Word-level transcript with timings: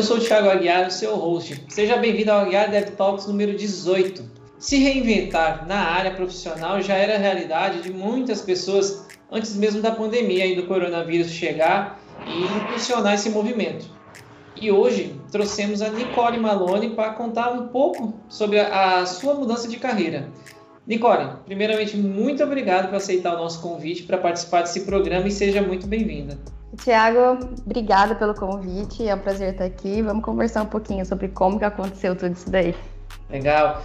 Eu 0.00 0.04
sou 0.04 0.16
o 0.16 0.20
Thiago 0.20 0.48
Aguiar, 0.48 0.88
o 0.88 0.90
seu 0.90 1.14
host. 1.14 1.62
Seja 1.68 1.98
bem-vindo 1.98 2.32
ao 2.32 2.40
Aguiar 2.40 2.70
Dev 2.70 2.92
Talks 2.92 3.26
número 3.26 3.54
18. 3.54 4.24
Se 4.58 4.78
reinventar 4.78 5.66
na 5.68 5.76
área 5.76 6.10
profissional 6.12 6.80
já 6.80 6.94
era 6.94 7.18
realidade 7.18 7.82
de 7.82 7.92
muitas 7.92 8.40
pessoas 8.40 9.06
antes 9.30 9.54
mesmo 9.54 9.82
da 9.82 9.90
pandemia 9.90 10.46
e 10.46 10.56
do 10.56 10.62
coronavírus 10.62 11.30
chegar 11.30 12.00
e 12.26 12.44
impulsionar 12.44 13.12
esse 13.12 13.28
movimento. 13.28 13.90
E 14.58 14.72
hoje 14.72 15.20
trouxemos 15.30 15.82
a 15.82 15.90
Nicole 15.90 16.40
Malone 16.40 16.94
para 16.94 17.12
contar 17.12 17.52
um 17.52 17.68
pouco 17.68 18.14
sobre 18.26 18.58
a, 18.58 19.00
a 19.00 19.06
sua 19.06 19.34
mudança 19.34 19.68
de 19.68 19.76
carreira. 19.76 20.30
Nicole, 20.86 21.28
primeiramente, 21.44 21.94
muito 21.98 22.42
obrigado 22.42 22.88
por 22.88 22.96
aceitar 22.96 23.34
o 23.34 23.38
nosso 23.38 23.60
convite 23.60 24.04
para 24.04 24.16
participar 24.16 24.62
desse 24.62 24.80
programa 24.80 25.28
e 25.28 25.30
seja 25.30 25.60
muito 25.60 25.86
bem-vinda. 25.86 26.38
Tiago, 26.76 27.44
obrigada 27.66 28.14
pelo 28.14 28.34
convite, 28.34 29.06
é 29.06 29.14
um 29.14 29.18
prazer 29.18 29.52
estar 29.52 29.64
aqui. 29.64 30.02
Vamos 30.02 30.24
conversar 30.24 30.62
um 30.62 30.66
pouquinho 30.66 31.04
sobre 31.04 31.28
como 31.28 31.58
que 31.58 31.64
aconteceu 31.64 32.14
tudo 32.14 32.32
isso 32.32 32.50
daí. 32.50 32.74
Legal. 33.28 33.82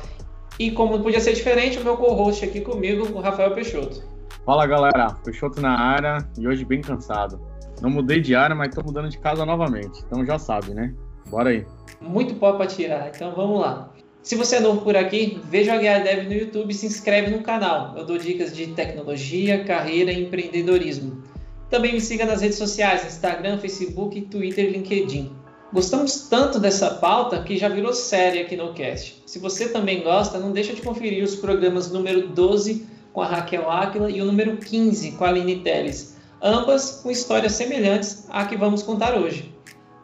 E 0.59 0.71
como 0.71 0.95
não 0.95 1.03
podia 1.03 1.20
ser 1.20 1.34
diferente, 1.34 1.80
o 1.80 1.84
meu 1.84 1.98
co-host 1.98 2.45
aqui 2.45 2.61
comigo, 2.61 3.08
o 3.13 3.20
Rafael 3.20 3.53
Peixoto. 3.53 4.03
Fala 4.45 4.67
galera, 4.67 5.16
Peixoto 5.23 5.59
na 5.59 5.77
área 5.77 6.20
e 6.38 6.48
hoje 6.48 6.63
bem 6.63 6.81
cansado. 6.81 7.39
Não 7.81 7.89
mudei 7.89 8.21
de 8.21 8.35
área, 8.35 8.55
mas 8.55 8.70
estou 8.70 8.84
mudando 8.84 9.09
de 9.09 9.17
casa 9.17 9.45
novamente, 9.45 10.02
então 10.05 10.25
já 10.25 10.39
sabe, 10.39 10.73
né? 10.73 10.94
Bora 11.27 11.49
aí. 11.49 11.66
Muito 11.99 12.36
pó 12.36 12.53
para 12.53 12.67
tirar, 12.67 13.09
então 13.13 13.33
vamos 13.36 13.59
lá. 13.59 13.89
Se 14.22 14.36
você 14.36 14.55
é 14.55 14.59
novo 14.59 14.81
por 14.81 14.95
aqui, 14.95 15.42
veja 15.49 15.75
o 15.75 15.77
HR 15.77 16.03
Dev 16.03 16.25
no 16.27 16.33
YouTube 16.33 16.72
e 16.72 16.73
se 16.73 16.86
inscreve 16.86 17.31
no 17.31 17.44
canal. 17.44 17.95
Eu 17.97 18.05
dou 18.05 18.17
dicas 18.17 18.55
de 18.55 18.67
tecnologia, 18.67 19.64
carreira 19.64 20.11
e 20.11 20.23
empreendedorismo. 20.23 21.22
Também 21.69 21.94
me 21.94 22.02
siga 22.02 22.25
nas 22.25 22.41
redes 22.41 22.58
sociais, 22.58 23.05
Instagram, 23.05 23.59
Facebook, 23.59 24.21
Twitter 24.21 24.66
e 24.66 24.69
LinkedIn. 24.71 25.31
Gostamos 25.73 26.30
tanto 26.30 26.59
dessa 26.59 26.91
pauta 26.91 27.41
que 27.41 27.58
já 27.58 27.67
virou 27.67 27.91
série 27.91 28.39
aqui 28.39 28.55
no 28.55 28.73
cast. 28.73 29.23
Se 29.25 29.39
você 29.39 29.67
também 29.69 30.03
gosta, 30.03 30.38
não 30.38 30.52
deixa 30.52 30.73
de 30.73 30.81
conferir 30.81 31.23
os 31.23 31.36
programas 31.36 31.91
número 31.91 32.30
12 32.30 32.88
com 33.11 33.21
a 33.21 33.27
Raquel 33.27 33.69
Áquila 33.69 34.09
e 34.09 34.21
o 34.21 34.25
número 34.25 34.58
15 34.58 35.13
com 35.13 35.25
a 35.25 35.30
Aline 35.30 35.61
Teles, 35.61 36.17
ambas 36.41 37.02
com 37.02 37.09
histórias 37.09 37.53
semelhantes 37.53 38.25
à 38.30 38.45
que 38.45 38.55
vamos 38.55 38.83
contar 38.83 39.17
hoje. 39.17 39.53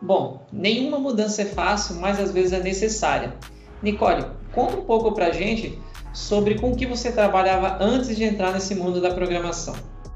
Bom, 0.02 0.46
nenhuma 0.52 0.98
mudança 0.98 1.44
é 1.44 1.46
fácil, 1.46 1.96
mas 1.98 2.20
às 2.20 2.32
vezes 2.32 2.54
é 2.54 2.60
necessária. 2.60 3.36
Nicole, 3.84 4.26
conta 4.52 4.78
um 4.78 4.84
pouco 4.84 5.12
pra 5.12 5.32
gente 5.32 5.78
sobre 6.14 6.56
com 6.56 6.76
que 6.76 6.86
você 6.86 7.12
trabalhava 7.12 7.78
antes 7.80 8.16
de 8.16 8.24
entrar 8.24 8.52
nesse 8.52 8.74
mundo 8.74 9.00
da 9.00 9.14
programação. 9.14 9.76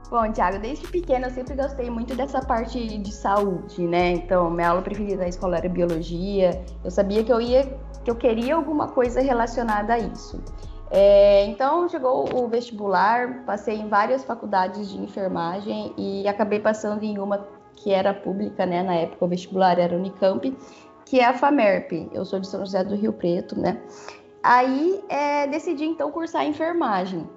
Bom, 0.10 0.32
Thiago, 0.32 0.60
desde 0.60 0.88
pequena 0.88 1.28
eu 1.28 1.32
sempre 1.32 1.56
gostei 1.56 1.90
muito 1.90 2.16
dessa 2.16 2.40
parte 2.40 2.98
de 2.98 3.12
saúde, 3.12 3.88
né? 3.88 4.12
Então, 4.12 4.50
minha 4.52 4.70
aula 4.70 4.82
preferida 4.82 5.24
na 5.24 5.28
escola 5.28 5.58
era 5.58 5.68
biologia. 5.68 6.64
Eu 6.84 6.92
sabia 6.92 7.24
que 7.24 7.34
eu 7.34 7.42
ia, 7.42 7.64
que 8.04 8.12
eu 8.12 8.16
queria 8.16 8.56
alguma 8.56 8.90
coisa 8.90 9.20
relacionada 9.20 9.94
a 9.94 10.00
isso. 10.00 10.44
É, 10.92 11.46
então, 11.48 11.90
chegou 11.90 12.30
o 12.36 12.48
vestibular, 12.48 13.44
passei 13.46 13.78
em 13.78 13.90
várias 13.90 14.24
faculdades 14.24 14.90
de 14.90 15.02
enfermagem 15.02 15.94
e 15.98 16.28
acabei 16.28 16.60
passando 16.60 17.04
em 17.04 17.18
uma 17.18 17.48
que 17.76 17.92
era 17.92 18.14
pública, 18.14 18.66
né? 18.66 18.84
Na 18.84 18.96
época 18.96 19.26
o 19.26 19.28
vestibular 19.28 19.80
era 19.80 19.96
Unicamp, 19.96 20.56
que 21.06 21.20
é 21.20 21.26
a 21.26 21.34
FAMERP. 21.34 22.10
Eu 22.14 22.24
sou 22.26 22.40
de 22.40 22.48
São 22.48 22.60
José 22.62 22.84
do 22.84 22.96
Rio 22.96 23.12
Preto, 23.12 23.60
né? 23.60 23.82
Aí 24.44 25.04
é, 25.10 25.48
decidi 25.48 25.86
então 25.86 26.12
cursar 26.12 26.46
enfermagem. 26.46 27.28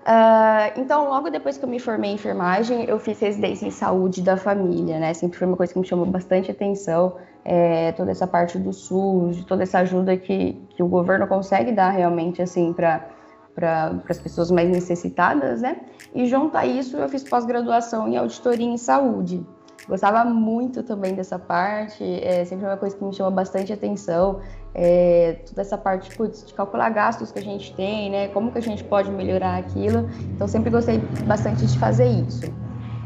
Uh, 0.00 0.80
então, 0.80 1.08
logo 1.08 1.28
depois 1.28 1.58
que 1.58 1.64
eu 1.64 1.68
me 1.68 1.78
formei 1.78 2.10
em 2.10 2.14
enfermagem, 2.14 2.84
eu 2.84 2.98
fiz 2.98 3.20
residência 3.20 3.66
em 3.66 3.70
saúde 3.70 4.22
da 4.22 4.36
família, 4.36 4.98
né? 4.98 5.12
Sempre 5.12 5.38
foi 5.38 5.46
uma 5.46 5.56
coisa 5.56 5.72
que 5.72 5.78
me 5.78 5.86
chamou 5.86 6.06
bastante 6.06 6.50
atenção, 6.50 7.16
é, 7.44 7.92
toda 7.92 8.10
essa 8.10 8.26
parte 8.26 8.58
do 8.58 8.72
SUS, 8.72 9.44
toda 9.44 9.62
essa 9.62 9.80
ajuda 9.80 10.16
que, 10.16 10.54
que 10.70 10.82
o 10.82 10.88
governo 10.88 11.26
consegue 11.26 11.70
dar 11.72 11.90
realmente, 11.90 12.40
assim, 12.40 12.72
para 12.72 13.06
para 13.54 14.00
as 14.08 14.18
pessoas 14.18 14.50
mais 14.50 14.70
necessitadas, 14.70 15.60
né? 15.60 15.80
E 16.14 16.26
junto 16.26 16.56
a 16.56 16.64
isso, 16.64 16.96
eu 16.96 17.08
fiz 17.08 17.22
pós-graduação 17.22 18.08
em 18.08 18.16
auditoria 18.16 18.66
em 18.66 18.76
saúde. 18.76 19.44
Gostava 19.90 20.24
muito 20.24 20.84
também 20.84 21.16
dessa 21.16 21.36
parte, 21.36 22.04
é 22.22 22.44
sempre 22.44 22.64
uma 22.64 22.76
coisa 22.76 22.96
que 22.96 23.04
me 23.04 23.12
chama 23.12 23.28
bastante 23.28 23.72
atenção, 23.72 24.38
é, 24.72 25.40
toda 25.44 25.62
essa 25.62 25.76
parte 25.76 26.16
putz, 26.16 26.46
de 26.46 26.54
calcular 26.54 26.88
gastos 26.90 27.32
que 27.32 27.40
a 27.40 27.42
gente 27.42 27.74
tem, 27.74 28.08
né? 28.08 28.28
Como 28.28 28.52
que 28.52 28.58
a 28.58 28.62
gente 28.62 28.84
pode 28.84 29.10
melhorar 29.10 29.56
aquilo. 29.58 30.08
Então 30.32 30.46
sempre 30.46 30.70
gostei 30.70 30.98
bastante 31.26 31.66
de 31.66 31.76
fazer 31.76 32.06
isso. 32.06 32.54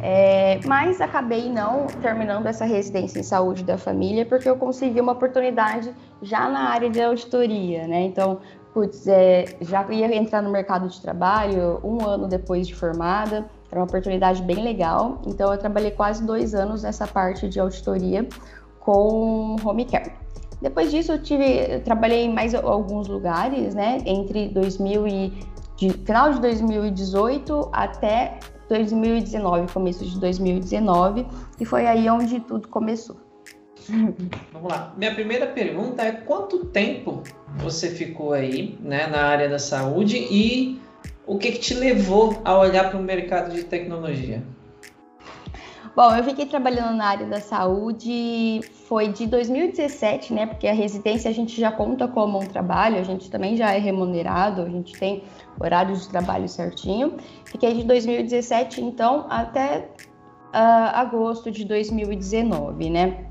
É, 0.03 0.61
mas 0.67 1.00
acabei 1.00 1.49
não 1.49 1.87
terminando 2.03 2.44
essa 2.44 2.67
residência 2.67 3.19
em 3.19 3.23
saúde 3.23 3.65
da 3.65 3.78
família 3.78 4.27
porque 4.27 4.47
eu 4.47 4.55
consegui 4.55 5.00
uma 5.00 5.12
oportunidade 5.12 5.91
já 6.21 6.50
na 6.50 6.69
área 6.69 6.91
de 6.91 7.00
auditoria, 7.00 7.87
né? 7.87 8.03
Então, 8.03 8.41
putz, 8.75 9.06
é, 9.06 9.47
já 9.62 9.91
ia 9.91 10.15
entrar 10.15 10.43
no 10.43 10.50
mercado 10.50 10.87
de 10.87 11.00
trabalho 11.00 11.81
um 11.83 12.05
ano 12.05 12.28
depois 12.28 12.69
de 12.69 12.75
formada, 12.75 13.47
era 13.75 13.81
uma 13.81 13.87
oportunidade 13.87 14.41
bem 14.43 14.62
legal. 14.62 15.21
Então, 15.27 15.53
eu 15.53 15.59
trabalhei 15.59 15.91
quase 15.91 16.25
dois 16.25 16.55
anos 16.55 16.85
nessa 16.85 17.07
parte 17.07 17.49
de 17.49 17.59
auditoria 17.59 18.27
com 18.79 19.57
home 19.65 19.85
care. 19.85 20.12
Depois 20.62 20.93
disso, 20.93 21.12
eu 21.12 21.23
tive, 21.23 21.45
eu 21.45 21.83
trabalhei 21.83 22.25
em 22.25 22.33
mais 22.33 22.55
alguns 22.55 23.09
lugares, 23.09 23.75
né? 23.75 23.99
Entre 24.07 24.49
2000 24.49 25.09
e 25.09 25.33
de, 25.77 25.91
final 25.91 26.33
de 26.33 26.41
2018 26.41 27.69
até 27.73 28.39
2019, 28.69 29.73
começo 29.73 30.05
de 30.05 30.19
2019, 30.21 31.27
e 31.61 31.65
foi 31.65 31.87
aí 31.87 32.09
onde 32.09 32.39
tudo 32.41 32.69
começou. 32.69 33.17
Vamos 34.53 34.71
lá. 34.71 34.95
Minha 34.97 35.15
primeira 35.15 35.47
pergunta 35.49 36.03
é 36.03 36.12
quanto 36.12 36.67
tempo 36.67 37.25
você 37.59 37.91
ficou 37.91 38.33
aí, 38.33 38.79
né, 38.81 39.09
na 39.09 39.25
área 39.25 39.49
da 39.49 39.59
saúde 39.59 40.17
e 40.17 40.81
o 41.27 41.39
que, 41.39 41.53
que 41.53 41.59
te 41.59 41.75
levou 41.75 42.41
a 42.45 42.59
olhar 42.59 42.91
para 42.91 42.99
o 42.99 43.03
mercado 43.03 43.55
de 43.55 43.65
tecnologia? 43.65 44.43
Bom, 45.97 46.12
eu 46.17 46.25
fiquei 46.25 46.45
trabalhando 46.47 46.97
na 46.97 47.07
área 47.07 47.27
da 47.27 47.41
saúde, 47.41 48.61
foi 48.89 49.09
de 49.09 49.29
2017, 49.29 50.35
né? 50.35 50.45
Porque 50.45 50.67
a 50.67 50.73
residência 50.73 51.31
a 51.31 51.33
gente 51.33 51.61
já 51.61 51.71
conta 51.71 52.09
como 52.09 52.41
um 52.41 52.47
trabalho, 52.47 52.99
a 52.99 53.05
gente 53.05 53.31
também 53.31 53.57
já 53.57 53.73
é 53.73 53.79
remunerado, 53.79 54.62
a 54.62 54.69
gente 54.69 54.93
tem 54.99 55.23
horário 55.61 55.97
de 55.97 56.09
trabalho 56.09 56.49
certinho. 56.49 57.15
Fiquei 57.45 57.75
de 57.75 57.85
2017, 57.85 58.81
então, 58.81 59.27
até 59.31 59.89
uh, 60.53 60.91
agosto 60.95 61.49
de 61.49 61.65
2019, 61.65 62.91
né? 62.91 63.29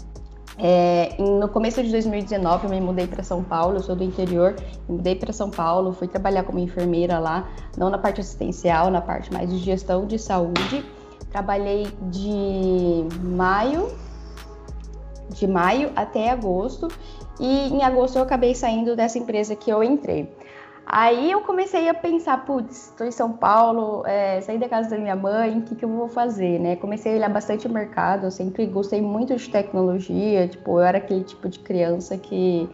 É, 0.58 1.16
no 1.20 1.48
começo 1.50 1.82
de 1.82 1.90
2019 1.90 2.66
eu 2.66 2.70
me 2.70 2.80
mudei 2.80 3.08
para 3.08 3.24
São 3.24 3.44
Paulo, 3.44 3.78
eu 3.78 3.84
sou 3.84 3.96
do 3.96 4.04
interior, 4.04 4.56
me 4.88 4.98
mudei 4.98 5.16
para 5.16 5.34
São 5.34 5.50
Paulo, 5.50 5.94
fui 5.94 6.08
trabalhar 6.08 6.44
como 6.44 6.60
enfermeira 6.60 7.18
lá, 7.18 7.50
não 7.76 7.90
na 7.90 7.98
parte 7.98 8.22
assistencial, 8.22 8.92
na 8.92 9.02
parte 9.02 9.34
mais 9.34 9.50
de 9.50 9.58
gestão 9.58 10.06
de 10.06 10.20
saúde. 10.20 10.86
Trabalhei 11.32 11.88
de 12.12 13.08
maio, 13.24 13.92
de 15.32 15.48
maio 15.48 15.92
até 15.96 16.30
agosto, 16.30 16.88
e 17.40 17.70
em 17.70 17.82
agosto 17.84 18.18
eu 18.18 18.22
acabei 18.22 18.54
saindo 18.54 18.96
dessa 18.96 19.18
empresa 19.18 19.56
que 19.56 19.72
eu 19.72 19.84
entrei. 19.84 20.32
Aí 20.96 21.32
eu 21.32 21.42
comecei 21.42 21.90
a 21.90 21.94
pensar, 21.96 22.46
putz, 22.46 22.90
estou 22.90 23.08
em 23.08 23.12
São 23.12 23.34
Paulo, 23.34 24.06
é, 24.06 24.40
saí 24.42 24.60
da 24.60 24.70
casa 24.70 24.92
da 24.92 24.98
minha 25.00 25.16
mãe, 25.16 25.58
o 25.58 25.64
que, 25.64 25.74
que 25.74 25.84
eu 25.84 25.90
vou 25.90 26.08
fazer, 26.08 26.60
né? 26.60 26.76
Comecei 26.76 27.14
a 27.14 27.16
olhar 27.16 27.30
bastante 27.30 27.66
o 27.66 27.70
mercado, 27.72 28.28
eu 28.28 28.32
sempre 28.32 28.68
gostei 28.68 29.02
muito 29.02 29.36
de 29.36 29.50
tecnologia, 29.50 30.48
tipo, 30.48 30.74
eu 30.80 30.82
era 30.82 31.00
aquele 31.00 31.24
tipo 31.24 31.50
de 31.50 31.58
criança 31.58 32.16
que 32.16 32.70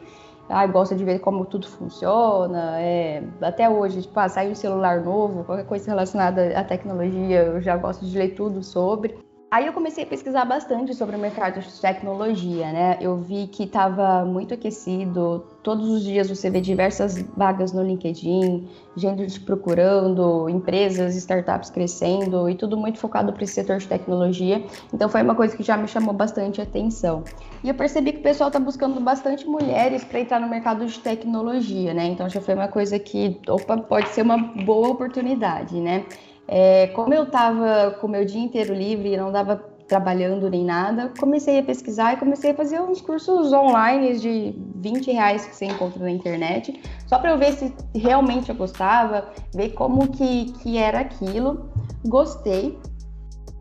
ah, 0.49 0.67
gosta 0.67 0.97
de 0.97 1.05
ver 1.05 1.19
como 1.19 1.45
tudo 1.45 1.65
funciona, 1.69 2.77
é, 2.81 3.23
até 3.41 3.69
hoje, 3.69 4.01
tipo, 4.01 4.19
ah, 4.19 4.27
sai 4.27 4.51
um 4.51 4.55
celular 4.55 4.99
novo, 5.01 5.45
qualquer 5.45 5.65
coisa 5.65 5.89
relacionada 5.89 6.59
à 6.59 6.63
tecnologia, 6.65 7.43
eu 7.43 7.61
já 7.61 7.77
gosto 7.77 8.05
de 8.05 8.17
ler 8.17 8.35
tudo 8.35 8.61
sobre. 8.61 9.17
Aí 9.51 9.65
eu 9.65 9.73
comecei 9.73 10.03
a 10.03 10.07
pesquisar 10.07 10.45
bastante 10.45 10.93
sobre 10.93 11.15
o 11.15 11.19
mercado 11.19 11.59
de 11.59 11.81
tecnologia, 11.81 12.71
né? 12.71 12.97
Eu 13.01 13.17
vi 13.17 13.47
que 13.47 13.63
estava 13.63 14.23
muito 14.23 14.53
aquecido. 14.53 15.43
Todos 15.63 15.89
os 15.89 16.03
dias 16.03 16.29
você 16.29 16.51
vê 16.51 16.61
diversas 16.61 17.19
vagas 17.35 17.73
no 17.73 17.81
LinkedIn, 17.81 18.67
gente 18.95 19.39
procurando, 19.39 20.47
empresas, 20.49 21.15
startups 21.15 21.71
crescendo 21.71 22.47
e 22.47 22.53
tudo 22.53 22.77
muito 22.77 22.99
focado 22.99 23.33
para 23.33 23.43
esse 23.43 23.53
setor 23.53 23.79
de 23.79 23.87
tecnologia. 23.87 24.63
Então 24.93 25.09
foi 25.09 25.23
uma 25.23 25.33
coisa 25.33 25.57
que 25.57 25.63
já 25.63 25.75
me 25.75 25.87
chamou 25.87 26.13
bastante 26.13 26.61
atenção. 26.61 27.23
E 27.63 27.69
eu 27.69 27.73
percebi 27.73 28.13
que 28.13 28.19
o 28.19 28.23
pessoal 28.23 28.49
está 28.49 28.59
buscando 28.59 28.99
bastante 29.01 29.47
mulheres 29.47 30.03
para 30.03 30.19
entrar 30.19 30.39
no 30.39 30.47
mercado 30.47 30.85
de 30.85 30.99
tecnologia, 30.99 31.91
né? 31.91 32.05
Então 32.05 32.29
já 32.29 32.39
foi 32.39 32.53
uma 32.53 32.67
coisa 32.67 32.99
que, 32.99 33.41
opa, 33.47 33.77
pode 33.77 34.09
ser 34.09 34.21
uma 34.21 34.37
boa 34.37 34.89
oportunidade, 34.89 35.75
né? 35.81 36.05
É, 36.51 36.87
como 36.87 37.13
eu 37.13 37.23
estava 37.23 37.91
com 38.01 38.07
o 38.07 38.09
meu 38.09 38.25
dia 38.25 38.41
inteiro 38.41 38.73
livre 38.73 39.15
não 39.15 39.31
dava 39.31 39.55
trabalhando 39.87 40.49
nem 40.49 40.65
nada, 40.65 41.11
comecei 41.19 41.59
a 41.59 41.63
pesquisar 41.63 42.13
e 42.13 42.17
comecei 42.17 42.51
a 42.51 42.53
fazer 42.55 42.79
uns 42.79 43.01
cursos 43.01 43.53
online 43.53 44.17
de 44.17 44.55
20 44.75 45.11
reais 45.11 45.45
que 45.45 45.55
você 45.55 45.65
encontra 45.65 46.03
na 46.03 46.11
internet, 46.11 46.79
só 47.07 47.19
para 47.19 47.31
eu 47.31 47.37
ver 47.37 47.53
se 47.53 47.73
realmente 47.95 48.49
eu 48.49 48.55
gostava, 48.55 49.29
ver 49.53 49.69
como 49.69 50.07
que, 50.09 50.53
que 50.53 50.77
era 50.77 50.99
aquilo. 50.99 51.69
Gostei. 52.05 52.79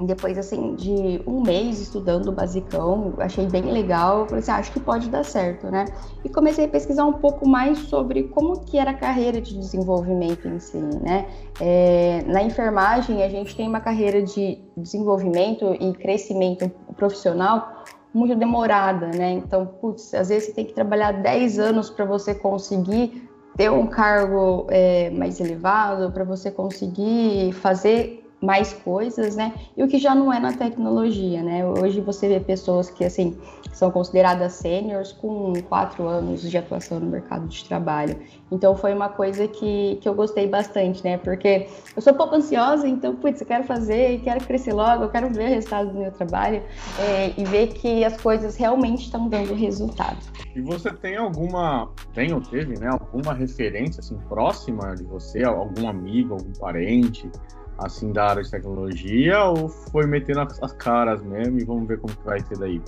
Depois 0.01 0.39
assim 0.39 0.75
de 0.77 1.21
um 1.27 1.43
mês 1.43 1.81
estudando 1.81 2.29
o 2.29 2.33
basicão, 2.33 3.15
achei 3.19 3.47
bem 3.47 3.63
legal, 3.63 4.27
falei 4.27 4.39
assim, 4.39 4.51
ah, 4.51 4.57
acho 4.57 4.73
que 4.73 4.79
pode 4.79 5.09
dar 5.09 5.25
certo, 5.25 5.69
né? 5.69 5.87
E 6.25 6.29
comecei 6.29 6.67
a 6.67 6.69
pesquisar 6.69 7.05
um 7.05 7.15
pouco 7.15 7.49
mais 7.49 7.79
sobre 7.79 8.25
como 8.25 8.61
que 8.61 8.79
era 8.79 8.93
a 8.93 8.95
carreira 8.95 9.41
de 9.41 9.59
desenvolvimento 9.59 10.47
em 10.47 10.61
si, 10.61 10.79
né? 10.79 11.27
É, 11.61 12.23
na 12.27 12.43
enfermagem 12.43 13.25
a 13.25 13.29
gente 13.29 13.57
tem 13.57 13.69
uma 13.69 13.81
carreira 13.81 14.23
de 14.23 14.59
desenvolvimento 14.77 15.77
e 15.81 15.93
crescimento 15.95 16.71
profissional 16.97 17.85
muito 18.15 18.37
demorada, 18.37 19.09
né? 19.09 19.33
Então, 19.33 19.67
putz, 19.67 20.15
às 20.15 20.29
vezes 20.29 20.49
você 20.49 20.55
tem 20.55 20.65
que 20.65 20.73
trabalhar 20.73 21.13
10 21.13 21.59
anos 21.59 21.91
para 21.91 22.05
você 22.05 22.35
conseguir 22.35 23.29
ter 23.57 23.71
um 23.71 23.89
cargo 23.89 24.67
é, 24.71 25.11
mais 25.11 25.41
elevado, 25.41 26.13
para 26.13 26.23
você 26.23 26.51
conseguir 26.51 27.53
fazer 27.55 28.28
mais 28.41 28.73
coisas, 28.73 29.37
né? 29.37 29.53
E 29.77 29.83
o 29.83 29.89
que 29.89 29.99
já 29.99 30.15
não 30.15 30.33
é 30.33 30.39
na 30.39 30.53
tecnologia, 30.53 31.43
né? 31.43 31.67
Hoje 31.67 32.01
você 32.01 32.29
vê 32.29 32.41
pessoas 32.41 32.89
que, 32.89 33.05
assim, 33.05 33.37
são 33.73 33.91
consideradas 33.91 34.53
seniors 34.55 35.13
com 35.13 35.53
quatro 35.69 36.07
anos 36.07 36.43
de 36.43 36.57
atuação 36.57 37.01
no 37.01 37.07
mercado 37.07 37.49
de 37.49 37.65
trabalho. 37.65 38.17
Então, 38.51 38.77
foi 38.77 38.95
uma 38.95 39.09
coisa 39.09 39.49
que, 39.49 39.99
que 40.01 40.09
eu 40.09 40.15
gostei 40.15 40.47
bastante, 40.47 41.03
né? 41.03 41.19
Porque 41.19 41.69
eu 41.95 42.01
sou 42.01 42.15
pouco 42.15 42.37
ansiosa, 42.37 42.89
então, 42.89 43.15
putz, 43.17 43.41
eu 43.41 43.47
quero 43.47 43.65
fazer, 43.65 44.21
quero 44.21 44.45
crescer 44.45 44.73
logo, 44.73 45.05
eu 45.05 45.09
quero 45.09 45.29
ver 45.31 45.47
o 45.47 45.55
resultado 45.55 45.91
do 45.91 45.99
meu 45.99 46.13
trabalho 46.13 46.63
é, 46.99 47.33
e 47.37 47.45
ver 47.45 47.69
que 47.69 48.05
as 48.05 48.21
coisas 48.21 48.57
realmente 48.57 49.05
estão 49.05 49.29
dando 49.29 49.53
resultado. 49.53 50.19
E 50.55 50.61
você 50.61 50.93
tem 50.93 51.17
alguma, 51.17 51.91
tem 52.15 52.33
ou 52.33 52.41
teve, 52.41 52.79
né? 52.79 52.89
Alguma 52.89 53.35
referência, 53.35 54.01
assim, 54.01 54.17
próxima 54.29 54.95
de 54.95 55.05
você? 55.05 55.45
Algum 55.45 55.89
amigo, 55.89 56.35
algum 56.35 56.53
parente? 56.53 57.31
Assim, 57.79 58.13
da 58.13 58.27
área 58.27 58.43
de 58.43 58.51
tecnologia 58.51 59.45
ou 59.45 59.69
foi 59.69 60.07
metendo 60.07 60.41
as 60.41 60.73
caras 60.73 61.23
mesmo 61.23 61.59
e 61.59 61.65
vamos 61.65 61.87
ver 61.87 62.01
como 62.01 62.15
que 62.15 62.25
vai 62.25 62.41
ser 62.41 62.59
daí? 62.59 62.83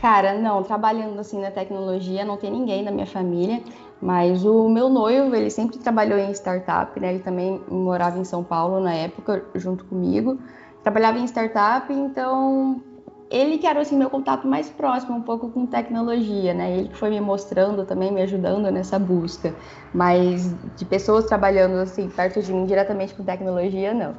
Cara, 0.00 0.36
não, 0.36 0.62
trabalhando 0.62 1.18
assim 1.20 1.40
na 1.40 1.50
tecnologia, 1.50 2.24
não 2.24 2.36
tem 2.36 2.50
ninguém 2.50 2.84
da 2.84 2.90
minha 2.90 3.06
família, 3.06 3.62
mas 4.00 4.44
o 4.44 4.68
meu 4.68 4.88
noivo, 4.88 5.32
ele 5.34 5.48
sempre 5.48 5.78
trabalhou 5.78 6.18
em 6.18 6.32
startup, 6.32 6.98
né? 6.98 7.14
Ele 7.14 7.22
também 7.22 7.62
morava 7.68 8.18
em 8.18 8.24
São 8.24 8.42
Paulo 8.42 8.80
na 8.80 8.92
época, 8.92 9.44
junto 9.54 9.84
comigo. 9.84 10.40
Trabalhava 10.82 11.18
em 11.18 11.24
startup, 11.24 11.92
então 11.92 12.82
ele 13.32 13.56
que 13.56 13.66
era 13.66 13.80
assim 13.80 13.96
meu 13.96 14.10
contato 14.10 14.46
mais 14.46 14.68
próximo 14.68 15.16
um 15.16 15.22
pouco 15.22 15.48
com 15.48 15.64
tecnologia, 15.64 16.52
né? 16.52 16.76
Ele 16.76 16.88
que 16.88 16.96
foi 16.96 17.08
me 17.08 17.20
mostrando 17.20 17.84
também, 17.86 18.12
me 18.12 18.20
ajudando 18.20 18.70
nessa 18.70 18.98
busca. 18.98 19.54
Mas 19.94 20.54
de 20.76 20.84
pessoas 20.84 21.24
trabalhando 21.24 21.76
assim 21.76 22.08
perto 22.10 22.42
de 22.42 22.52
mim 22.52 22.66
diretamente 22.66 23.14
com 23.14 23.24
tecnologia, 23.24 23.94
não. 23.94 24.14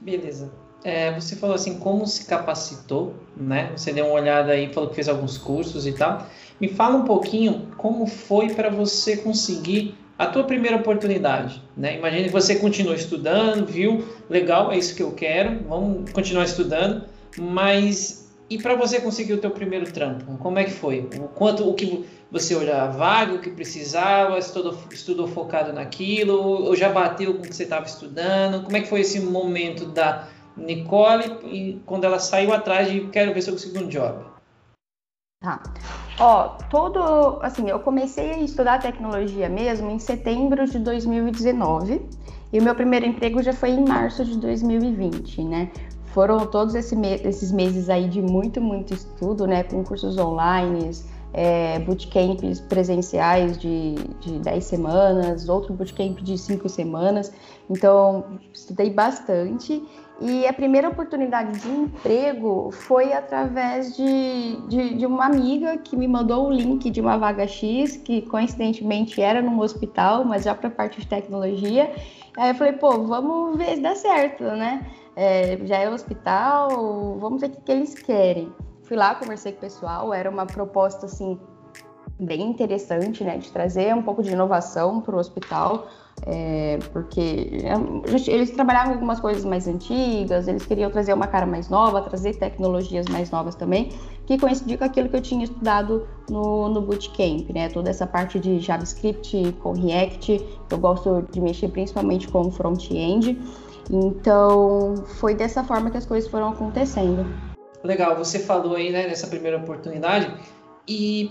Beleza. 0.00 0.52
É, 0.84 1.12
você 1.12 1.34
falou 1.34 1.56
assim 1.56 1.80
como 1.80 2.06
se 2.06 2.26
capacitou, 2.26 3.14
né? 3.36 3.72
Você 3.76 3.92
deu 3.92 4.06
uma 4.06 4.14
olhada 4.14 4.52
aí, 4.52 4.72
falou 4.72 4.88
que 4.88 4.94
fez 4.94 5.08
alguns 5.08 5.36
cursos 5.36 5.84
e 5.84 5.92
tal. 5.92 6.24
Me 6.60 6.68
fala 6.68 6.94
um 6.94 7.04
pouquinho 7.04 7.66
como 7.76 8.06
foi 8.06 8.50
para 8.50 8.70
você 8.70 9.16
conseguir 9.16 9.96
a 10.16 10.26
tua 10.26 10.44
primeira 10.44 10.76
oportunidade, 10.76 11.60
né? 11.76 11.98
Imagine 11.98 12.24
que 12.24 12.30
você 12.30 12.54
continuou 12.54 12.94
estudando, 12.94 13.66
viu, 13.66 14.06
legal, 14.30 14.70
é 14.70 14.78
isso 14.78 14.94
que 14.94 15.02
eu 15.02 15.10
quero, 15.10 15.64
vamos 15.68 16.10
continuar 16.12 16.44
estudando 16.44 17.15
mas 17.38 18.26
e 18.48 18.58
para 18.58 18.76
você 18.76 19.00
conseguir 19.00 19.32
o 19.32 19.38
teu 19.38 19.50
primeiro 19.50 19.90
trampo, 19.90 20.38
como 20.38 20.58
é 20.58 20.64
que 20.64 20.70
foi? 20.70 21.08
O 21.18 21.28
quanto 21.28 21.68
o 21.68 21.74
que 21.74 22.06
você 22.30 22.54
olhava 22.54 22.96
vaga, 22.96 23.34
o 23.34 23.40
que 23.40 23.50
precisava, 23.50 24.38
estudou, 24.38 24.78
estudou 24.90 25.26
focado 25.26 25.72
naquilo, 25.72 26.38
ou 26.38 26.76
já 26.76 26.88
bateu 26.88 27.34
com 27.34 27.40
o 27.40 27.42
que 27.42 27.54
você 27.54 27.64
estava 27.64 27.86
estudando? 27.86 28.62
Como 28.62 28.76
é 28.76 28.80
que 28.80 28.88
foi 28.88 29.00
esse 29.00 29.18
momento 29.18 29.86
da 29.86 30.28
Nicole 30.56 31.82
quando 31.84 32.04
ela 32.04 32.20
saiu 32.20 32.52
atrás 32.52 32.90
de 32.90 33.08
quero 33.08 33.34
ver 33.34 33.42
se 33.42 33.50
eu 33.50 33.54
consigo 33.54 33.78
um 33.80 33.88
job? 33.88 34.24
Tá. 35.42 35.60
Ó, 36.18 36.56
todo, 36.70 37.38
assim, 37.42 37.68
eu 37.68 37.80
comecei 37.80 38.30
a 38.30 38.38
estudar 38.38 38.80
tecnologia 38.80 39.48
mesmo 39.48 39.90
em 39.90 39.98
setembro 39.98 40.66
de 40.66 40.78
2019 40.78 42.00
e 42.52 42.58
o 42.58 42.62
meu 42.62 42.74
primeiro 42.74 43.04
emprego 43.04 43.42
já 43.42 43.52
foi 43.52 43.70
em 43.70 43.84
março 43.84 44.24
de 44.24 44.38
2020, 44.38 45.42
né? 45.44 45.70
Foram 46.16 46.46
todos 46.46 46.74
esse 46.74 46.96
me 46.96 47.12
esses 47.16 47.52
meses 47.52 47.90
aí 47.90 48.08
de 48.08 48.22
muito, 48.22 48.58
muito 48.58 48.94
estudo, 48.94 49.46
né, 49.46 49.62
com 49.64 49.84
cursos 49.84 50.16
online, 50.16 50.90
é, 51.34 51.78
bootcamps 51.80 52.58
presenciais 52.58 53.58
de, 53.58 53.96
de 54.20 54.38
10 54.38 54.64
semanas, 54.64 55.46
outro 55.46 55.74
bootcamp 55.74 56.16
de 56.22 56.38
5 56.38 56.70
semanas. 56.70 57.30
Então, 57.68 58.24
estudei 58.50 58.88
bastante. 58.88 59.86
E 60.18 60.46
a 60.46 60.54
primeira 60.54 60.88
oportunidade 60.88 61.60
de 61.60 61.68
emprego 61.68 62.70
foi 62.70 63.12
através 63.12 63.94
de, 63.94 64.56
de, 64.68 64.94
de, 64.94 65.04
uma 65.04 65.26
amiga 65.26 65.76
que 65.76 65.94
me 65.94 66.08
mandou 66.08 66.46
o 66.46 66.50
link 66.50 66.88
de 66.88 67.02
uma 67.02 67.18
vaga 67.18 67.46
X, 67.46 67.98
que 67.98 68.22
coincidentemente 68.22 69.20
era 69.20 69.42
num 69.42 69.60
hospital, 69.60 70.24
mas 70.24 70.44
já 70.44 70.54
para 70.54 70.70
parte 70.70 70.98
de 70.98 71.06
tecnologia. 71.06 71.92
Aí 72.38 72.52
eu 72.52 72.54
falei, 72.54 72.72
pô, 72.72 73.02
vamos 73.04 73.58
ver 73.58 73.74
se 73.74 73.82
dá 73.82 73.94
certo, 73.94 74.44
né? 74.44 74.86
É, 75.16 75.58
já 75.64 75.78
é 75.78 75.88
hospital, 75.88 77.18
vamos 77.18 77.40
ver 77.40 77.48
o 77.48 77.50
que, 77.50 77.60
que 77.62 77.72
eles 77.72 77.94
querem. 77.94 78.52
Fui 78.82 78.96
lá, 78.96 79.14
conversei 79.14 79.52
com 79.52 79.58
o 79.58 79.60
pessoal, 79.62 80.14
era 80.14 80.30
uma 80.30 80.46
proposta 80.46 81.06
assim 81.06 81.40
bem 82.18 82.42
interessante, 82.42 83.22
né, 83.24 83.36
de 83.36 83.50
trazer 83.50 83.94
um 83.94 84.02
pouco 84.02 84.22
de 84.22 84.30
inovação 84.30 85.00
para 85.00 85.14
o 85.14 85.18
hospital, 85.18 85.86
é, 86.24 86.78
porque 86.92 87.60
é, 87.62 88.30
eles 88.30 88.50
trabalhavam 88.52 88.94
algumas 88.94 89.20
coisas 89.20 89.44
mais 89.44 89.68
antigas, 89.68 90.48
eles 90.48 90.64
queriam 90.64 90.90
trazer 90.90 91.12
uma 91.12 91.26
cara 91.26 91.44
mais 91.44 91.68
nova, 91.68 92.00
trazer 92.00 92.34
tecnologias 92.36 93.04
mais 93.10 93.30
novas 93.30 93.54
também, 93.54 93.90
que 94.24 94.38
coincidiu 94.38 94.78
com 94.78 94.84
aquilo 94.84 95.10
que 95.10 95.16
eu 95.16 95.20
tinha 95.20 95.44
estudado 95.44 96.06
no, 96.30 96.70
no 96.70 96.80
Bootcamp, 96.80 97.50
né, 97.52 97.68
toda 97.68 97.90
essa 97.90 98.06
parte 98.06 98.40
de 98.40 98.60
JavaScript 98.60 99.52
com 99.62 99.72
React, 99.72 100.42
eu 100.70 100.78
gosto 100.78 101.22
de 101.30 101.40
mexer 101.40 101.68
principalmente 101.68 102.28
com 102.28 102.50
front-end, 102.50 103.38
então, 103.90 105.04
foi 105.18 105.34
dessa 105.34 105.62
forma 105.62 105.90
que 105.90 105.96
as 105.96 106.06
coisas 106.06 106.30
foram 106.30 106.50
acontecendo. 106.50 107.26
Legal, 107.82 108.16
você 108.16 108.38
falou 108.38 108.74
aí, 108.74 108.90
né, 108.90 109.06
nessa 109.06 109.26
primeira 109.28 109.58
oportunidade, 109.58 110.32
e 110.88 111.30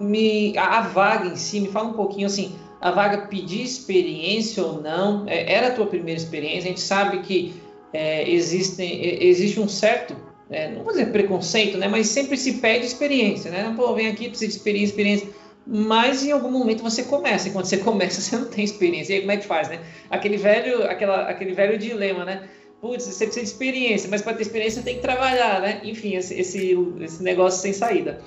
me, 0.00 0.56
a, 0.56 0.80
vaga 0.80 1.26
em 1.26 1.36
si, 1.36 1.60
me 1.60 1.68
fala 1.68 1.88
um 1.88 1.94
pouquinho 1.94 2.26
assim, 2.26 2.56
a 2.80 2.90
vaga 2.90 3.26
pedir 3.26 3.62
experiência 3.62 4.62
ou 4.62 4.80
não, 4.80 5.24
é, 5.26 5.52
era 5.52 5.68
a 5.68 5.70
tua 5.72 5.86
primeira 5.86 6.18
experiência, 6.18 6.58
a 6.58 6.62
gente 6.62 6.80
sabe 6.80 7.20
que 7.20 7.60
é, 7.92 8.30
existe, 8.30 8.82
existe 8.82 9.60
um 9.60 9.68
certo, 9.68 10.16
é, 10.50 10.70
não 10.70 10.84
vou 10.84 10.92
dizer 10.92 11.12
preconceito, 11.12 11.76
né, 11.76 11.88
mas 11.88 12.08
sempre 12.08 12.36
se 12.36 12.54
pede 12.54 12.86
experiência, 12.86 13.50
né, 13.50 13.72
pô, 13.76 13.94
vem 13.94 14.06
aqui, 14.06 14.28
precisa 14.28 14.50
de 14.50 14.56
experiência, 14.56 14.92
experiência, 14.92 15.28
mas 15.70 16.24
em 16.24 16.32
algum 16.32 16.50
momento 16.50 16.82
você 16.82 17.02
começa, 17.02 17.48
e 17.48 17.52
quando 17.52 17.66
você 17.66 17.76
começa 17.78 18.22
você 18.22 18.36
não 18.36 18.46
tem 18.46 18.64
experiência, 18.64 19.12
e 19.12 19.16
aí 19.16 19.20
como 19.20 19.32
é 19.32 19.36
que 19.36 19.46
faz, 19.46 19.68
né? 19.68 19.80
Aquele 20.08 20.38
velho, 20.38 20.84
aquela, 20.84 21.28
aquele 21.28 21.52
velho 21.52 21.76
dilema, 21.76 22.24
né? 22.24 22.48
Putz, 22.80 23.04
você 23.04 23.26
precisa 23.26 23.44
de 23.44 23.52
experiência, 23.52 24.08
mas 24.08 24.22
para 24.22 24.34
ter 24.34 24.42
experiência 24.42 24.82
tem 24.82 24.96
que 24.96 25.02
trabalhar, 25.02 25.60
né? 25.60 25.80
Enfim, 25.84 26.14
esse, 26.14 26.34
esse, 26.40 26.74
esse 27.00 27.22
negócio 27.22 27.60
sem 27.60 27.72
saída. 27.72 28.20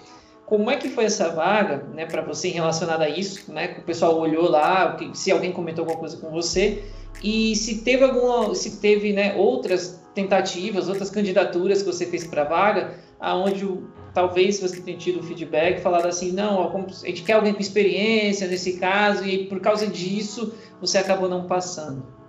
Como 0.45 0.69
é 0.69 0.75
que 0.75 0.89
foi 0.89 1.05
essa 1.05 1.29
vaga, 1.29 1.87
né, 1.93 2.05
para 2.05 2.21
você 2.21 2.49
relacionada 2.49 3.05
a 3.05 3.09
isso, 3.09 3.51
né? 3.51 3.69
Que 3.69 3.79
o 3.79 3.83
pessoal 3.83 4.19
olhou 4.19 4.49
lá, 4.49 4.97
se 5.13 5.31
alguém 5.31 5.51
comentou 5.51 5.83
alguma 5.83 5.97
coisa 5.97 6.17
com 6.17 6.29
você 6.29 6.83
e 7.23 7.55
se 7.55 7.81
teve 7.81 8.03
alguma, 8.03 8.53
se 8.53 8.77
teve, 8.81 9.13
né, 9.13 9.33
outras 9.35 10.01
tentativas, 10.13 10.89
outras 10.89 11.09
candidaturas 11.09 11.81
que 11.81 11.87
você 11.87 12.05
fez 12.05 12.25
para 12.25 12.41
a 12.41 12.45
vaga, 12.45 12.99
aonde 13.19 13.65
o 13.65 13.87
talvez 14.13 14.59
você 14.59 14.81
tenha 14.81 14.97
tido 14.97 15.23
feedback, 15.23 15.81
falado 15.81 16.07
assim, 16.07 16.31
não, 16.31 16.71
a 16.75 17.07
gente 17.07 17.23
quer 17.23 17.33
alguém 17.33 17.53
com 17.53 17.61
experiência 17.61 18.47
nesse 18.47 18.77
caso, 18.77 19.25
e 19.25 19.45
por 19.45 19.59
causa 19.59 19.87
disso 19.87 20.53
você 20.79 20.97
acabou 20.97 21.29
não 21.29 21.47
passando. 21.47 22.21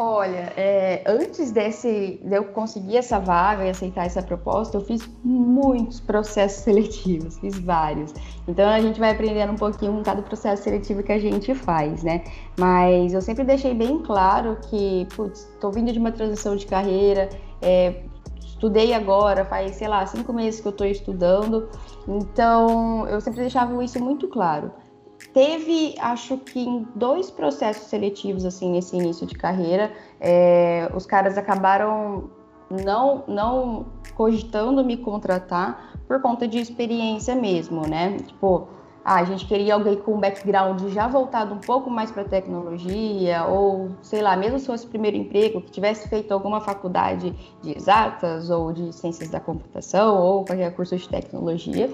Olha, 0.00 0.52
é, 0.56 1.02
antes 1.04 1.50
desse, 1.50 2.20
de 2.22 2.36
eu 2.36 2.44
conseguir 2.44 2.98
essa 2.98 3.18
vaga 3.18 3.64
e 3.64 3.70
aceitar 3.70 4.06
essa 4.06 4.22
proposta, 4.22 4.76
eu 4.76 4.80
fiz 4.80 5.02
muitos 5.24 5.98
processos 5.98 6.62
seletivos, 6.62 7.36
fiz 7.38 7.58
vários. 7.58 8.14
Então 8.46 8.68
a 8.68 8.80
gente 8.80 9.00
vai 9.00 9.10
aprendendo 9.10 9.52
um 9.52 9.56
pouquinho 9.56 10.00
cada 10.04 10.22
processo 10.22 10.62
seletivo 10.62 11.02
que 11.02 11.10
a 11.10 11.18
gente 11.18 11.52
faz, 11.52 12.04
né? 12.04 12.22
Mas 12.56 13.12
eu 13.12 13.20
sempre 13.20 13.42
deixei 13.42 13.74
bem 13.74 13.98
claro 14.00 14.56
que, 14.70 15.04
putz, 15.16 15.48
tô 15.60 15.72
vindo 15.72 15.92
de 15.92 15.98
uma 15.98 16.12
transição 16.12 16.54
de 16.54 16.66
carreira, 16.66 17.28
é, 17.60 18.02
estudei 18.58 18.92
agora, 18.92 19.44
faz, 19.44 19.76
sei 19.76 19.86
lá, 19.86 20.04
cinco 20.04 20.32
meses 20.32 20.60
que 20.60 20.66
eu 20.66 20.72
estou 20.72 20.86
estudando, 20.86 21.68
então 22.08 23.06
eu 23.06 23.20
sempre 23.20 23.40
deixava 23.40 23.82
isso 23.84 24.02
muito 24.02 24.26
claro. 24.26 24.72
Teve, 25.32 25.94
acho 26.00 26.36
que 26.38 26.60
em 26.60 26.86
dois 26.94 27.30
processos 27.30 27.88
seletivos, 27.88 28.44
assim, 28.44 28.72
nesse 28.72 28.96
início 28.96 29.26
de 29.26 29.34
carreira, 29.34 29.92
é, 30.20 30.90
os 30.94 31.06
caras 31.06 31.38
acabaram 31.38 32.30
não, 32.68 33.24
não 33.28 33.86
cogitando 34.16 34.84
me 34.84 34.96
contratar 34.96 35.92
por 36.06 36.20
conta 36.20 36.46
de 36.48 36.58
experiência 36.58 37.34
mesmo, 37.34 37.86
né? 37.86 38.16
Tipo, 38.18 38.68
ah, 39.08 39.20
a 39.20 39.24
gente 39.24 39.46
queria 39.46 39.72
alguém 39.72 39.96
com 39.96 40.16
um 40.16 40.20
background 40.20 40.82
já 40.90 41.08
voltado 41.08 41.54
um 41.54 41.58
pouco 41.58 41.88
mais 41.88 42.10
para 42.10 42.24
tecnologia, 42.24 43.46
ou 43.46 43.88
sei 44.02 44.20
lá, 44.20 44.36
mesmo 44.36 44.58
se 44.58 44.66
fosse 44.66 44.84
o 44.84 44.88
primeiro 44.90 45.16
emprego, 45.16 45.62
que 45.62 45.70
tivesse 45.70 46.06
feito 46.10 46.30
alguma 46.30 46.60
faculdade 46.60 47.34
de 47.62 47.74
exatas 47.74 48.50
ou 48.50 48.70
de 48.70 48.92
ciências 48.92 49.30
da 49.30 49.40
computação 49.40 50.14
ou 50.20 50.44
qualquer 50.44 50.74
curso 50.76 50.94
de 50.94 51.08
tecnologia. 51.08 51.90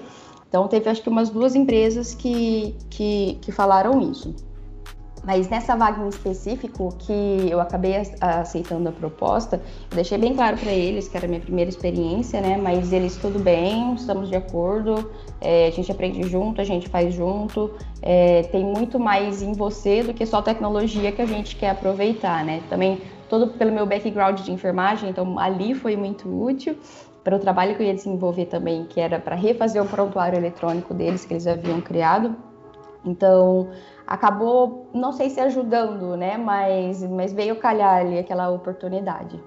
Então, 0.49 0.67
teve 0.67 0.89
acho 0.89 1.01
que 1.01 1.07
umas 1.07 1.29
duas 1.29 1.55
empresas 1.55 2.13
que, 2.13 2.75
que, 2.89 3.39
que 3.41 3.49
falaram 3.49 4.01
isso. 4.01 4.35
Mas 5.25 5.49
nessa 5.49 5.75
vaga 5.75 6.03
em 6.03 6.07
específico, 6.07 6.93
que 6.99 7.49
eu 7.49 7.59
acabei 7.59 7.95
aceitando 8.21 8.89
a 8.89 8.91
proposta, 8.91 9.59
eu 9.89 9.95
deixei 9.95 10.19
bem 10.19 10.35
claro 10.35 10.55
para 10.55 10.71
eles 10.71 11.07
que 11.07 11.17
era 11.17 11.25
a 11.25 11.29
minha 11.29 11.41
primeira 11.41 11.67
experiência, 11.67 12.39
né? 12.39 12.57
Mas 12.57 12.93
eles, 12.93 13.17
tudo 13.17 13.39
bem, 13.39 13.95
estamos 13.95 14.29
de 14.29 14.35
acordo, 14.35 15.09
é, 15.41 15.67
a 15.67 15.71
gente 15.71 15.91
aprende 15.91 16.21
junto, 16.29 16.61
a 16.61 16.63
gente 16.63 16.87
faz 16.87 17.13
junto, 17.13 17.71
é, 18.03 18.43
tem 18.43 18.63
muito 18.63 18.99
mais 18.99 19.41
em 19.41 19.53
você 19.53 20.03
do 20.03 20.13
que 20.13 20.25
só 20.27 20.43
tecnologia 20.43 21.11
que 21.11 21.21
a 21.21 21.25
gente 21.25 21.55
quer 21.55 21.71
aproveitar, 21.71 22.45
né? 22.45 22.61
Também 22.69 23.01
todo 23.27 23.47
pelo 23.47 23.71
meu 23.71 23.87
background 23.87 24.39
de 24.41 24.51
enfermagem, 24.51 25.09
então 25.09 25.39
ali 25.39 25.73
foi 25.73 25.95
muito 25.95 26.29
útil 26.29 26.77
para 27.23 27.35
o 27.35 27.39
trabalho 27.39 27.75
que 27.75 27.81
eu 27.81 27.87
ia 27.87 27.95
desenvolver 27.95 28.45
também, 28.45 28.85
que 28.85 28.99
era 28.99 29.19
para 29.19 29.35
refazer 29.35 29.81
o 29.81 29.87
prontuário 29.87 30.37
eletrônico 30.37 30.93
deles 30.93 31.25
que 31.25 31.33
eles 31.33 31.47
haviam 31.47 31.81
criado. 31.81 32.35
Então, 33.03 33.69
acabou, 34.07 34.87
não 34.93 35.11
sei 35.11 35.29
se 35.29 35.39
ajudando, 35.39 36.15
né? 36.15 36.37
Mas, 36.37 37.03
mas 37.03 37.33
veio 37.33 37.55
calhar 37.55 37.97
ali 37.97 38.19
aquela 38.19 38.49
oportunidade. 38.49 39.41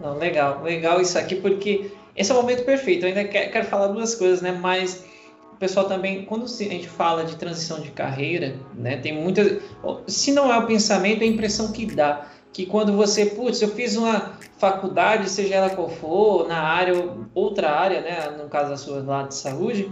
Não, 0.00 0.16
legal, 0.18 0.62
legal 0.62 1.00
isso 1.00 1.18
aqui, 1.18 1.36
porque 1.36 1.92
esse 2.16 2.30
é 2.30 2.34
o 2.34 2.38
momento 2.38 2.64
perfeito. 2.64 3.04
Eu 3.04 3.08
ainda 3.08 3.24
quero, 3.24 3.64
falar 3.66 3.88
duas 3.88 4.14
coisas, 4.14 4.42
né? 4.42 4.52
Mas 4.52 5.04
o 5.52 5.56
pessoal 5.56 5.86
também, 5.86 6.24
quando 6.24 6.44
a 6.44 6.48
gente 6.48 6.88
fala 6.88 7.24
de 7.24 7.36
transição 7.36 7.80
de 7.80 7.90
carreira, 7.90 8.56
né? 8.74 8.96
Tem 8.96 9.14
muita. 9.14 9.60
Se 10.06 10.32
não 10.32 10.52
é 10.52 10.58
o 10.58 10.66
pensamento, 10.66 11.22
é 11.22 11.24
a 11.24 11.28
impressão 11.28 11.72
que 11.72 11.86
dá. 11.86 12.26
Que 12.52 12.66
quando 12.66 12.92
você, 12.92 13.26
putz, 13.26 13.62
eu 13.62 13.68
fiz 13.68 13.96
uma 13.96 14.32
faculdade, 14.58 15.30
seja 15.30 15.54
ela 15.54 15.70
qual 15.70 15.88
for, 15.88 16.46
na 16.46 16.60
área, 16.60 16.94
outra 17.34 17.70
área, 17.70 18.00
né? 18.00 18.36
No 18.42 18.48
caso 18.48 18.70
da 18.70 18.76
sua 18.76 19.02
lá 19.02 19.22
de 19.22 19.34
saúde, 19.34 19.90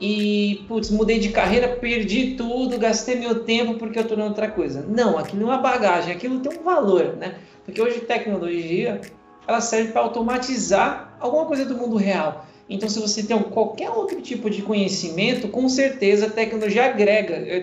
e, 0.00 0.64
putz, 0.68 0.90
mudei 0.90 1.18
de 1.18 1.30
carreira, 1.30 1.76
perdi 1.76 2.34
tudo, 2.36 2.78
gastei 2.78 3.16
meu 3.16 3.44
tempo 3.44 3.74
porque 3.74 3.98
eu 3.98 4.02
estou 4.02 4.18
em 4.18 4.22
outra 4.22 4.48
coisa. 4.48 4.84
Não, 4.88 5.18
aqui 5.18 5.36
não 5.36 5.52
é 5.52 5.60
bagagem, 5.60 6.12
aquilo 6.14 6.40
tem 6.40 6.58
um 6.58 6.62
valor, 6.62 7.16
né? 7.16 7.36
Porque 7.64 7.82
hoje 7.82 8.00
tecnologia, 8.00 9.00
ela 9.46 9.60
serve 9.60 9.92
para 9.92 10.02
automatizar 10.02 11.16
alguma 11.18 11.46
coisa 11.46 11.64
do 11.64 11.76
mundo 11.76 11.96
real. 11.96 12.46
Então, 12.68 12.88
se 12.88 13.00
você 13.00 13.22
tem 13.22 13.38
qualquer 13.44 13.88
outro 13.90 14.20
tipo 14.20 14.50
de 14.50 14.60
conhecimento, 14.60 15.48
com 15.48 15.68
certeza 15.68 16.26
a 16.26 16.30
tecnologia 16.30 16.84
agrega. 16.84 17.34
É 17.34 17.62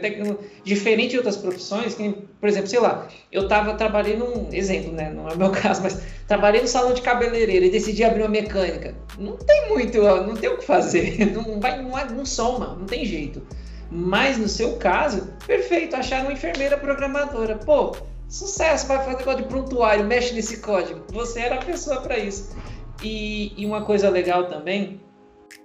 diferente 0.63 1.11
de 1.11 1.17
outras 1.17 1.37
profissões, 1.37 1.93
que, 1.93 2.11
por 2.39 2.49
exemplo, 2.49 2.67
sei 2.67 2.79
lá, 2.79 3.07
eu 3.31 3.43
estava 3.43 3.75
trabalhando, 3.75 4.25
um 4.25 4.49
exemplo, 4.51 4.91
né? 4.91 5.11
Não 5.11 5.29
é 5.29 5.33
o 5.33 5.37
meu 5.37 5.51
caso, 5.53 5.83
mas 5.83 6.01
trabalhei 6.27 6.61
no 6.61 6.67
salão 6.67 6.93
de 6.93 7.03
cabeleireiro 7.03 7.65
e 7.65 7.69
decidi 7.69 8.03
abrir 8.03 8.23
uma 8.23 8.29
mecânica. 8.29 8.95
Não 9.19 9.37
tem 9.37 9.69
muito, 9.69 10.01
não 10.01 10.35
tem 10.35 10.49
o 10.49 10.57
que 10.57 10.65
fazer. 10.65 11.25
Não, 11.35 11.59
vai, 11.59 11.81
não, 11.81 11.91
não 12.15 12.25
soma, 12.25 12.75
não 12.75 12.85
tem 12.85 13.05
jeito. 13.05 13.41
Mas 13.91 14.37
no 14.37 14.47
seu 14.47 14.77
caso, 14.77 15.33
perfeito, 15.45 15.95
achar 15.95 16.21
uma 16.21 16.33
enfermeira 16.33 16.77
programadora. 16.77 17.57
Pô, 17.57 17.95
sucesso, 18.27 18.87
vai 18.87 18.97
fazer 18.99 19.17
negócio 19.17 19.43
de 19.43 19.47
prontuário, 19.47 20.05
mexe 20.05 20.33
nesse 20.33 20.57
código. 20.57 21.01
Você 21.11 21.39
era 21.39 21.55
a 21.55 21.65
pessoa 21.65 22.01
para 22.01 22.17
isso. 22.17 22.55
E, 23.03 23.53
e, 23.57 23.65
uma 23.65 23.83
coisa 23.83 24.09
legal 24.09 24.47
também 24.47 25.01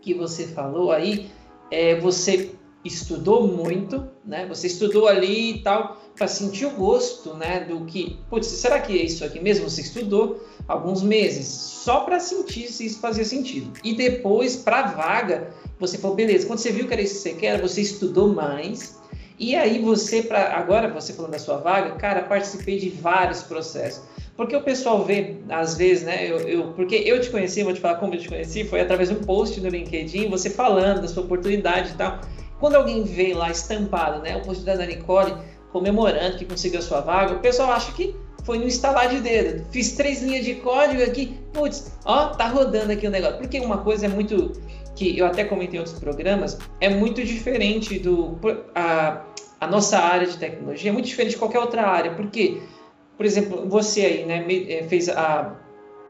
que 0.02 0.14
você 0.14 0.46
falou 0.48 0.90
aí 0.90 1.30
é 1.70 1.94
você 1.94 2.52
estudou 2.84 3.46
muito, 3.46 4.08
né? 4.24 4.46
Você 4.46 4.66
estudou 4.66 5.06
ali 5.06 5.56
e 5.56 5.62
tal 5.62 6.00
para 6.16 6.26
sentir 6.26 6.66
o 6.66 6.70
gosto, 6.70 7.34
né? 7.34 7.60
Do 7.60 7.84
que, 7.84 8.18
putz, 8.28 8.46
será 8.46 8.80
que 8.80 8.98
é 8.98 9.02
isso 9.04 9.24
aqui 9.24 9.40
mesmo? 9.40 9.68
Você 9.68 9.82
estudou 9.82 10.42
alguns 10.66 11.02
meses 11.02 11.46
só 11.46 12.00
para 12.00 12.18
sentir 12.20 12.68
se 12.68 12.86
isso 12.86 13.00
fazia 13.00 13.24
sentido. 13.24 13.72
E 13.84 13.94
depois 13.94 14.56
para 14.56 14.82
vaga 14.82 15.54
você 15.78 15.96
falou, 15.96 16.14
beleza? 16.14 16.46
Quando 16.46 16.58
você 16.58 16.70
viu 16.70 16.86
que 16.86 16.92
era 16.92 17.02
isso 17.02 17.14
que 17.14 17.20
você 17.20 17.32
quer, 17.34 17.60
você 17.60 17.80
estudou 17.80 18.28
mais. 18.28 18.98
E 19.38 19.56
aí 19.56 19.78
você 19.78 20.22
para 20.22 20.54
agora 20.54 20.92
você 20.92 21.14
falando 21.14 21.32
da 21.32 21.38
sua 21.38 21.56
vaga, 21.56 21.92
cara, 21.92 22.22
participei 22.22 22.78
de 22.78 22.90
vários 22.90 23.42
processos. 23.42 24.02
Porque 24.40 24.56
o 24.56 24.62
pessoal 24.62 25.04
vê, 25.04 25.36
às 25.50 25.76
vezes, 25.76 26.02
né? 26.02 26.26
Eu, 26.26 26.38
eu, 26.48 26.72
porque 26.72 26.94
eu 26.94 27.20
te 27.20 27.28
conheci, 27.28 27.62
vou 27.62 27.74
te 27.74 27.80
falar 27.80 27.96
como 27.96 28.14
eu 28.14 28.18
te 28.18 28.26
conheci, 28.26 28.64
foi 28.64 28.80
através 28.80 29.10
de 29.10 29.14
um 29.14 29.18
post 29.18 29.60
no 29.60 29.68
LinkedIn, 29.68 30.30
você 30.30 30.48
falando 30.48 31.02
da 31.02 31.08
sua 31.08 31.24
oportunidade 31.24 31.90
e 31.90 31.94
tal. 31.94 32.22
Quando 32.58 32.76
alguém 32.76 33.04
vê 33.04 33.34
lá 33.34 33.50
estampado, 33.50 34.22
né? 34.22 34.38
O 34.38 34.40
post 34.40 34.64
da 34.64 34.74
Nicole 34.86 35.34
comemorando 35.70 36.38
que 36.38 36.46
conseguiu 36.46 36.78
a 36.78 36.82
sua 36.82 37.02
vaga, 37.02 37.34
o 37.34 37.40
pessoal 37.40 37.70
acha 37.72 37.92
que 37.92 38.16
foi 38.42 38.58
no 38.58 38.64
instalar 38.64 39.10
de 39.10 39.20
dedo. 39.20 39.66
Fiz 39.70 39.92
três 39.92 40.22
linhas 40.22 40.42
de 40.46 40.54
código 40.54 41.02
aqui, 41.02 41.38
putz, 41.52 41.92
ó, 42.06 42.28
tá 42.28 42.48
rodando 42.48 42.92
aqui 42.92 43.06
o 43.06 43.10
negócio. 43.10 43.36
Porque 43.36 43.60
uma 43.60 43.76
coisa 43.76 44.06
é 44.06 44.08
muito 44.08 44.58
que 44.96 45.18
eu 45.18 45.26
até 45.26 45.44
comentei 45.44 45.76
em 45.76 45.80
outros 45.80 45.98
programas, 45.98 46.56
é 46.80 46.88
muito 46.88 47.22
diferente 47.22 47.98
do 47.98 48.38
a, 48.74 49.22
a 49.60 49.66
nossa 49.66 49.98
área 49.98 50.26
de 50.26 50.38
tecnologia, 50.38 50.88
é 50.88 50.92
muito 50.94 51.04
diferente 51.04 51.32
de 51.32 51.36
qualquer 51.36 51.58
outra 51.58 51.82
área. 51.82 52.14
Por 52.14 52.30
quê? 52.30 52.58
Porque 52.58 52.79
por 53.20 53.26
exemplo, 53.26 53.68
você 53.68 54.00
aí, 54.00 54.24
né, 54.24 54.46
eh, 54.48 54.86
fez 54.88 55.10
a, 55.10 55.54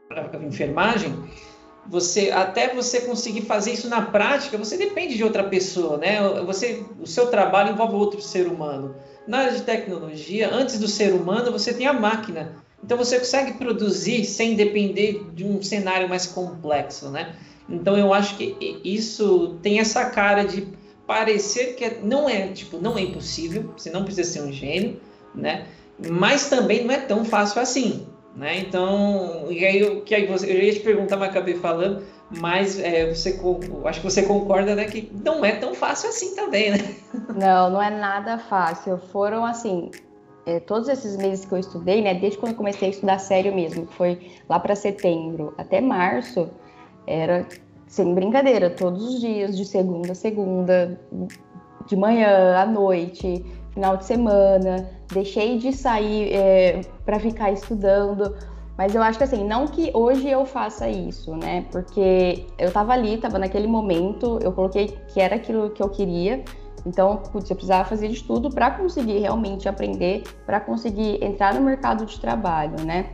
a 0.09 0.45
enfermagem, 0.45 1.13
você 1.85 2.31
até 2.31 2.73
você 2.73 3.01
conseguir 3.01 3.41
fazer 3.41 3.73
isso 3.73 3.89
na 3.89 4.01
prática, 4.01 4.57
você 4.57 4.77
depende 4.77 5.17
de 5.17 5.23
outra 5.25 5.43
pessoa, 5.43 5.97
né? 5.97 6.21
Você, 6.45 6.85
o 7.01 7.05
seu 7.05 7.27
trabalho 7.27 7.73
envolve 7.73 7.95
outro 7.95 8.21
ser 8.21 8.47
humano. 8.47 8.95
Na 9.27 9.39
área 9.39 9.51
de 9.51 9.63
tecnologia, 9.63 10.49
antes 10.53 10.79
do 10.79 10.87
ser 10.87 11.11
humano, 11.11 11.51
você 11.51 11.73
tem 11.73 11.85
a 11.85 11.91
máquina. 11.91 12.55
Então 12.81 12.97
você 12.97 13.19
consegue 13.19 13.55
produzir 13.55 14.23
sem 14.23 14.55
depender 14.55 15.21
de 15.33 15.43
um 15.43 15.61
cenário 15.61 16.07
mais 16.07 16.25
complexo, 16.25 17.09
né? 17.09 17.35
Então 17.67 17.97
eu 17.97 18.13
acho 18.13 18.37
que 18.37 18.79
isso 18.85 19.59
tem 19.61 19.81
essa 19.81 20.05
cara 20.11 20.45
de 20.45 20.65
parecer 21.05 21.75
que 21.75 21.83
é, 21.83 21.99
não 22.01 22.29
é 22.29 22.47
tipo 22.47 22.77
não 22.77 22.97
é 22.97 23.01
impossível, 23.01 23.73
você 23.75 23.89
não 23.89 24.05
precisa 24.05 24.31
ser 24.31 24.41
um 24.43 24.53
gênio, 24.53 25.01
né? 25.35 25.67
Mas 26.09 26.49
também 26.49 26.83
não 26.83 26.93
é 26.93 26.99
tão 26.99 27.25
fácil 27.25 27.61
assim. 27.61 28.07
Né? 28.35 28.59
Então, 28.59 29.47
e 29.49 29.65
aí, 29.65 30.01
que 30.01 30.15
aí 30.15 30.25
você, 30.25 30.49
eu 30.49 30.61
ia 30.61 30.73
te 30.73 30.79
perguntar, 30.79 31.17
mas 31.17 31.29
acabei 31.29 31.55
falando, 31.55 32.01
mas 32.29 32.79
é, 32.79 33.13
você, 33.13 33.37
acho 33.85 33.99
que 33.99 34.05
você 34.09 34.23
concorda 34.23 34.73
né, 34.73 34.85
que 34.85 35.11
não 35.23 35.43
é 35.43 35.51
tão 35.51 35.75
fácil 35.75 36.09
assim 36.09 36.33
também, 36.33 36.71
né? 36.71 36.77
Não, 37.35 37.69
não 37.69 37.81
é 37.81 37.89
nada 37.89 38.37
fácil. 38.37 38.97
Foram 39.11 39.43
assim, 39.43 39.91
é, 40.45 40.59
todos 40.59 40.87
esses 40.87 41.17
meses 41.17 41.43
que 41.43 41.53
eu 41.53 41.57
estudei, 41.57 42.01
né, 42.01 42.13
desde 42.13 42.37
quando 42.37 42.53
eu 42.53 42.57
comecei 42.57 42.87
a 42.87 42.91
estudar 42.91 43.19
sério 43.19 43.53
mesmo, 43.53 43.85
foi 43.85 44.31
lá 44.47 44.59
para 44.59 44.75
setembro 44.75 45.53
até 45.57 45.81
março, 45.81 46.49
era 47.05 47.45
sem 47.87 48.13
brincadeira, 48.15 48.69
todos 48.69 49.03
os 49.03 49.19
dias, 49.19 49.57
de 49.57 49.65
segunda 49.65 50.13
a 50.13 50.15
segunda, 50.15 50.99
de 51.85 51.95
manhã 51.97 52.57
à 52.57 52.65
noite, 52.65 53.45
final 53.73 53.97
de 53.97 54.05
semana, 54.05 54.89
deixei 55.11 55.57
de 55.57 55.73
sair 55.73 56.33
é, 56.33 56.81
para 57.05 57.19
ficar 57.19 57.51
estudando. 57.51 58.35
Mas 58.77 58.95
eu 58.95 59.03
acho 59.03 59.17
que 59.17 59.23
assim, 59.23 59.45
não 59.45 59.67
que 59.67 59.91
hoje 59.93 60.29
eu 60.29 60.45
faça 60.45 60.87
isso, 60.89 61.35
né? 61.35 61.65
Porque 61.71 62.45
eu 62.57 62.71
tava 62.71 62.93
ali, 62.93 63.17
tava 63.17 63.37
naquele 63.37 63.67
momento, 63.67 64.39
eu 64.41 64.51
coloquei 64.51 64.97
que 65.13 65.19
era 65.19 65.35
aquilo 65.35 65.69
que 65.71 65.83
eu 65.83 65.89
queria. 65.89 66.43
Então, 66.85 67.17
putz, 67.17 67.49
eu 67.49 67.55
precisava 67.55 67.87
fazer 67.87 68.07
de 68.07 68.23
tudo 68.23 68.49
para 68.49 68.71
conseguir 68.71 69.19
realmente 69.19 69.69
aprender, 69.69 70.23
para 70.45 70.59
conseguir 70.59 71.23
entrar 71.23 71.53
no 71.53 71.61
mercado 71.61 72.05
de 72.05 72.19
trabalho, 72.19 72.83
né? 72.83 73.11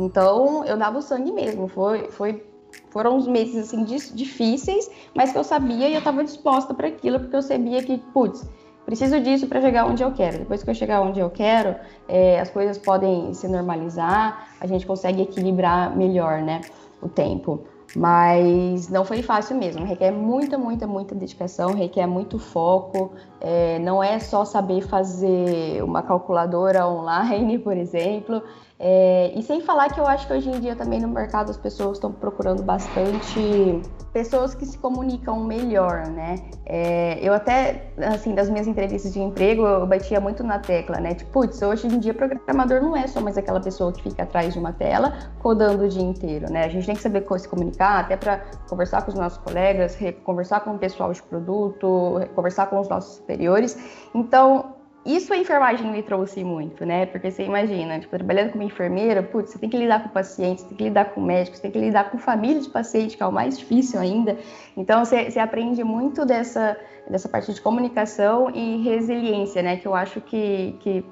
Então, 0.00 0.64
eu 0.64 0.76
dava 0.76 0.98
o 0.98 1.02
sangue 1.02 1.30
mesmo. 1.30 1.68
Foi, 1.68 2.10
foi, 2.10 2.44
foram 2.90 3.16
uns 3.16 3.26
meses 3.28 3.68
assim 3.68 3.84
difíceis, 3.84 4.90
mas 5.14 5.30
que 5.30 5.38
eu 5.38 5.44
sabia 5.44 5.88
e 5.88 5.92
eu 5.92 5.98
estava 5.98 6.24
disposta 6.24 6.74
para 6.74 6.88
aquilo, 6.88 7.20
porque 7.20 7.36
eu 7.36 7.42
sabia 7.42 7.82
que, 7.82 7.98
putz, 8.12 8.48
preciso 8.88 9.20
disso 9.20 9.46
para 9.46 9.60
chegar 9.60 9.84
onde 9.84 10.02
eu 10.02 10.12
quero. 10.12 10.38
Depois 10.38 10.62
que 10.62 10.70
eu 10.70 10.74
chegar 10.74 11.02
onde 11.02 11.20
eu 11.20 11.28
quero, 11.28 11.76
é, 12.08 12.40
as 12.40 12.50
coisas 12.50 12.78
podem 12.78 13.34
se 13.34 13.46
normalizar, 13.46 14.48
a 14.58 14.66
gente 14.66 14.86
consegue 14.86 15.20
equilibrar 15.20 15.94
melhor, 15.94 16.40
né, 16.40 16.62
o 17.02 17.06
tempo. 17.06 17.64
Mas 17.94 18.88
não 18.88 19.04
foi 19.04 19.22
fácil 19.22 19.56
mesmo, 19.56 19.84
requer 19.84 20.10
muita, 20.10 20.56
muita, 20.56 20.86
muita 20.86 21.14
dedicação, 21.14 21.74
requer 21.74 22.06
muito 22.06 22.38
foco. 22.38 23.12
É, 23.40 23.78
não 23.78 24.02
é 24.02 24.18
só 24.18 24.44
saber 24.44 24.82
fazer 24.82 25.82
uma 25.82 26.02
calculadora 26.02 26.86
online, 26.86 27.58
por 27.60 27.76
exemplo, 27.76 28.42
É, 28.80 29.32
e 29.34 29.42
sem 29.42 29.60
falar 29.60 29.92
que 29.92 29.98
eu 29.98 30.06
acho 30.06 30.24
que 30.28 30.32
hoje 30.32 30.48
em 30.48 30.60
dia 30.60 30.76
também 30.76 31.00
no 31.00 31.08
mercado 31.08 31.50
as 31.50 31.56
pessoas 31.56 31.96
estão 31.96 32.12
procurando 32.12 32.62
bastante 32.62 33.82
pessoas 34.12 34.54
que 34.54 34.64
se 34.64 34.78
comunicam 34.78 35.42
melhor, 35.42 36.06
né? 36.06 36.36
É, 36.64 37.18
eu 37.20 37.32
até, 37.34 37.90
assim, 37.98 38.34
das 38.34 38.48
minhas 38.48 38.68
entrevistas 38.68 39.12
de 39.12 39.20
emprego, 39.20 39.66
eu 39.66 39.86
batia 39.86 40.20
muito 40.20 40.44
na 40.44 40.60
tecla, 40.60 41.00
né? 41.00 41.14
Tipo, 41.14 41.30
putz, 41.32 41.60
hoje 41.60 41.88
em 41.88 41.98
dia 41.98 42.14
programador 42.14 42.80
não 42.80 42.96
é 42.96 43.06
só 43.08 43.20
mais 43.20 43.36
aquela 43.36 43.60
pessoa 43.60 43.92
que 43.92 44.02
fica 44.02 44.22
atrás 44.22 44.52
de 44.52 44.60
uma 44.60 44.72
tela 44.72 45.12
codando 45.40 45.84
o 45.84 45.88
dia 45.88 46.02
inteiro, 46.02 46.50
né? 46.50 46.64
A 46.64 46.68
gente 46.68 46.86
tem 46.86 46.94
que 46.94 47.02
saber 47.02 47.26
se 47.38 47.48
comunicar, 47.48 48.00
até 48.00 48.16
para 48.16 48.44
conversar 48.68 49.02
com 49.02 49.10
os 49.10 49.18
nossos 49.18 49.38
colegas, 49.38 49.98
conversar 50.24 50.60
com 50.60 50.70
o 50.70 50.78
pessoal 50.78 51.12
de 51.12 51.22
produto, 51.22 52.20
conversar 52.34 52.66
com 52.66 52.78
os 52.78 52.88
nossos 52.88 53.18
superiores. 53.28 53.76
Então, 54.14 54.74
isso 55.04 55.32
a 55.32 55.36
enfermagem 55.36 55.90
me 55.90 56.02
trouxe 56.02 56.42
muito, 56.42 56.84
né? 56.84 57.06
Porque 57.06 57.30
você 57.30 57.44
imagina, 57.44 57.98
tipo, 57.98 58.16
trabalhando 58.16 58.52
como 58.52 58.62
enfermeira, 58.62 59.22
putz, 59.22 59.50
você 59.50 59.58
tem 59.58 59.68
que 59.68 59.76
lidar 59.76 60.02
com 60.02 60.08
pacientes, 60.08 60.64
tem 60.64 60.76
que 60.76 60.84
lidar 60.84 61.06
com 61.06 61.20
médicos, 61.20 61.60
tem 61.60 61.70
que 61.70 61.78
lidar 61.78 62.10
com 62.10 62.18
família 62.18 62.60
de 62.60 62.68
paciente, 62.68 63.16
que 63.16 63.22
é 63.22 63.26
o 63.26 63.32
mais 63.32 63.58
difícil 63.58 64.00
ainda. 64.00 64.36
Então, 64.76 65.04
você, 65.04 65.30
você 65.30 65.38
aprende 65.38 65.84
muito 65.84 66.24
dessa, 66.24 66.76
dessa 67.08 67.28
parte 67.28 67.52
de 67.52 67.60
comunicação 67.60 68.50
e 68.50 68.82
resiliência, 68.82 69.62
né? 69.62 69.76
Que 69.76 69.86
eu 69.86 69.94
acho 69.94 70.20
que, 70.20 70.76
que 70.80 71.04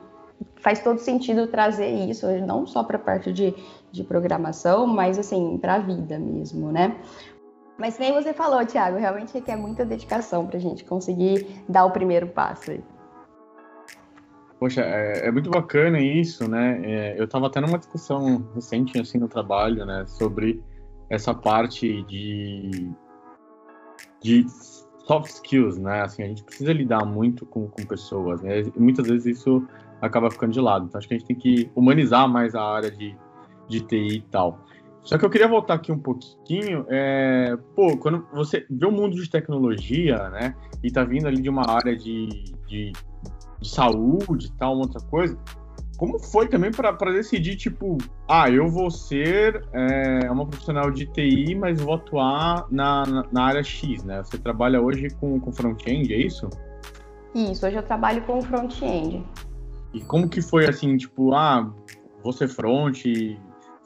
faz 0.57 0.81
todo 0.81 0.99
sentido 0.99 1.47
trazer 1.47 1.89
isso, 1.89 2.27
não 2.41 2.67
só 2.67 2.83
para 2.83 2.97
a 2.97 3.01
parte 3.01 3.33
de, 3.33 3.55
de 3.93 4.03
programação, 4.05 4.87
mas, 4.87 5.19
assim, 5.19 5.57
para 5.59 5.75
a 5.75 5.79
vida 5.79 6.19
mesmo, 6.19 6.73
né? 6.73 6.97
Mas 7.78 7.99
nem 7.99 8.12
você 8.12 8.33
falou, 8.33 8.64
Thiago, 8.64 8.97
realmente 8.97 9.35
requer 9.35 9.56
muita 9.56 9.85
dedicação 9.85 10.47
para 10.47 10.56
a 10.56 10.61
gente 10.61 10.85
conseguir 10.85 11.47
dar 11.68 11.85
o 11.85 11.90
primeiro 11.90 12.26
passo 12.28 12.71
aí. 12.71 12.83
Poxa, 14.59 14.80
é, 14.80 15.26
é, 15.26 15.30
muito 15.30 15.50
bacana 15.50 16.00
isso, 16.00 16.49
né? 16.49 16.80
É, 16.83 17.21
eu 17.21 17.25
estava 17.25 17.47
até 17.47 17.61
numa 17.61 17.78
discussão 17.78 18.49
recente, 18.54 18.99
assim, 18.99 19.18
no 19.18 19.28
trabalho, 19.28 19.85
né? 19.85 20.06
Sobre 20.06 20.62
essa 21.11 21.35
parte 21.35 22.02
de, 22.04 22.90
de 24.23 24.47
soft 25.06 25.30
skills, 25.30 25.76
né? 25.76 26.00
Assim, 26.00 26.23
a 26.23 26.26
gente 26.26 26.42
precisa 26.42 26.73
lidar 26.73 27.04
muito 27.04 27.45
com, 27.45 27.68
com 27.68 27.85
pessoas, 27.85 28.40
né? 28.40 28.61
E 28.62 28.80
muitas 28.80 29.06
vezes 29.06 29.38
isso 29.38 29.66
acaba 30.00 30.30
ficando 30.30 30.52
de 30.52 30.61
lado. 30.61 30.87
Então, 30.87 30.99
acho 30.99 31.06
que 31.06 31.14
a 31.14 31.18
gente 31.18 31.26
tem 31.26 31.37
que 31.37 31.71
humanizar 31.75 32.26
mais 32.26 32.54
a 32.54 32.62
área 32.62 32.90
de, 32.90 33.14
de 33.68 33.80
TI 33.80 34.16
e 34.16 34.23
tal. 34.23 34.59
Só 35.07 35.17
que 35.17 35.25
eu 35.25 35.31
queria 35.31 35.49
voltar 35.49 35.75
aqui 35.75 35.91
um 35.91 35.99
pouquinho. 35.99 36.85
É, 36.91 37.57
pô, 37.75 37.97
quando 37.97 38.27
você 38.35 38.67
vê 38.69 38.85
o 38.85 38.93
mundo 38.93 39.17
de 39.17 39.31
tecnologia, 39.31 40.29
né? 40.29 40.55
E 40.83 40.91
tá 40.91 41.05
vindo 41.05 41.27
ali 41.27 41.41
de 41.41 41.49
uma 41.49 41.71
área 41.71 41.97
de, 41.97 42.29
de 42.67 42.93
de 43.61 43.69
saúde 43.69 44.47
e 44.47 44.53
tal, 44.53 44.77
outra 44.77 45.01
coisa. 45.01 45.39
Como 45.97 46.19
foi 46.19 46.47
também 46.47 46.71
para 46.71 46.93
decidir, 47.13 47.57
tipo, 47.57 47.97
ah, 48.29 48.51
eu 48.51 48.69
vou 48.69 48.91
ser 48.91 49.65
é, 49.73 50.31
uma 50.31 50.47
profissional 50.47 50.91
de 50.91 51.07
TI, 51.07 51.55
mas 51.55 51.81
vou 51.81 51.95
atuar 51.95 52.67
na, 52.71 53.07
na, 53.07 53.25
na 53.33 53.45
área 53.45 53.63
X, 53.63 54.05
né? 54.05 54.23
Você 54.23 54.37
trabalha 54.37 54.81
hoje 54.81 55.09
com, 55.19 55.41
com 55.41 55.51
front-end, 55.51 56.13
é 56.13 56.19
isso? 56.19 56.51
Isso, 57.35 57.67
hoje 57.67 57.77
eu 57.77 57.83
trabalho 57.83 58.21
com 58.23 58.43
front-end. 58.43 59.25
E 59.95 60.01
como 60.01 60.29
que 60.29 60.43
foi 60.43 60.67
assim, 60.67 60.99
tipo, 60.99 61.33
ah, 61.33 61.73
vou 62.23 62.33
ser 62.33 62.49
front, 62.49 63.03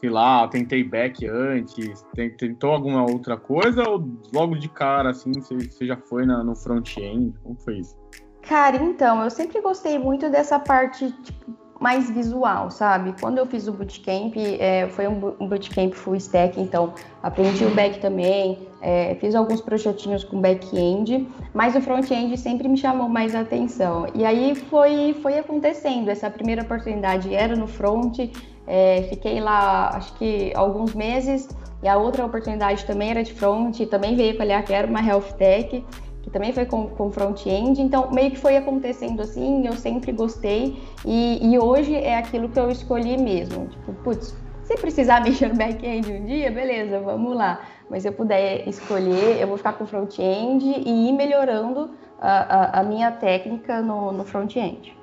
sei 0.00 0.09
lá, 0.09 0.49
tentei 0.49 0.83
back 0.83 1.26
antes, 1.26 2.04
tentou 2.38 2.73
alguma 2.73 3.02
outra 3.02 3.37
coisa 3.37 3.87
ou 3.88 4.02
logo 4.33 4.57
de 4.57 4.69
cara, 4.69 5.11
assim, 5.11 5.30
você, 5.33 5.87
já 5.87 5.97
foi 5.97 6.25
na, 6.25 6.42
no 6.42 6.57
front-end? 6.57 7.35
Como 7.42 7.57
foi 7.57 7.78
isso? 7.78 7.95
Cara, 8.42 8.76
então, 8.78 9.23
eu 9.23 9.30
sempre 9.30 9.61
gostei 9.61 9.99
muito 9.99 10.30
dessa 10.30 10.59
parte 10.59 11.12
tipo, 11.23 11.54
mais 11.80 12.11
visual, 12.11 12.71
sabe? 12.71 13.14
Quando 13.19 13.38
eu 13.38 13.47
fiz 13.47 13.66
o 13.66 13.73
bootcamp, 13.73 14.35
é, 14.37 14.87
foi 14.88 15.09
um, 15.09 15.19
bootcamp 15.19 15.95
full 15.95 16.14
stack, 16.16 16.61
então 16.61 16.92
aprendi 17.23 17.64
o 17.64 17.75
back 17.75 17.99
também, 18.00 18.59
é, 18.83 19.14
fiz 19.14 19.35
alguns 19.35 19.62
projetinhos 19.62 20.23
com 20.23 20.40
back-end, 20.40 21.26
mas 21.54 21.75
o 21.75 21.80
front-end 21.80 22.37
sempre 22.38 22.69
me 22.69 22.76
chamou 22.76 23.09
mais 23.09 23.35
atenção. 23.35 24.07
E 24.14 24.26
aí 24.26 24.54
foi, 24.54 25.14
foi 25.23 25.38
acontecendo, 25.38 26.11
essa 26.11 26.30
primeira 26.30 26.62
oportunidade 26.62 27.35
era 27.35 27.57
no 27.57 27.66
front, 27.66 28.19
é, 28.67 29.02
fiquei 29.09 29.40
lá 29.40 29.90
acho 29.95 30.12
que 30.14 30.52
alguns 30.55 30.95
meses, 30.95 31.49
e 31.83 31.88
a 31.88 31.97
outra 31.97 32.25
oportunidade 32.25 32.85
também 32.85 33.11
era 33.11 33.23
de 33.23 33.33
front, 33.33 33.79
também 33.87 34.14
veio 34.17 34.37
com 34.37 34.43
a 34.43 34.62
que 34.62 34.73
era 34.73 34.87
uma 34.87 35.02
health 35.02 35.33
tech, 35.38 35.85
que 36.23 36.31
também 36.31 36.52
foi 36.52 36.67
com, 36.67 36.88
com 36.88 37.11
front-end, 37.11 37.81
então 37.81 38.11
meio 38.11 38.31
que 38.31 38.38
foi 38.38 38.57
acontecendo 38.57 39.23
assim, 39.23 39.66
eu 39.66 39.73
sempre 39.73 40.12
gostei, 40.12 40.81
e, 41.05 41.53
e 41.53 41.59
hoje 41.59 41.94
é 41.94 42.16
aquilo 42.16 42.49
que 42.49 42.59
eu 42.59 42.70
escolhi 42.70 43.16
mesmo. 43.16 43.66
Tipo, 43.68 43.92
putz, 44.05 44.35
se 44.62 44.77
precisar 44.77 45.23
mexer 45.25 45.49
no 45.49 45.57
back-end 45.57 46.12
um 46.12 46.25
dia, 46.27 46.51
beleza, 46.51 47.01
vamos 47.01 47.37
lá. 47.37 47.61
Mas 47.88 48.03
se 48.03 48.09
eu 48.09 48.12
puder 48.12 48.68
escolher, 48.68 49.40
eu 49.40 49.49
vou 49.49 49.57
ficar 49.57 49.73
com 49.73 49.85
front-end 49.85 50.64
e 50.64 51.09
ir 51.09 51.12
melhorando 51.12 51.90
a, 52.20 52.79
a, 52.79 52.81
a 52.81 52.83
minha 52.85 53.11
técnica 53.11 53.81
no, 53.81 54.12
no 54.12 54.25
front-end. 54.25 54.96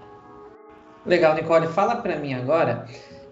Legal, 1.05 1.35
Nicole, 1.35 1.67
fala 1.67 1.97
para 1.97 2.15
mim 2.17 2.33
agora, 2.33 2.85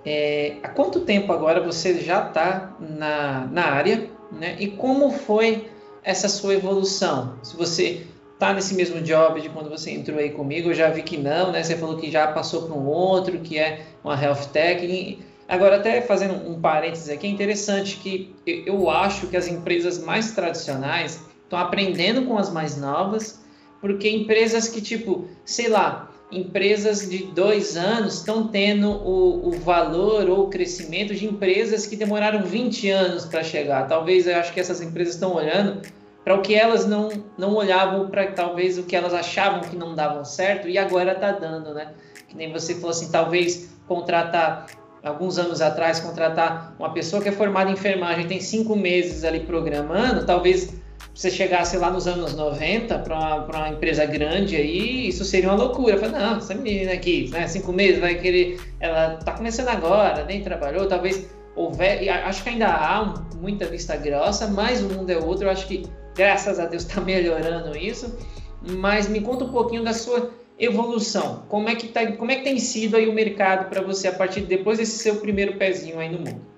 é, 0.06 0.58
há 0.62 0.70
quanto 0.70 1.02
tempo 1.02 1.34
agora 1.34 1.60
você 1.62 2.00
já 2.00 2.28
está 2.28 2.76
na, 2.80 3.48
na 3.52 3.66
área, 3.66 4.10
né? 4.32 4.56
E 4.60 4.68
como 4.68 5.12
foi 5.12 5.68
essa 6.04 6.30
sua 6.30 6.54
evolução? 6.54 7.40
Se 7.42 7.58
você 7.58 8.06
tá 8.38 8.54
nesse 8.54 8.76
mesmo 8.76 9.02
job 9.02 9.42
de 9.42 9.50
quando 9.50 9.70
você 9.70 9.92
entrou 9.92 10.20
aí 10.20 10.30
comigo, 10.30 10.70
eu 10.70 10.74
já 10.76 10.90
vi 10.90 11.02
que 11.02 11.18
não, 11.18 11.52
né? 11.52 11.64
Você 11.64 11.76
falou 11.76 11.98
que 11.98 12.12
já 12.12 12.28
passou 12.28 12.64
para 12.64 12.76
um 12.76 12.86
outro, 12.86 13.40
que 13.40 13.58
é 13.58 13.82
uma 14.04 14.22
health 14.22 14.50
tech. 14.54 15.20
Agora, 15.48 15.78
até 15.78 16.02
fazendo 16.02 16.50
um 16.50 16.60
parênteses 16.60 17.10
aqui, 17.10 17.26
é 17.28 17.30
interessante 17.30 17.98
que 17.98 18.36
eu 18.46 18.90
acho 18.90 19.28
que 19.28 19.38
as 19.38 19.48
empresas 19.48 19.98
mais 20.00 20.32
tradicionais 20.34 21.22
estão 21.44 21.58
aprendendo 21.58 22.26
com 22.26 22.38
as 22.38 22.52
mais 22.52 22.78
novas, 22.78 23.44
porque 23.80 24.10
empresas 24.10 24.68
que, 24.68 24.82
tipo, 24.82 25.28
sei 25.46 25.70
lá, 25.70 26.12
empresas 26.32 27.10
de 27.10 27.26
dois 27.26 27.78
anos 27.78 28.16
estão 28.16 28.48
tendo 28.48 28.90
o, 28.90 29.50
o, 29.50 29.52
valor 29.52 30.28
ou 30.30 30.46
o 30.46 30.50
crescimento 30.50 31.14
de 31.14 31.26
empresas 31.26 31.86
que 31.86 31.96
demoraram 31.96 32.44
20 32.44 32.90
anos 32.90 33.26
para 33.26 33.44
chegar. 33.44 33.88
Talvez 33.88 34.28
eu 34.28 34.36
acho 34.36 34.52
que 34.52 34.60
essas 34.60 34.82
empresas 34.82 35.14
estão 35.14 35.36
olhando 35.36 35.82
para 36.24 36.34
o 36.34 36.42
que 36.42 36.56
elas 36.56 36.88
não, 36.88 37.10
não 37.38 37.54
olhavam 37.54 38.10
para 38.10 38.32
talvez 38.32 38.78
o 38.78 38.84
que 38.84 38.96
elas 38.96 39.14
achavam 39.14 39.62
que 39.62 39.76
não 39.76 39.94
davam 39.94 40.26
certo 40.26 40.68
e 40.68 40.78
agora 40.78 41.12
está 41.12 41.32
dando, 41.32 41.74
né? 41.74 41.94
Que 42.28 42.36
nem 42.36 42.52
você 42.52 42.74
falou 42.74 42.90
assim, 42.90 43.12
talvez 43.12 43.70
contratar 43.88 44.66
alguns 45.04 45.38
anos 45.38 45.62
atrás 45.62 46.00
contratar 46.00 46.76
uma 46.80 46.92
pessoa 46.92 47.22
que 47.22 47.30
é 47.30 47.32
formada 47.32 47.70
em 47.70 47.74
enfermagem 47.74 48.28
tem 48.28 48.42
cinco 48.42 48.76
meses 48.76 49.24
ali 49.24 49.42
programando, 49.42 50.26
talvez 50.26 50.74
você 51.16 51.32
chegasse 51.32 51.78
lá 51.78 51.90
nos 51.90 52.08
anos 52.08 52.36
90 52.36 53.00
para 53.00 53.16
uma, 53.16 53.46
uma, 53.46 53.70
empresa 53.70 54.06
grande 54.06 54.58
aí, 54.58 55.08
isso 55.08 55.24
seria 55.24 55.50
uma 55.50 55.56
loucura. 55.56 55.98
Falei, 55.98 56.20
não, 56.20 56.38
essa 56.38 56.54
menina 56.54 56.92
aqui, 56.92 57.30
né, 57.32 57.48
cinco 57.48 57.72
meses, 57.72 58.02
vai 58.02 58.16
querer. 58.16 58.60
Ela 58.82 59.16
está 59.18 59.32
começando 59.32 59.70
agora, 59.70 60.26
nem 60.26 60.44
trabalhou, 60.44 60.88
talvez 60.88 61.30
houver. 61.56 62.10
Acho 62.10 62.44
que 62.44 62.50
ainda 62.50 62.68
há 62.68 63.14
muita 63.40 63.66
vista 63.66 63.96
grossa, 63.96 64.48
mas 64.48 64.82
o 64.82 64.90
mundo 64.90 65.10
é 65.10 65.18
outro. 65.18 65.46
Eu 65.46 65.52
acho 65.52 65.66
que, 65.68 65.84
graças 66.14 66.60
a 66.60 66.66
Deus, 66.66 66.84
está 66.84 67.00
melhorando 67.02 67.78
isso. 67.78 68.14
Mas 68.62 69.08
me 69.08 69.22
conta 69.22 69.46
um 69.46 69.52
pouquinho 69.52 69.86
da 69.86 69.94
sua 69.94 70.32
evolução. 70.60 71.46
Como 71.48 71.70
é 71.70 71.76
que, 71.76 71.88
tá, 71.88 72.12
como 72.12 72.30
é 72.30 72.36
que 72.36 72.44
tem 72.44 72.60
sido 72.60 72.98
aí 72.98 73.08
o 73.08 73.14
mercado 73.14 73.70
para 73.70 73.82
você 73.82 74.10
a 74.10 74.14
partir 74.14 74.42
de 74.42 74.48
depois 74.48 74.80
desse 74.80 74.98
seu 74.98 75.16
primeiro 75.18 75.56
pezinho 75.56 75.98
aí 75.98 76.10
no 76.10 76.18
mundo? 76.18 76.55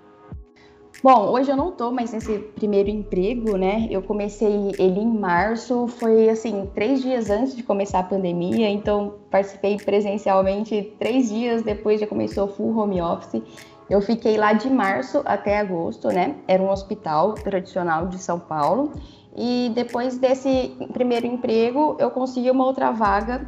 Bom, 1.04 1.30
hoje 1.30 1.52
eu 1.52 1.56
não 1.56 1.72
tô 1.72 1.92
mais 1.92 2.12
nesse 2.12 2.40
primeiro 2.56 2.90
emprego, 2.90 3.56
né? 3.56 3.88
Eu 3.92 4.02
comecei 4.02 4.72
ele 4.80 5.00
em 5.00 5.20
março, 5.20 5.88
foi 5.88 6.28
assim, 6.28 6.68
três 6.74 7.04
dias 7.04 7.30
antes 7.30 7.56
de 7.56 7.62
começar 7.62 8.00
a 8.00 8.04
pandemia, 8.04 8.68
então 8.68 9.14
participei 9.30 9.78
presencialmente 9.78 10.96
três 10.98 11.30
dias 11.30 11.62
depois 11.62 12.00
já 12.02 12.08
começou 12.08 12.48
full 12.48 12.76
home 12.76 13.00
office. 13.00 13.44
Eu 13.88 14.02
fiquei 14.02 14.38
lá 14.38 14.54
de 14.54 14.72
março 14.72 15.22
até 15.24 15.60
agosto, 15.60 16.08
né? 16.08 16.36
Era 16.48 16.64
um 16.64 16.72
hospital 16.72 17.36
tradicional 17.36 18.08
de 18.08 18.18
São 18.18 18.40
Paulo. 18.40 18.92
E 19.36 19.72
depois 19.76 20.18
desse 20.18 20.76
primeiro 20.94 21.28
emprego, 21.28 21.96
eu 22.00 22.10
consegui 22.10 22.50
uma 22.50 22.66
outra 22.66 22.90
vaga 22.90 23.48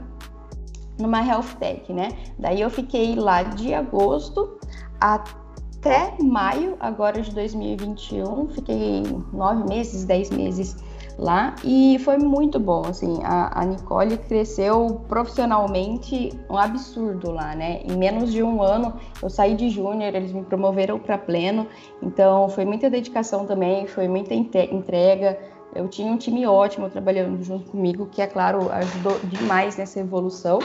numa 0.99 1.25
health 1.25 1.57
tech, 1.59 1.91
né? 1.91 2.09
Daí 2.37 2.61
eu 2.61 2.69
fiquei 2.69 3.15
lá 3.15 3.41
de 3.41 3.73
agosto 3.73 4.59
até 5.01 5.38
até 5.79 6.13
maio 6.21 6.75
agora 6.79 7.21
de 7.21 7.33
2021. 7.33 8.49
Fiquei 8.49 9.03
nove 9.31 9.63
meses, 9.63 10.03
dez 10.03 10.29
meses 10.29 10.75
lá 11.17 11.55
e 11.63 11.97
foi 11.99 12.17
muito 12.17 12.59
bom. 12.59 12.83
Assim, 12.85 13.19
a, 13.23 13.61
a 13.61 13.65
Nicole 13.65 14.17
cresceu 14.17 15.01
profissionalmente 15.07 16.31
um 16.49 16.57
absurdo 16.57 17.31
lá, 17.31 17.55
né? 17.55 17.81
Em 17.83 17.97
menos 17.97 18.31
de 18.31 18.43
um 18.43 18.61
ano 18.61 18.93
eu 19.21 19.29
saí 19.29 19.55
de 19.55 19.69
júnior, 19.69 20.13
eles 20.13 20.33
me 20.33 20.43
promoveram 20.43 20.99
para 20.99 21.17
pleno. 21.17 21.65
Então 22.01 22.49
foi 22.49 22.65
muita 22.65 22.89
dedicação 22.89 23.45
também, 23.45 23.87
foi 23.87 24.07
muita 24.07 24.33
entrega. 24.33 25.39
Eu 25.73 25.87
tinha 25.87 26.11
um 26.11 26.17
time 26.17 26.45
ótimo 26.45 26.89
trabalhando 26.89 27.43
junto 27.43 27.71
comigo, 27.71 28.07
que 28.07 28.21
é 28.21 28.27
claro 28.27 28.71
ajudou 28.71 29.19
demais 29.19 29.77
nessa 29.77 29.99
evolução. 29.99 30.59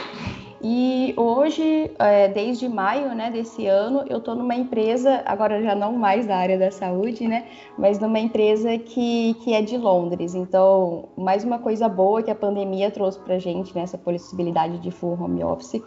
E 0.67 1.13
hoje, 1.15 1.91
é, 1.99 2.27
desde 2.27 2.67
maio 2.67 3.13
né, 3.13 3.29
desse 3.29 3.67
ano, 3.67 4.03
eu 4.09 4.17
estou 4.17 4.33
numa 4.33 4.55
empresa, 4.55 5.21
agora 5.25 5.61
já 5.61 5.75
não 5.75 5.93
mais 5.93 6.25
da 6.25 6.37
área 6.37 6.57
da 6.57 6.71
saúde, 6.71 7.27
né? 7.27 7.45
Mas 7.77 7.99
numa 7.99 8.19
empresa 8.19 8.75
que, 8.79 9.35
que 9.43 9.53
é 9.53 9.61
de 9.61 9.77
Londres. 9.77 10.33
Então, 10.33 11.09
mais 11.15 11.43
uma 11.43 11.59
coisa 11.59 11.87
boa 11.87 12.23
que 12.23 12.31
a 12.31 12.35
pandemia 12.35 12.89
trouxe 12.89 13.19
para 13.19 13.35
a 13.35 13.39
gente, 13.39 13.75
né, 13.75 13.83
essa 13.83 13.97
possibilidade 13.97 14.79
de 14.79 14.89
full 14.89 15.15
home 15.21 15.43
office. 15.43 15.79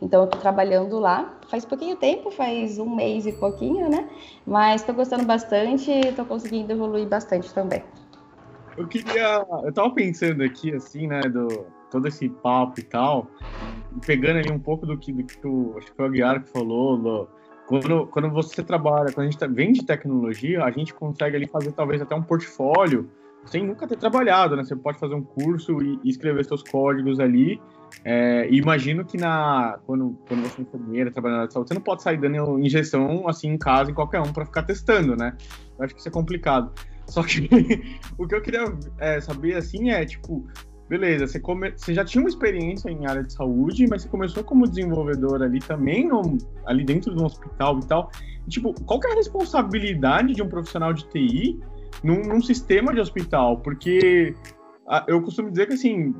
Então, 0.00 0.20
eu 0.20 0.24
estou 0.24 0.40
trabalhando 0.40 0.98
lá. 0.98 1.38
Faz 1.48 1.66
pouquinho 1.66 1.96
tempo, 1.96 2.30
faz 2.30 2.78
um 2.78 2.88
mês 2.88 3.26
e 3.26 3.32
pouquinho, 3.32 3.90
né? 3.90 4.08
Mas 4.46 4.80
estou 4.80 4.94
gostando 4.94 5.24
bastante 5.24 5.90
estou 5.90 6.24
conseguindo 6.24 6.72
evoluir 6.72 7.06
bastante 7.06 7.52
também. 7.52 7.82
Eu 8.76 8.86
queria. 8.86 9.46
Eu 9.64 9.72
tava 9.72 9.90
pensando 9.90 10.42
aqui, 10.42 10.74
assim, 10.74 11.06
né, 11.06 11.20
do 11.20 11.66
todo 11.90 12.08
esse 12.08 12.26
papo 12.28 12.80
e 12.80 12.82
tal, 12.82 13.26
pegando 14.06 14.38
ali 14.38 14.50
um 14.50 14.58
pouco 14.58 14.86
do 14.86 14.96
que, 14.96 15.12
do 15.12 15.22
que 15.24 15.36
tu, 15.36 15.74
acho 15.76 15.88
que 15.88 15.96
foi 15.96 16.06
o 16.06 16.08
Aguiar 16.08 16.42
que 16.42 16.48
falou, 16.48 16.96
Lô, 16.96 17.28
quando, 17.66 18.06
quando 18.06 18.30
você 18.30 18.62
trabalha, 18.62 19.12
quando 19.12 19.26
a 19.26 19.30
gente 19.30 19.38
tá, 19.38 19.46
vem 19.46 19.72
de 19.72 19.84
tecnologia, 19.84 20.64
a 20.64 20.70
gente 20.70 20.94
consegue 20.94 21.36
ali 21.36 21.46
fazer 21.46 21.70
talvez 21.72 22.00
até 22.00 22.14
um 22.14 22.22
portfólio 22.22 23.10
sem 23.44 23.66
nunca 23.66 23.86
ter 23.86 23.96
trabalhado, 23.96 24.56
né? 24.56 24.64
Você 24.64 24.76
pode 24.76 24.98
fazer 24.98 25.14
um 25.14 25.22
curso 25.22 25.82
e, 25.82 25.98
e 26.04 26.10
escrever 26.10 26.44
seus 26.44 26.62
códigos 26.62 27.20
ali. 27.20 27.60
É, 28.04 28.48
imagino 28.50 29.04
que 29.04 29.18
na 29.18 29.78
quando, 29.84 30.16
quando 30.26 30.42
você 30.42 30.60
é 30.60 30.62
enfermeira, 30.62 31.10
trabalhando 31.10 31.40
na 31.40 31.50
saúde, 31.50 31.68
você 31.68 31.74
não 31.74 31.82
pode 31.82 32.02
sair 32.02 32.18
dando 32.18 32.58
injeção 32.58 33.28
assim 33.28 33.48
em 33.48 33.58
casa 33.58 33.90
em 33.90 33.94
qualquer 33.94 34.20
um 34.20 34.32
para 34.32 34.46
ficar 34.46 34.62
testando, 34.62 35.16
né? 35.16 35.36
Eu 35.78 35.84
acho 35.84 35.94
que 35.94 36.00
isso 36.00 36.08
é 36.08 36.12
complicado. 36.12 36.72
Só 37.06 37.22
que 37.22 37.48
o 38.18 38.26
que 38.26 38.34
eu 38.34 38.42
queria 38.42 38.64
é, 38.98 39.20
saber 39.20 39.56
assim 39.56 39.90
é 39.90 40.04
tipo 40.04 40.46
beleza, 40.88 41.26
você, 41.26 41.40
come... 41.40 41.72
você 41.74 41.94
já 41.94 42.04
tinha 42.04 42.22
uma 42.22 42.28
experiência 42.28 42.90
em 42.90 43.06
área 43.06 43.22
de 43.22 43.32
saúde, 43.32 43.86
mas 43.88 44.02
você 44.02 44.08
começou 44.08 44.44
como 44.44 44.68
desenvolvedor 44.68 45.42
ali 45.42 45.58
também, 45.58 46.06
no... 46.06 46.36
ali 46.66 46.84
dentro 46.84 47.14
do 47.14 47.24
hospital 47.24 47.78
e 47.78 47.86
tal. 47.86 48.10
E, 48.46 48.50
tipo, 48.50 48.74
qual 48.84 49.00
que 49.00 49.08
é 49.08 49.12
a 49.12 49.14
responsabilidade 49.14 50.34
de 50.34 50.42
um 50.42 50.48
profissional 50.48 50.92
de 50.92 51.08
TI 51.08 51.58
num, 52.04 52.20
num 52.20 52.42
sistema 52.42 52.92
de 52.92 53.00
hospital? 53.00 53.60
Porque 53.60 54.34
a... 54.86 55.06
eu 55.08 55.22
costumo 55.22 55.50
dizer 55.50 55.66
que, 55.66 55.72
assim, 55.72 56.14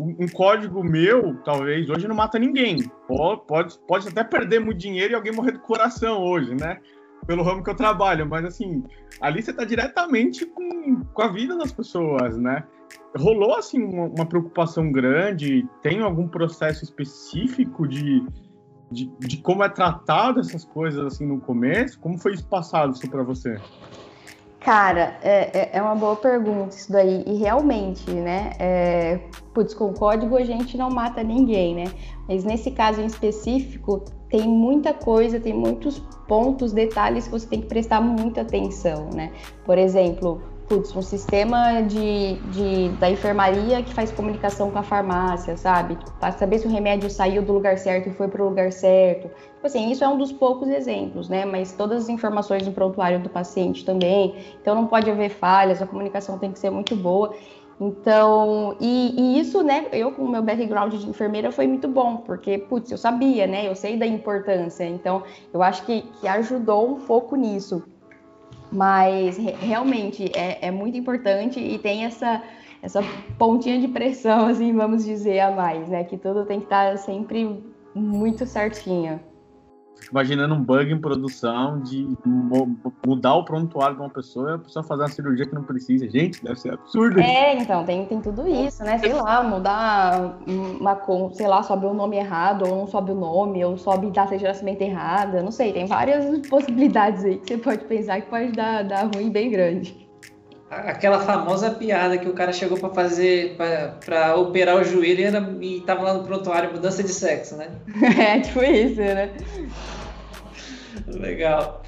um 0.00 0.28
código 0.28 0.84
meu, 0.84 1.34
talvez, 1.44 1.88
hoje 1.90 2.06
não 2.06 2.14
mata 2.14 2.38
ninguém. 2.38 2.88
Pode, 3.08 3.46
pode, 3.46 3.78
pode 3.88 4.08
até 4.08 4.22
perder 4.22 4.60
muito 4.60 4.78
dinheiro 4.78 5.12
e 5.12 5.16
alguém 5.16 5.32
morrer 5.32 5.52
do 5.52 5.60
coração 5.60 6.22
hoje, 6.22 6.54
né? 6.54 6.78
Pelo 7.26 7.42
ramo 7.42 7.62
que 7.62 7.70
eu 7.70 7.76
trabalho, 7.76 8.26
mas 8.26 8.44
assim, 8.44 8.84
ali 9.20 9.42
você 9.42 9.52
está 9.52 9.64
diretamente 9.64 10.44
com, 10.46 11.04
com 11.04 11.22
a 11.22 11.28
vida 11.28 11.56
das 11.56 11.72
pessoas, 11.72 12.36
né? 12.36 12.64
rolou 13.16 13.54
assim 13.54 13.82
uma, 13.82 14.06
uma, 14.06 14.26
preocupação 14.26 14.90
grande? 14.90 15.66
Tem 15.82 16.00
algum 16.00 16.26
processo 16.26 16.84
específico 16.84 17.86
de, 17.86 18.24
de, 18.90 19.10
de, 19.18 19.36
como 19.38 19.62
é 19.62 19.68
tratado 19.68 20.40
essas 20.40 20.64
coisas 20.64 21.04
assim 21.04 21.26
no 21.26 21.40
começo? 21.40 21.98
Como 22.00 22.18
foi 22.18 22.34
isso 22.34 22.46
passado 22.46 22.94
isso 22.94 23.08
para 23.08 23.22
você? 23.22 23.60
Cara, 24.64 25.18
é, 25.22 25.58
é, 25.58 25.70
é, 25.72 25.82
uma 25.82 25.96
boa 25.96 26.14
pergunta 26.14 26.76
isso 26.76 26.92
daí. 26.92 27.24
E 27.26 27.34
realmente, 27.34 28.08
né? 28.10 28.52
É, 28.60 29.18
putz, 29.52 29.74
com 29.74 29.92
código 29.92 30.36
a 30.36 30.44
gente 30.44 30.76
não 30.78 30.88
mata 30.88 31.22
ninguém, 31.22 31.74
né? 31.74 31.84
Mas 32.28 32.44
nesse 32.44 32.70
caso 32.70 33.00
em 33.00 33.06
específico, 33.06 34.04
tem 34.30 34.48
muita 34.48 34.94
coisa, 34.94 35.40
tem 35.40 35.52
muitos 35.52 35.98
pontos, 36.28 36.72
detalhes 36.72 37.24
que 37.24 37.32
você 37.32 37.46
tem 37.46 37.60
que 37.60 37.66
prestar 37.66 38.00
muita 38.00 38.42
atenção, 38.42 39.10
né? 39.12 39.32
Por 39.64 39.78
exemplo, 39.78 40.40
putz, 40.72 40.96
um 40.96 41.02
sistema 41.02 41.82
de, 41.82 42.36
de, 42.50 42.88
da 42.98 43.10
enfermaria 43.10 43.82
que 43.82 43.92
faz 43.92 44.10
comunicação 44.10 44.70
com 44.70 44.78
a 44.78 44.82
farmácia, 44.82 45.54
sabe? 45.54 45.98
Para 46.18 46.32
saber 46.32 46.60
se 46.60 46.66
o 46.66 46.70
remédio 46.70 47.10
saiu 47.10 47.42
do 47.42 47.52
lugar 47.52 47.76
certo 47.76 48.08
e 48.08 48.12
foi 48.12 48.26
para 48.26 48.42
o 48.42 48.48
lugar 48.48 48.72
certo. 48.72 49.28
Tipo 49.28 49.66
assim, 49.66 49.90
isso 49.90 50.02
é 50.02 50.08
um 50.08 50.16
dos 50.16 50.32
poucos 50.32 50.70
exemplos, 50.70 51.28
né? 51.28 51.44
Mas 51.44 51.72
todas 51.72 52.04
as 52.04 52.08
informações 52.08 52.64
do 52.64 52.72
prontuário 52.72 53.20
do 53.20 53.28
paciente 53.28 53.84
também. 53.84 54.34
Então 54.62 54.74
não 54.74 54.86
pode 54.86 55.10
haver 55.10 55.28
falhas, 55.28 55.82
a 55.82 55.86
comunicação 55.86 56.38
tem 56.38 56.50
que 56.50 56.58
ser 56.58 56.70
muito 56.70 56.96
boa. 56.96 57.34
Então, 57.78 58.74
e, 58.80 59.14
e, 59.18 59.40
isso, 59.40 59.62
né, 59.62 59.88
eu 59.92 60.12
com 60.12 60.22
o 60.22 60.28
meu 60.30 60.42
background 60.42 60.94
de 60.94 61.08
enfermeira 61.08 61.50
foi 61.50 61.66
muito 61.66 61.88
bom, 61.88 62.18
porque, 62.18 62.56
putz, 62.56 62.90
eu 62.92 62.98
sabia, 62.98 63.46
né, 63.46 63.68
eu 63.68 63.74
sei 63.74 63.96
da 63.96 64.06
importância, 64.06 64.84
então 64.84 65.24
eu 65.52 65.62
acho 65.62 65.84
que, 65.84 66.02
que 66.20 66.28
ajudou 66.28 66.88
um 66.88 67.00
pouco 67.00 67.34
nisso. 67.34 67.82
Mas 68.72 69.36
realmente 69.36 70.30
é, 70.34 70.66
é 70.66 70.70
muito 70.70 70.96
importante 70.96 71.60
e 71.60 71.78
tem 71.78 72.04
essa, 72.04 72.42
essa 72.80 73.00
pontinha 73.38 73.78
de 73.78 73.88
pressão, 73.88 74.46
assim, 74.50 74.72
vamos 74.72 75.04
dizer, 75.04 75.40
a 75.40 75.50
mais, 75.50 75.88
né? 75.88 76.04
Que 76.04 76.16
tudo 76.16 76.46
tem 76.46 76.58
que 76.58 76.66
estar 76.66 76.96
sempre 76.96 77.62
muito 77.94 78.46
certinho 78.46 79.20
imaginando 80.10 80.54
um 80.54 80.62
bug 80.62 80.92
em 80.92 81.00
produção 81.00 81.80
de 81.80 82.08
mudar 83.06 83.34
o 83.34 83.44
prontuário 83.44 83.96
de 83.96 84.02
uma 84.02 84.10
pessoa 84.10 84.52
e 84.52 84.54
a 84.54 84.58
pessoa 84.58 84.82
fazer 84.82 85.02
uma 85.02 85.08
cirurgia 85.08 85.46
que 85.46 85.54
não 85.54 85.62
precisa. 85.62 86.08
Gente, 86.08 86.42
deve 86.42 86.58
ser 86.58 86.72
absurdo. 86.72 87.20
É, 87.20 87.54
então, 87.56 87.84
tem, 87.84 88.04
tem 88.06 88.20
tudo 88.20 88.46
isso, 88.48 88.82
né? 88.82 88.98
Sei 88.98 89.12
lá, 89.12 89.42
mudar 89.42 90.38
uma 90.46 91.02
sei 91.32 91.46
lá, 91.46 91.62
sobe 91.62 91.86
o 91.86 91.94
nome 91.94 92.16
errado, 92.16 92.66
ou 92.66 92.76
não 92.76 92.86
sobe 92.86 93.12
o 93.12 93.14
nome, 93.14 93.64
ou 93.64 93.76
sobe 93.76 94.10
data 94.10 94.36
de 94.36 94.44
nascimento 94.44 94.80
errada, 94.82 95.42
não 95.42 95.50
sei, 95.50 95.72
tem 95.72 95.86
várias 95.86 96.46
possibilidades 96.48 97.24
aí 97.24 97.38
que 97.38 97.48
você 97.48 97.58
pode 97.58 97.84
pensar 97.84 98.20
que 98.20 98.28
pode 98.28 98.52
dar, 98.52 98.82
dar 98.82 99.10
ruim 99.14 99.30
bem 99.30 99.50
grande. 99.50 100.01
Aquela 100.72 101.20
famosa 101.20 101.70
piada 101.70 102.16
que 102.16 102.26
o 102.26 102.32
cara 102.32 102.50
chegou 102.50 102.78
para 102.78 102.88
fazer, 102.88 103.58
para 104.06 104.36
operar 104.36 104.76
o 104.80 104.84
joelho 104.84 105.20
e, 105.20 105.24
era, 105.24 105.54
e 105.60 105.80
tava 105.82 106.02
lá 106.02 106.14
no 106.14 106.24
prontuário, 106.24 106.72
mudança 106.72 107.02
de 107.02 107.12
sexo, 107.12 107.56
né? 107.56 107.68
É, 108.18 108.40
tipo 108.40 108.64
isso, 108.64 108.96
né? 108.96 109.30
Legal. 111.06 111.82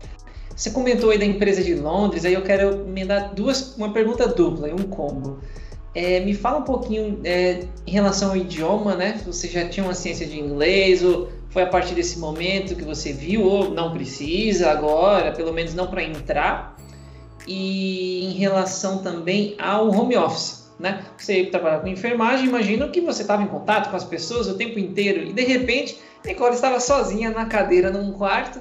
Você 0.55 0.70
comentou 0.70 1.11
aí 1.11 1.18
da 1.18 1.25
empresa 1.25 1.62
de 1.62 1.75
Londres, 1.75 2.27
aí 2.27 2.35
eu 2.35 2.42
quero 2.42 2.85
me 2.85 3.07
dar 3.07 3.33
duas, 3.33 3.75
uma 3.77 3.90
pergunta 3.90 4.29
dupla, 4.29 4.68
um 4.68 4.87
combo. 4.88 5.40
É, 5.94 6.20
me 6.20 6.35
fala 6.35 6.59
um 6.59 6.64
pouquinho 6.64 7.20
é, 7.25 7.61
em 7.87 7.90
relação 7.90 8.31
ao 8.33 8.37
idioma, 8.37 8.94
né? 8.94 9.18
Você 9.25 9.49
já 9.49 9.66
tinha 9.66 9.85
uma 9.85 9.94
ciência 9.94 10.27
de 10.27 10.38
inglês, 10.38 11.03
ou 11.03 11.31
foi 11.49 11.62
a 11.62 11.66
partir 11.66 11.94
desse 11.94 12.18
momento 12.18 12.77
que 12.77 12.85
você 12.85 13.14
viu, 13.14 13.44
ou 13.44 13.70
não 13.70 13.94
precisa 13.94 14.70
agora, 14.70 15.33
pelo 15.33 15.55
menos 15.55 15.73
não 15.73 15.87
para 15.87 16.03
entrar? 16.03 16.73
E 17.46 18.24
em 18.24 18.33
relação 18.33 18.98
também 18.98 19.54
ao 19.59 19.88
home 19.90 20.16
office, 20.16 20.72
né? 20.78 21.04
Você 21.16 21.44
trabalha 21.46 21.80
com 21.80 21.88
enfermagem, 21.88 22.46
imagino 22.46 22.90
que 22.90 23.00
você 23.00 23.22
estava 23.22 23.42
em 23.42 23.46
contato 23.46 23.90
com 23.90 23.96
as 23.96 24.04
pessoas 24.04 24.48
o 24.48 24.57
tempo 24.57 24.78
inteiro 24.78 25.22
e 25.22 25.33
de 25.33 25.44
repente 25.44 25.98
Nicole 26.24 26.54
estava 26.54 26.80
sozinha 26.80 27.30
na 27.30 27.46
cadeira 27.46 27.90
num 27.90 28.12
quarto 28.12 28.61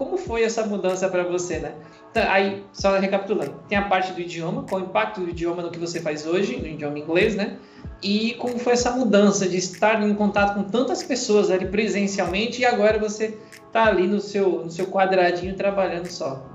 como 0.00 0.16
foi 0.16 0.44
essa 0.44 0.64
mudança 0.64 1.10
para 1.10 1.24
você, 1.24 1.58
né? 1.58 1.74
Então, 2.10 2.22
aí, 2.26 2.64
só 2.72 2.98
recapitulando, 2.98 3.54
tem 3.68 3.76
a 3.76 3.82
parte 3.82 4.14
do 4.14 4.20
idioma, 4.22 4.64
qual 4.66 4.80
o 4.80 4.84
impacto 4.84 5.20
do 5.20 5.28
idioma 5.28 5.62
no 5.62 5.70
que 5.70 5.78
você 5.78 6.00
faz 6.00 6.26
hoje, 6.26 6.56
no 6.56 6.66
idioma 6.66 6.98
inglês, 6.98 7.36
né? 7.36 7.58
E 8.02 8.32
como 8.38 8.58
foi 8.58 8.72
essa 8.72 8.92
mudança 8.92 9.46
de 9.46 9.58
estar 9.58 10.02
em 10.02 10.14
contato 10.14 10.54
com 10.54 10.62
tantas 10.62 11.02
pessoas 11.02 11.50
ali 11.50 11.66
presencialmente 11.66 12.62
e 12.62 12.64
agora 12.64 12.98
você 12.98 13.36
tá 13.70 13.84
ali 13.84 14.06
no 14.06 14.20
seu, 14.20 14.64
no 14.64 14.70
seu 14.70 14.86
quadradinho 14.86 15.54
trabalhando 15.54 16.06
só. 16.06 16.49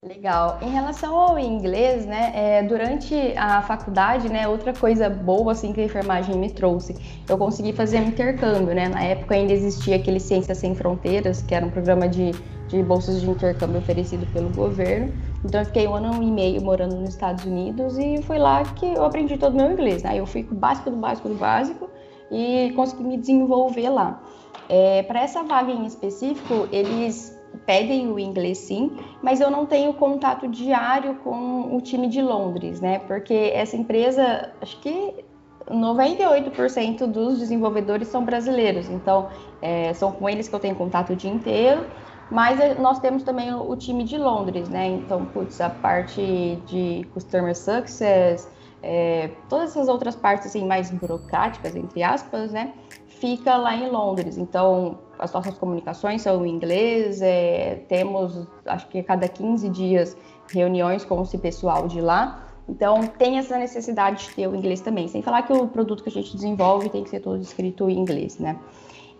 Legal. 0.00 0.60
Em 0.62 0.70
relação 0.70 1.18
ao 1.18 1.36
inglês, 1.40 2.06
né, 2.06 2.30
é, 2.32 2.62
durante 2.62 3.16
a 3.36 3.60
faculdade, 3.62 4.28
né, 4.28 4.46
outra 4.46 4.72
coisa 4.72 5.10
boa 5.10 5.50
assim 5.50 5.72
que 5.72 5.80
a 5.80 5.84
enfermagem 5.84 6.36
me 6.36 6.48
trouxe, 6.52 6.94
eu 7.28 7.36
consegui 7.36 7.72
fazer 7.72 7.98
um 7.98 8.04
intercâmbio, 8.04 8.72
né. 8.76 8.88
Na 8.88 9.02
época 9.02 9.34
ainda 9.34 9.52
existia 9.52 9.96
aquele 9.96 10.20
Ciências 10.20 10.58
Sem 10.58 10.72
Fronteiras, 10.72 11.42
que 11.42 11.52
era 11.52 11.66
um 11.66 11.70
programa 11.70 12.08
de, 12.08 12.30
de 12.68 12.80
bolsas 12.80 13.20
de 13.20 13.28
intercâmbio 13.28 13.78
oferecido 13.78 14.24
pelo 14.32 14.50
governo. 14.50 15.12
Então 15.44 15.62
eu 15.62 15.66
fiquei 15.66 15.88
um 15.88 15.94
ano 15.94 16.22
e 16.22 16.30
meio 16.30 16.62
morando 16.62 16.94
nos 16.94 17.10
Estados 17.10 17.44
Unidos 17.44 17.98
e 17.98 18.22
foi 18.22 18.38
lá 18.38 18.62
que 18.62 18.86
eu 18.86 19.04
aprendi 19.04 19.36
todo 19.36 19.54
o 19.54 19.56
meu 19.56 19.72
inglês. 19.72 20.04
Né? 20.04 20.16
Eu 20.16 20.26
fui 20.26 20.44
com 20.44 20.54
o 20.54 20.58
básico 20.58 20.90
do 20.90 20.96
básico 20.96 21.28
do 21.28 21.34
básico 21.34 21.90
e 22.30 22.72
consegui 22.76 23.02
me 23.02 23.16
desenvolver 23.16 23.88
lá. 23.88 24.22
É, 24.68 25.02
Para 25.02 25.22
essa 25.22 25.42
vaga 25.42 25.72
em 25.72 25.86
específico, 25.86 26.68
eles 26.70 27.37
pedem 27.68 28.10
o 28.10 28.18
inglês 28.18 28.56
sim, 28.56 28.96
mas 29.22 29.42
eu 29.42 29.50
não 29.50 29.66
tenho 29.66 29.92
contato 29.92 30.48
diário 30.48 31.16
com 31.16 31.76
o 31.76 31.80
time 31.82 32.08
de 32.08 32.22
Londres, 32.22 32.80
né? 32.80 33.00
Porque 33.00 33.52
essa 33.52 33.76
empresa, 33.76 34.50
acho 34.62 34.80
que 34.80 35.22
98% 35.70 37.06
dos 37.06 37.38
desenvolvedores 37.38 38.08
são 38.08 38.24
brasileiros, 38.24 38.88
então 38.88 39.28
é, 39.60 39.92
são 39.92 40.10
com 40.10 40.26
eles 40.26 40.48
que 40.48 40.54
eu 40.54 40.60
tenho 40.60 40.74
contato 40.76 41.12
o 41.12 41.16
dia 41.16 41.30
inteiro. 41.30 41.84
Mas 42.30 42.58
é, 42.58 42.74
nós 42.74 43.00
temos 43.00 43.22
também 43.22 43.52
o, 43.52 43.76
time 43.76 44.02
de 44.02 44.16
Londres, 44.16 44.70
né? 44.70 44.86
Então, 44.86 45.26
putz, 45.26 45.60
a 45.60 45.68
parte 45.68 46.58
de 46.66 47.06
Customer 47.12 47.54
Success, 47.54 48.48
é, 48.82 49.30
todas 49.46 49.70
essas 49.70 49.88
outras 49.88 50.16
partes 50.16 50.46
assim 50.46 50.66
mais 50.66 50.90
burocráticas, 50.90 51.76
entre 51.76 52.02
aspas, 52.02 52.50
né? 52.50 52.72
Fica 53.20 53.56
lá 53.56 53.74
em 53.74 53.90
Londres. 53.90 54.38
Então, 54.38 54.98
as 55.18 55.32
nossas 55.32 55.56
comunicações 55.58 56.22
são 56.22 56.44
em 56.46 56.50
inglês, 56.50 57.20
é, 57.20 57.84
temos, 57.88 58.46
acho 58.66 58.88
que 58.88 58.98
a 58.98 59.04
cada 59.04 59.28
15 59.28 59.68
dias, 59.68 60.16
reuniões 60.50 61.04
com 61.04 61.22
esse 61.22 61.38
pessoal 61.38 61.86
de 61.86 62.00
lá. 62.00 62.44
Então, 62.68 63.06
tem 63.06 63.38
essa 63.38 63.58
necessidade 63.58 64.28
de 64.28 64.34
ter 64.34 64.46
o 64.46 64.54
inglês 64.54 64.80
também. 64.80 65.08
Sem 65.08 65.22
falar 65.22 65.42
que 65.42 65.52
o 65.52 65.66
produto 65.68 66.02
que 66.02 66.08
a 66.08 66.12
gente 66.12 66.34
desenvolve 66.34 66.88
tem 66.90 67.02
que 67.02 67.10
ser 67.10 67.20
todo 67.20 67.40
escrito 67.40 67.88
em 67.88 67.98
inglês, 67.98 68.38
né? 68.38 68.58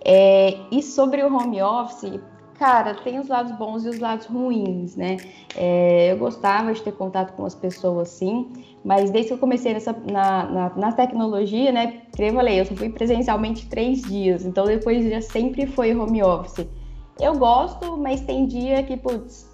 É, 0.05 0.57
e 0.71 0.83
sobre 0.83 1.23
o 1.23 1.35
home 1.35 1.61
office, 1.63 2.21
cara, 2.59 2.95
tem 2.95 3.19
os 3.19 3.29
lados 3.29 3.57
bons 3.57 3.85
e 3.85 3.89
os 3.89 3.99
lados 3.99 4.27
ruins, 4.27 4.97
né? 4.97 5.17
É, 5.57 6.13
eu 6.13 6.19
gostava 6.19 6.73
de 6.73 6.83
ter 6.83 6.93
contato 6.93 7.35
com 7.35 7.45
as 7.45 7.55
pessoas, 7.55 8.09
sim, 8.09 8.53
mas 8.85 9.11
desde 9.11 9.29
que 9.29 9.35
eu 9.35 9.39
comecei 9.39 9.73
nessa, 9.73 9.93
na, 10.11 10.45
na, 10.45 10.77
na 10.77 10.93
tecnologia, 10.93 11.71
né? 11.71 12.03
Creio 12.13 12.41
eu 12.41 12.65
só 12.67 12.75
fui 12.75 12.89
presencialmente 12.89 13.67
três 13.69 14.03
dias, 14.03 14.45
então 14.45 14.65
depois 14.65 15.09
já 15.09 15.21
sempre 15.21 15.67
foi 15.67 15.95
home 15.95 16.23
office. 16.23 16.67
Eu 17.21 17.37
gosto, 17.37 17.97
mas 17.97 18.21
tem 18.21 18.47
dia 18.47 18.83
que, 18.83 18.97
putz, 18.97 19.49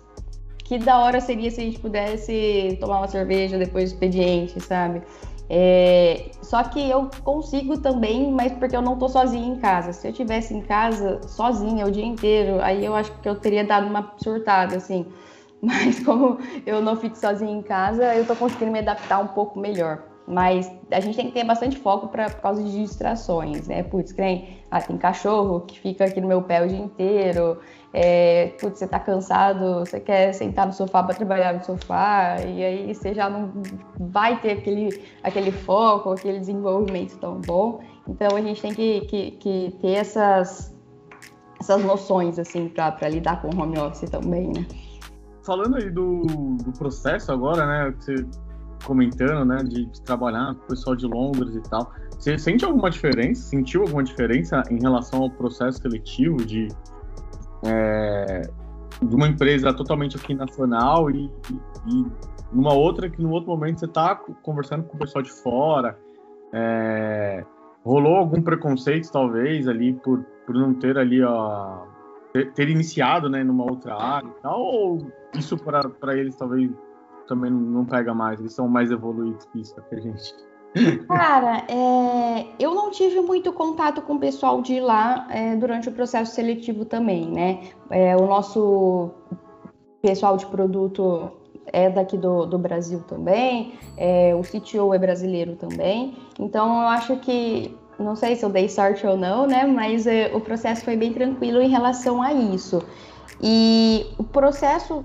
que 0.64 0.78
da 0.78 0.98
hora 0.98 1.20
seria 1.20 1.50
se 1.50 1.60
a 1.60 1.64
gente 1.64 1.78
pudesse 1.78 2.76
tomar 2.80 2.98
uma 2.98 3.08
cerveja 3.08 3.58
depois 3.58 3.90
do 3.90 3.94
expediente, 3.94 4.60
sabe? 4.60 5.02
É, 5.48 6.30
só 6.42 6.62
que 6.64 6.88
eu 6.88 7.10
consigo 7.22 7.78
também, 7.78 8.32
mas 8.32 8.52
porque 8.52 8.76
eu 8.76 8.82
não 8.82 8.98
tô 8.98 9.08
sozinha 9.08 9.46
em 9.46 9.56
casa. 9.56 9.92
Se 9.92 10.08
eu 10.08 10.12
tivesse 10.12 10.54
em 10.54 10.62
casa 10.62 11.20
sozinha 11.26 11.86
o 11.86 11.90
dia 11.90 12.04
inteiro, 12.04 12.60
aí 12.62 12.84
eu 12.84 12.94
acho 12.94 13.12
que 13.20 13.28
eu 13.28 13.34
teria 13.34 13.64
dado 13.64 13.86
uma 13.86 14.14
surtada, 14.18 14.76
assim. 14.76 15.06
Mas 15.60 16.04
como 16.04 16.38
eu 16.66 16.82
não 16.82 16.94
fico 16.96 17.16
sozinha 17.16 17.50
em 17.52 17.62
casa, 17.62 18.14
eu 18.14 18.26
tô 18.26 18.36
conseguindo 18.36 18.70
me 18.70 18.80
adaptar 18.80 19.18
um 19.18 19.28
pouco 19.28 19.58
melhor. 19.58 20.13
Mas 20.26 20.70
a 20.90 21.00
gente 21.00 21.16
tem 21.16 21.26
que 21.26 21.32
ter 21.32 21.44
bastante 21.44 21.76
foco 21.76 22.08
pra, 22.08 22.30
por 22.30 22.40
causa 22.40 22.62
de 22.62 22.70
distrações, 22.70 23.68
né? 23.68 23.82
Putz, 23.82 24.12
tem, 24.12 24.58
ah, 24.70 24.80
tem 24.80 24.96
cachorro 24.96 25.60
que 25.60 25.78
fica 25.78 26.06
aqui 26.06 26.20
no 26.20 26.28
meu 26.28 26.40
pé 26.40 26.64
o 26.64 26.68
dia 26.68 26.78
inteiro. 26.78 27.58
É, 27.92 28.52
putz, 28.58 28.78
você 28.78 28.88
tá 28.88 28.98
cansado, 28.98 29.80
você 29.80 30.00
quer 30.00 30.32
sentar 30.32 30.66
no 30.66 30.72
sofá 30.72 31.02
para 31.02 31.14
trabalhar 31.14 31.52
no 31.54 31.62
sofá, 31.62 32.36
e 32.40 32.64
aí 32.64 32.94
você 32.94 33.14
já 33.14 33.28
não 33.28 33.52
vai 34.00 34.40
ter 34.40 34.52
aquele, 34.52 35.00
aquele 35.22 35.52
foco, 35.52 36.10
aquele 36.10 36.40
desenvolvimento 36.40 37.18
tão 37.18 37.40
bom. 37.40 37.80
Então 38.08 38.36
a 38.36 38.40
gente 38.40 38.62
tem 38.62 38.74
que, 38.74 39.02
que, 39.02 39.30
que 39.32 39.76
ter 39.80 39.92
essas, 39.92 40.74
essas 41.60 41.84
noções, 41.84 42.38
assim, 42.38 42.68
para 42.68 43.08
lidar 43.08 43.42
com 43.42 43.54
o 43.54 43.62
home 43.62 43.78
office 43.78 44.08
também, 44.08 44.48
né? 44.48 44.66
Falando 45.44 45.76
aí 45.76 45.90
do, 45.90 46.22
do 46.64 46.72
processo 46.72 47.30
agora, 47.30 47.66
né, 47.66 47.94
você 47.98 48.26
comentando, 48.84 49.44
né, 49.44 49.58
de, 49.58 49.86
de 49.86 50.02
trabalhar 50.02 50.54
com 50.54 50.62
o 50.64 50.66
pessoal 50.68 50.94
de 50.94 51.06
Londres 51.06 51.54
e 51.54 51.62
tal, 51.68 51.92
você 52.18 52.38
sente 52.38 52.64
alguma 52.64 52.90
diferença, 52.90 53.42
sentiu 53.42 53.82
alguma 53.82 54.02
diferença 54.02 54.62
em 54.70 54.80
relação 54.80 55.22
ao 55.22 55.30
processo 55.30 55.80
seletivo 55.80 56.36
de 56.36 56.68
é, 57.64 58.42
de 59.02 59.14
uma 59.14 59.26
empresa 59.26 59.72
totalmente 59.72 60.16
aqui 60.16 60.34
nacional 60.34 61.10
e, 61.10 61.30
e, 61.86 62.06
numa 62.52 62.72
outra 62.72 63.08
que 63.08 63.20
no 63.20 63.30
outro 63.30 63.50
momento 63.50 63.80
você 63.80 63.86
está 63.86 64.14
conversando 64.14 64.84
com 64.84 64.96
o 64.96 64.98
pessoal 64.98 65.22
de 65.22 65.30
fora. 65.30 65.98
É, 66.52 67.44
rolou 67.84 68.16
algum 68.16 68.40
preconceito, 68.40 69.10
talvez, 69.10 69.66
ali, 69.66 69.92
por, 69.92 70.24
por 70.46 70.54
não 70.54 70.72
ter 70.74 70.96
ali, 70.96 71.22
ó, 71.22 71.82
ter, 72.32 72.52
ter 72.52 72.68
iniciado, 72.70 73.28
né, 73.28 73.42
numa 73.42 73.64
outra 73.64 73.94
área 73.94 74.28
e 74.28 74.42
tal, 74.42 74.60
ou 74.60 74.98
isso 75.34 75.56
para 75.58 76.16
eles 76.16 76.36
talvez 76.36 76.70
também 77.26 77.50
não 77.50 77.84
pega 77.84 78.14
mais, 78.14 78.40
eles 78.40 78.52
são 78.52 78.68
mais 78.68 78.90
evoluídos 78.90 79.44
que 79.46 79.60
isso 79.60 79.74
que 79.88 79.94
a 79.94 80.00
gente. 80.00 80.34
Cara, 81.06 81.64
é, 81.68 82.46
eu 82.58 82.74
não 82.74 82.90
tive 82.90 83.20
muito 83.20 83.52
contato 83.52 84.02
com 84.02 84.14
o 84.14 84.18
pessoal 84.18 84.60
de 84.60 84.80
lá 84.80 85.26
é, 85.30 85.54
durante 85.54 85.88
o 85.88 85.92
processo 85.92 86.34
seletivo 86.34 86.84
também, 86.84 87.30
né? 87.30 87.60
É, 87.90 88.16
o 88.16 88.26
nosso 88.26 89.10
pessoal 90.02 90.36
de 90.36 90.46
produto 90.46 91.30
é 91.66 91.88
daqui 91.88 92.16
do, 92.18 92.44
do 92.44 92.58
Brasil 92.58 93.00
também, 93.06 93.74
é, 93.96 94.34
o 94.34 94.42
CTO 94.42 94.92
é 94.92 94.98
brasileiro 94.98 95.56
também, 95.56 96.16
então 96.38 96.82
eu 96.82 96.88
acho 96.88 97.16
que, 97.18 97.74
não 97.98 98.14
sei 98.14 98.36
se 98.36 98.44
eu 98.44 98.50
dei 98.50 98.68
sorte 98.68 99.06
ou 99.06 99.16
não, 99.16 99.46
né? 99.46 99.64
Mas 99.64 100.06
é, 100.06 100.30
o 100.34 100.40
processo 100.40 100.84
foi 100.84 100.96
bem 100.96 101.12
tranquilo 101.12 101.60
em 101.60 101.68
relação 101.68 102.20
a 102.20 102.32
isso. 102.32 102.82
E 103.40 104.06
o 104.18 104.24
processo 104.24 105.04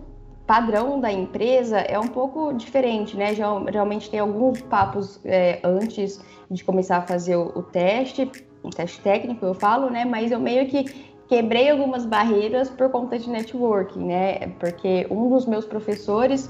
padrão 0.50 1.00
da 1.00 1.14
empresa 1.14 1.78
é 1.78 2.00
um 2.00 2.08
pouco 2.08 2.52
diferente, 2.54 3.16
né? 3.16 3.36
Geralmente 3.36 4.10
tem 4.10 4.20
alguns 4.20 4.60
papos 4.64 5.20
é, 5.24 5.60
antes 5.64 6.20
de 6.50 6.64
começar 6.64 6.98
a 6.98 7.02
fazer 7.04 7.36
o, 7.36 7.52
o 7.56 7.62
teste, 7.62 8.28
o 8.64 8.72
teste 8.72 9.00
técnico, 9.02 9.46
eu 9.46 9.54
falo, 9.54 9.92
né? 9.92 10.06
Mas 10.06 10.32
eu 10.32 10.40
meio 10.40 10.68
que 10.68 10.86
quebrei 11.28 11.70
algumas 11.70 12.04
barreiras 12.04 12.68
por 12.68 12.90
conta 12.90 13.20
de 13.20 13.30
networking, 13.30 14.04
né? 14.08 14.48
Porque 14.60 15.06
um 15.12 15.30
dos 15.30 15.46
meus 15.46 15.66
professores 15.66 16.50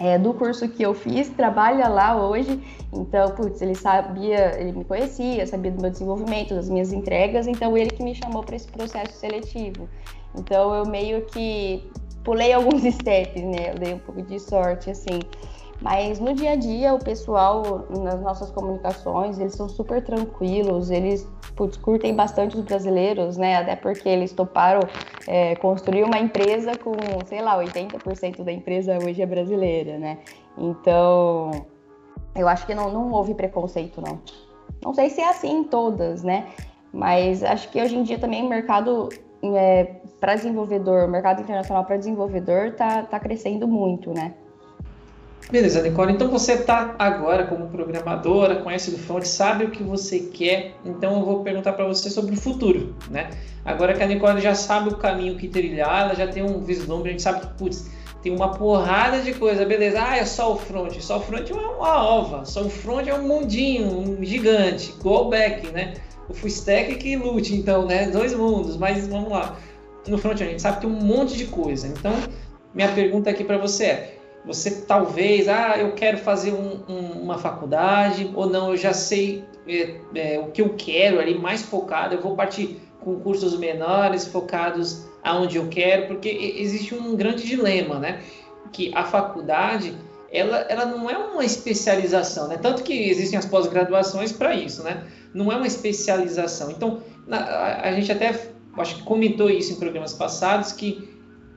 é, 0.00 0.16
do 0.16 0.32
curso 0.32 0.68
que 0.68 0.84
eu 0.84 0.94
fiz 0.94 1.28
trabalha 1.30 1.88
lá 1.88 2.16
hoje, 2.16 2.62
então, 2.92 3.34
putz, 3.34 3.60
ele 3.60 3.74
sabia, 3.74 4.56
ele 4.56 4.70
me 4.70 4.84
conhecia, 4.84 5.44
sabia 5.48 5.72
do 5.72 5.82
meu 5.82 5.90
desenvolvimento, 5.90 6.54
das 6.54 6.68
minhas 6.68 6.92
entregas, 6.92 7.48
então 7.48 7.76
ele 7.76 7.90
que 7.90 8.04
me 8.04 8.14
chamou 8.14 8.44
para 8.44 8.54
esse 8.54 8.68
processo 8.68 9.14
seletivo. 9.14 9.88
Então, 10.38 10.72
eu 10.72 10.86
meio 10.86 11.24
que 11.24 11.90
pulei 12.26 12.52
alguns 12.52 12.82
steps, 12.92 13.42
né? 13.42 13.70
Eu 13.70 13.78
dei 13.78 13.94
um 13.94 13.98
pouco 14.00 14.20
de 14.20 14.38
sorte, 14.40 14.90
assim. 14.90 15.20
Mas 15.80 16.18
no 16.18 16.34
dia 16.34 16.52
a 16.52 16.56
dia, 16.56 16.94
o 16.94 16.98
pessoal, 16.98 17.86
nas 17.90 18.20
nossas 18.20 18.50
comunicações, 18.50 19.38
eles 19.38 19.54
são 19.54 19.68
super 19.68 20.02
tranquilos, 20.02 20.90
eles 20.90 21.28
putz, 21.54 21.76
curtem 21.76 22.14
bastante 22.14 22.56
os 22.56 22.64
brasileiros, 22.64 23.36
né? 23.36 23.56
Até 23.56 23.76
porque 23.76 24.08
eles 24.08 24.32
toparam 24.32 24.80
é, 25.26 25.54
construir 25.56 26.02
uma 26.02 26.18
empresa 26.18 26.72
com, 26.76 26.94
sei 27.26 27.42
lá, 27.42 27.62
80% 27.62 28.42
da 28.42 28.50
empresa 28.50 28.98
hoje 28.98 29.22
é 29.22 29.26
brasileira, 29.26 29.98
né? 29.98 30.18
Então, 30.56 31.50
eu 32.34 32.48
acho 32.48 32.66
que 32.66 32.74
não, 32.74 32.90
não 32.90 33.12
houve 33.12 33.34
preconceito, 33.34 34.00
não. 34.00 34.18
Não 34.82 34.94
sei 34.94 35.10
se 35.10 35.20
é 35.20 35.28
assim 35.28 35.58
em 35.58 35.64
todas, 35.64 36.22
né? 36.22 36.46
Mas 36.90 37.44
acho 37.44 37.70
que 37.70 37.80
hoje 37.80 37.96
em 37.96 38.02
dia 38.02 38.18
também 38.18 38.42
o 38.42 38.48
mercado 38.48 39.10
é, 39.42 39.96
para 40.20 40.34
desenvolvedor, 40.34 41.04
o 41.04 41.10
mercado 41.10 41.42
internacional 41.42 41.84
para 41.84 41.96
desenvolvedor 41.96 42.66
está 42.68 43.02
tá 43.02 43.20
crescendo 43.20 43.66
muito, 43.68 44.12
né? 44.12 44.34
Beleza, 45.50 45.80
Nicole. 45.80 46.12
Então 46.12 46.28
você 46.28 46.54
está 46.54 46.96
agora 46.98 47.46
como 47.46 47.68
programadora, 47.68 48.56
conhece 48.56 48.90
do 48.90 48.98
front, 48.98 49.24
sabe 49.24 49.64
o 49.64 49.70
que 49.70 49.82
você 49.82 50.18
quer. 50.18 50.74
Então 50.84 51.18
eu 51.18 51.24
vou 51.24 51.44
perguntar 51.44 51.72
para 51.74 51.86
você 51.86 52.10
sobre 52.10 52.34
o 52.34 52.36
futuro, 52.36 52.96
né? 53.08 53.30
Agora 53.64 53.94
que 53.94 54.02
a 54.02 54.06
Nicole 54.06 54.40
já 54.40 54.54
sabe 54.54 54.88
o 54.88 54.96
caminho 54.96 55.36
que 55.36 55.46
trilhar, 55.46 56.02
ela 56.02 56.14
já 56.14 56.26
tem 56.26 56.42
um 56.42 56.60
vislumbre, 56.60 57.10
a 57.10 57.12
gente 57.12 57.22
sabe 57.22 57.40
que, 57.40 57.46
putz, 57.58 57.88
tem 58.22 58.34
uma 58.34 58.54
porrada 58.54 59.20
de 59.20 59.34
coisa, 59.34 59.64
beleza? 59.64 60.02
Ah, 60.02 60.16
é 60.16 60.24
só 60.24 60.52
o 60.52 60.56
front. 60.56 60.98
Só 60.98 61.18
o 61.18 61.20
front 61.20 61.48
é 61.48 61.54
uma 61.54 62.02
ova. 62.02 62.44
Só 62.44 62.62
o 62.62 62.70
front 62.70 63.06
é 63.06 63.14
um 63.14 63.28
mundinho, 63.28 63.86
um 63.86 64.24
gigante, 64.24 64.92
go 65.00 65.28
back, 65.28 65.68
né? 65.68 65.94
o 66.28 66.34
full 66.34 66.48
stack 66.48 66.94
que 66.96 67.16
lute, 67.16 67.54
então, 67.54 67.86
né? 67.86 68.08
Dois 68.08 68.34
mundos, 68.34 68.76
mas 68.76 69.06
vamos 69.06 69.30
lá. 69.30 69.56
No 70.06 70.18
front 70.18 70.40
a 70.40 70.44
gente 70.44 70.62
sabe 70.62 70.76
que 70.76 70.86
tem 70.86 70.90
um 70.90 71.00
monte 71.02 71.36
de 71.36 71.46
coisa. 71.46 71.88
Então, 71.88 72.12
minha 72.74 72.92
pergunta 72.92 73.30
aqui 73.30 73.44
para 73.44 73.58
você 73.58 73.84
é: 73.84 74.18
você 74.44 74.82
talvez, 74.82 75.48
ah, 75.48 75.76
eu 75.78 75.92
quero 75.94 76.18
fazer 76.18 76.52
um, 76.52 76.80
um, 76.88 77.22
uma 77.22 77.38
faculdade, 77.38 78.30
ou 78.34 78.48
não, 78.48 78.70
eu 78.70 78.76
já 78.76 78.92
sei 78.92 79.44
é, 79.66 79.96
é, 80.14 80.38
o 80.38 80.50
que 80.50 80.62
eu 80.62 80.74
quero 80.76 81.18
ali, 81.18 81.36
mais 81.36 81.62
focado, 81.62 82.14
eu 82.14 82.22
vou 82.22 82.36
partir 82.36 82.80
com 83.00 83.20
cursos 83.20 83.58
menores, 83.58 84.26
focados 84.26 85.06
aonde 85.22 85.56
eu 85.56 85.68
quero, 85.68 86.06
porque 86.06 86.28
existe 86.28 86.94
um 86.94 87.16
grande 87.16 87.46
dilema, 87.46 87.98
né? 87.98 88.20
Que 88.72 88.92
a 88.94 89.04
faculdade 89.04 89.94
ela, 90.30 90.58
ela 90.68 90.86
não 90.86 91.08
é 91.08 91.16
uma 91.16 91.44
especialização, 91.44 92.48
né? 92.48 92.58
Tanto 92.60 92.82
que 92.82 93.08
existem 93.08 93.38
as 93.38 93.46
pós-graduações 93.46 94.32
para 94.32 94.54
isso, 94.54 94.82
né? 94.82 95.04
Não 95.32 95.50
é 95.50 95.56
uma 95.56 95.66
especialização. 95.66 96.70
Então, 96.70 97.00
na, 97.26 97.38
a, 97.38 97.88
a, 97.88 97.92
gente 97.92 98.10
até 98.10 98.32
acho 98.82 98.96
que 98.96 99.02
comentou 99.02 99.50
isso 99.50 99.72
em 99.72 99.76
programas 99.76 100.12
passados 100.12 100.72
que 100.72 101.08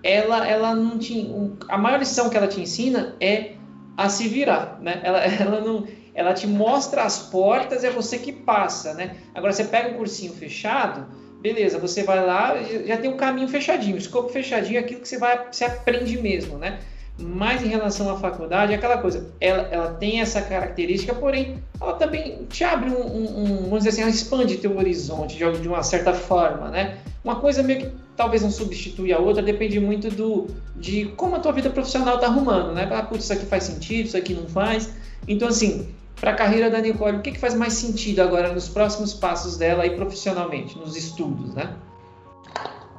ela, 0.03 0.47
ela 0.47 0.75
não 0.75 0.97
tinha 0.97 1.51
a 1.67 1.77
maior 1.77 1.99
lição 1.99 2.29
que 2.29 2.37
ela 2.37 2.47
te 2.47 2.61
ensina 2.61 3.15
é 3.19 3.53
a 3.97 4.07
se 4.07 4.27
virar, 4.27 4.79
né? 4.81 5.01
Ela, 5.03 5.19
ela 5.25 5.61
não 5.61 5.85
ela 6.13 6.33
te 6.33 6.47
mostra 6.47 7.03
as 7.03 7.19
portas, 7.19 7.83
é 7.83 7.89
você 7.89 8.17
que 8.17 8.31
passa, 8.33 8.93
né? 8.93 9.15
Agora 9.33 9.53
você 9.53 9.63
pega 9.63 9.89
um 9.89 9.93
cursinho 9.93 10.33
fechado, 10.33 11.07
beleza, 11.41 11.77
você 11.79 12.03
vai 12.03 12.25
lá, 12.25 12.55
já 12.85 12.97
tem 12.97 13.09
um 13.09 13.15
caminho 13.15 13.47
fechadinho, 13.47 13.95
o 13.95 13.99
escopo 13.99 14.29
fechadinho 14.29 14.77
é 14.77 14.81
aquilo 14.81 15.01
que 15.01 15.07
você 15.07 15.17
vai, 15.17 15.47
você 15.49 15.63
aprende 15.63 16.21
mesmo, 16.21 16.57
né? 16.57 16.79
Mas 17.21 17.61
em 17.61 17.67
relação 17.67 18.09
à 18.09 18.17
faculdade, 18.17 18.73
aquela 18.73 18.97
coisa, 18.97 19.29
ela, 19.41 19.63
ela 19.71 19.93
tem 19.93 20.21
essa 20.21 20.41
característica, 20.41 21.13
porém, 21.13 21.61
ela 21.79 21.93
também 21.93 22.45
te 22.49 22.63
abre 22.63 22.89
um, 22.89 23.01
um, 23.01 23.43
um 23.43 23.55
vamos 23.63 23.79
dizer 23.79 23.89
assim, 23.89 24.01
ela 24.01 24.09
expande 24.09 24.57
teu 24.57 24.77
horizonte 24.77 25.37
de, 25.37 25.59
de, 25.59 25.67
uma 25.67 25.83
certa 25.83 26.13
forma, 26.13 26.69
né? 26.69 26.97
Uma 27.23 27.35
coisa 27.35 27.61
meio 27.61 27.81
que 27.81 27.91
talvez 28.15 28.41
não 28.41 28.51
substitui 28.51 29.11
a 29.11 29.19
outra, 29.19 29.43
depende 29.43 29.79
muito 29.79 30.09
do 30.09 30.47
de 30.75 31.05
como 31.17 31.35
a 31.35 31.39
tua 31.39 31.51
vida 31.51 31.69
profissional 31.69 32.17
tá 32.17 32.27
arrumando, 32.27 32.73
né? 32.73 32.87
Ah, 32.91 33.03
putz, 33.03 33.25
isso 33.25 33.33
aqui 33.33 33.45
faz 33.45 33.65
sentido, 33.65 34.05
isso 34.05 34.17
aqui 34.17 34.33
não 34.33 34.47
faz. 34.47 34.93
Então, 35.27 35.47
assim, 35.49 35.89
para 36.15 36.31
a 36.31 36.35
carreira 36.35 36.69
da 36.69 36.79
Nicole, 36.79 37.17
o 37.17 37.21
que, 37.21 37.31
que 37.33 37.39
faz 37.39 37.53
mais 37.53 37.73
sentido 37.73 38.21
agora 38.21 38.53
nos 38.53 38.69
próximos 38.69 39.13
passos 39.13 39.57
dela 39.57 39.83
aí 39.83 39.91
profissionalmente, 39.91 40.77
nos 40.77 40.95
estudos, 40.95 41.53
né? 41.53 41.73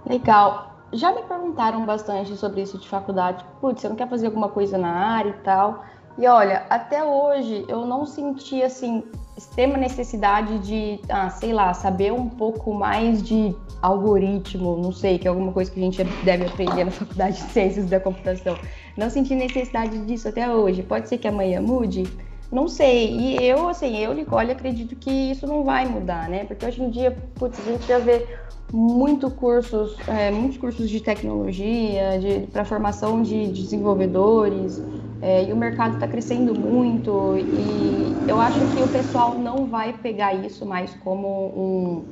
Legal 0.06 0.69
já 0.92 1.12
me 1.12 1.22
perguntaram 1.22 1.84
bastante 1.84 2.36
sobre 2.36 2.62
isso 2.62 2.78
de 2.78 2.88
faculdade. 2.88 3.44
Putz, 3.60 3.80
você 3.80 3.88
não 3.88 3.96
quer 3.96 4.08
fazer 4.08 4.26
alguma 4.26 4.48
coisa 4.48 4.76
na 4.76 4.90
área 4.90 5.30
e 5.30 5.44
tal? 5.44 5.84
E 6.18 6.26
olha, 6.26 6.66
até 6.68 7.02
hoje 7.02 7.64
eu 7.68 7.86
não 7.86 8.04
senti 8.04 8.62
assim 8.62 9.04
extrema 9.36 9.78
necessidade 9.78 10.58
de, 10.58 11.00
ah, 11.08 11.30
sei 11.30 11.52
lá, 11.52 11.72
saber 11.72 12.12
um 12.12 12.28
pouco 12.28 12.74
mais 12.74 13.22
de 13.22 13.56
algoritmo, 13.80 14.76
não 14.76 14.92
sei, 14.92 15.18
que 15.18 15.26
é 15.26 15.30
alguma 15.30 15.50
coisa 15.50 15.70
que 15.70 15.80
a 15.80 15.82
gente 15.82 16.04
deve 16.24 16.44
aprender 16.44 16.84
na 16.84 16.90
faculdade 16.90 17.36
de 17.36 17.50
ciências 17.50 17.86
da 17.86 17.98
computação. 17.98 18.58
Não 18.96 19.08
senti 19.08 19.34
necessidade 19.34 19.98
disso 20.04 20.28
até 20.28 20.50
hoje. 20.50 20.82
Pode 20.82 21.08
ser 21.08 21.16
que 21.16 21.26
amanhã 21.26 21.62
mude? 21.62 22.02
Não 22.50 22.66
sei. 22.66 23.16
E 23.16 23.46
eu, 23.46 23.68
assim, 23.68 23.96
eu, 23.96 24.12
Nicole, 24.12 24.50
acredito 24.50 24.96
que 24.96 25.10
isso 25.10 25.46
não 25.46 25.62
vai 25.62 25.86
mudar, 25.86 26.28
né? 26.28 26.44
Porque 26.44 26.66
hoje 26.66 26.82
em 26.82 26.90
dia, 26.90 27.16
putz, 27.36 27.58
a 27.60 27.70
gente 27.70 27.86
já 27.86 27.98
vê 27.98 28.26
muito 28.72 29.30
cursos, 29.30 29.96
é, 30.08 30.30
muitos 30.30 30.58
cursos 30.58 30.88
de 30.88 31.00
tecnologia, 31.00 32.18
de, 32.18 32.46
para 32.48 32.64
formação 32.64 33.22
de, 33.22 33.48
de 33.48 33.62
desenvolvedores, 33.62 34.82
é, 35.22 35.44
e 35.44 35.52
o 35.52 35.56
mercado 35.56 35.94
está 35.94 36.08
crescendo 36.08 36.54
muito, 36.54 37.36
e 37.36 38.22
eu 38.26 38.40
acho 38.40 38.66
que 38.66 38.82
o 38.82 38.88
pessoal 38.88 39.38
não 39.38 39.66
vai 39.66 39.92
pegar 39.92 40.34
isso 40.34 40.64
mais 40.64 40.94
como 40.94 41.26
um, 41.28 42.04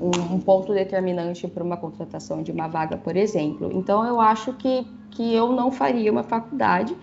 um, 0.00 0.34
um 0.34 0.40
ponto 0.40 0.72
determinante 0.72 1.46
para 1.48 1.62
uma 1.62 1.76
contratação 1.76 2.42
de 2.42 2.50
uma 2.50 2.66
vaga, 2.66 2.96
por 2.96 3.16
exemplo. 3.16 3.70
Então, 3.72 4.04
eu 4.04 4.20
acho 4.20 4.52
que, 4.54 4.86
que 5.10 5.34
eu 5.34 5.52
não 5.52 5.70
faria 5.70 6.10
uma 6.10 6.22
faculdade, 6.22 6.96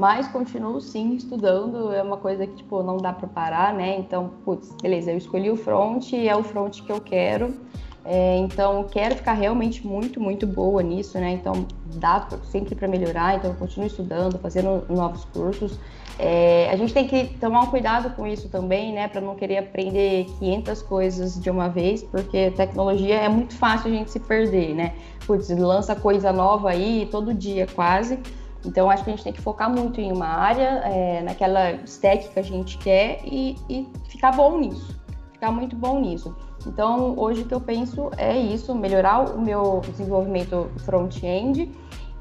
mas 0.00 0.26
continuo 0.28 0.80
sim 0.80 1.14
estudando, 1.14 1.92
é 1.92 2.02
uma 2.02 2.16
coisa 2.16 2.46
que 2.46 2.54
tipo 2.54 2.82
não 2.82 2.96
dá 2.96 3.12
para 3.12 3.28
parar, 3.28 3.74
né? 3.74 3.98
Então, 3.98 4.30
putz, 4.46 4.74
beleza, 4.80 5.10
eu 5.10 5.18
escolhi 5.18 5.50
o 5.50 5.56
front, 5.56 6.14
é 6.14 6.34
o 6.34 6.42
front 6.42 6.80
que 6.80 6.90
eu 6.90 7.02
quero. 7.02 7.54
É, 8.02 8.38
então, 8.38 8.84
quero 8.84 9.14
ficar 9.14 9.34
realmente 9.34 9.86
muito, 9.86 10.18
muito 10.18 10.46
boa 10.46 10.82
nisso, 10.82 11.18
né? 11.18 11.32
Então, 11.32 11.66
dá 11.96 12.26
sempre 12.44 12.74
para 12.74 12.88
melhorar, 12.88 13.36
então 13.36 13.50
eu 13.50 13.56
continuo 13.58 13.86
estudando, 13.86 14.38
fazendo 14.38 14.86
novos 14.88 15.26
cursos. 15.26 15.78
É, 16.18 16.70
a 16.72 16.76
gente 16.76 16.94
tem 16.94 17.06
que 17.06 17.38
tomar 17.38 17.60
um 17.60 17.66
cuidado 17.66 18.16
com 18.16 18.26
isso 18.26 18.48
também, 18.48 18.94
né? 18.94 19.06
Para 19.06 19.20
não 19.20 19.34
querer 19.34 19.58
aprender 19.58 20.24
500 20.38 20.80
coisas 20.80 21.38
de 21.38 21.50
uma 21.50 21.68
vez, 21.68 22.02
porque 22.02 22.50
tecnologia 22.52 23.16
é 23.16 23.28
muito 23.28 23.54
fácil 23.54 23.92
a 23.92 23.94
gente 23.94 24.10
se 24.10 24.18
perder, 24.18 24.74
né? 24.74 24.94
Putz, 25.26 25.50
lança 25.50 25.94
coisa 25.94 26.32
nova 26.32 26.70
aí 26.70 27.06
todo 27.10 27.34
dia 27.34 27.66
quase. 27.66 28.18
Então, 28.64 28.90
acho 28.90 29.04
que 29.04 29.10
a 29.10 29.12
gente 29.14 29.24
tem 29.24 29.32
que 29.32 29.40
focar 29.40 29.70
muito 29.70 30.00
em 30.00 30.12
uma 30.12 30.26
área, 30.26 30.82
é, 30.84 31.22
naquela 31.22 31.72
stack 31.84 32.28
que 32.28 32.38
a 32.38 32.42
gente 32.42 32.76
quer 32.78 33.20
e, 33.24 33.56
e 33.68 33.88
ficar 34.08 34.32
bom 34.32 34.58
nisso. 34.58 35.00
Ficar 35.32 35.50
muito 35.50 35.74
bom 35.74 35.98
nisso. 35.98 36.36
Então, 36.66 37.14
hoje 37.16 37.42
o 37.42 37.46
que 37.46 37.54
eu 37.54 37.60
penso 37.60 38.10
é 38.18 38.38
isso, 38.38 38.74
melhorar 38.74 39.34
o 39.34 39.40
meu 39.40 39.80
desenvolvimento 39.80 40.70
front-end 40.84 41.72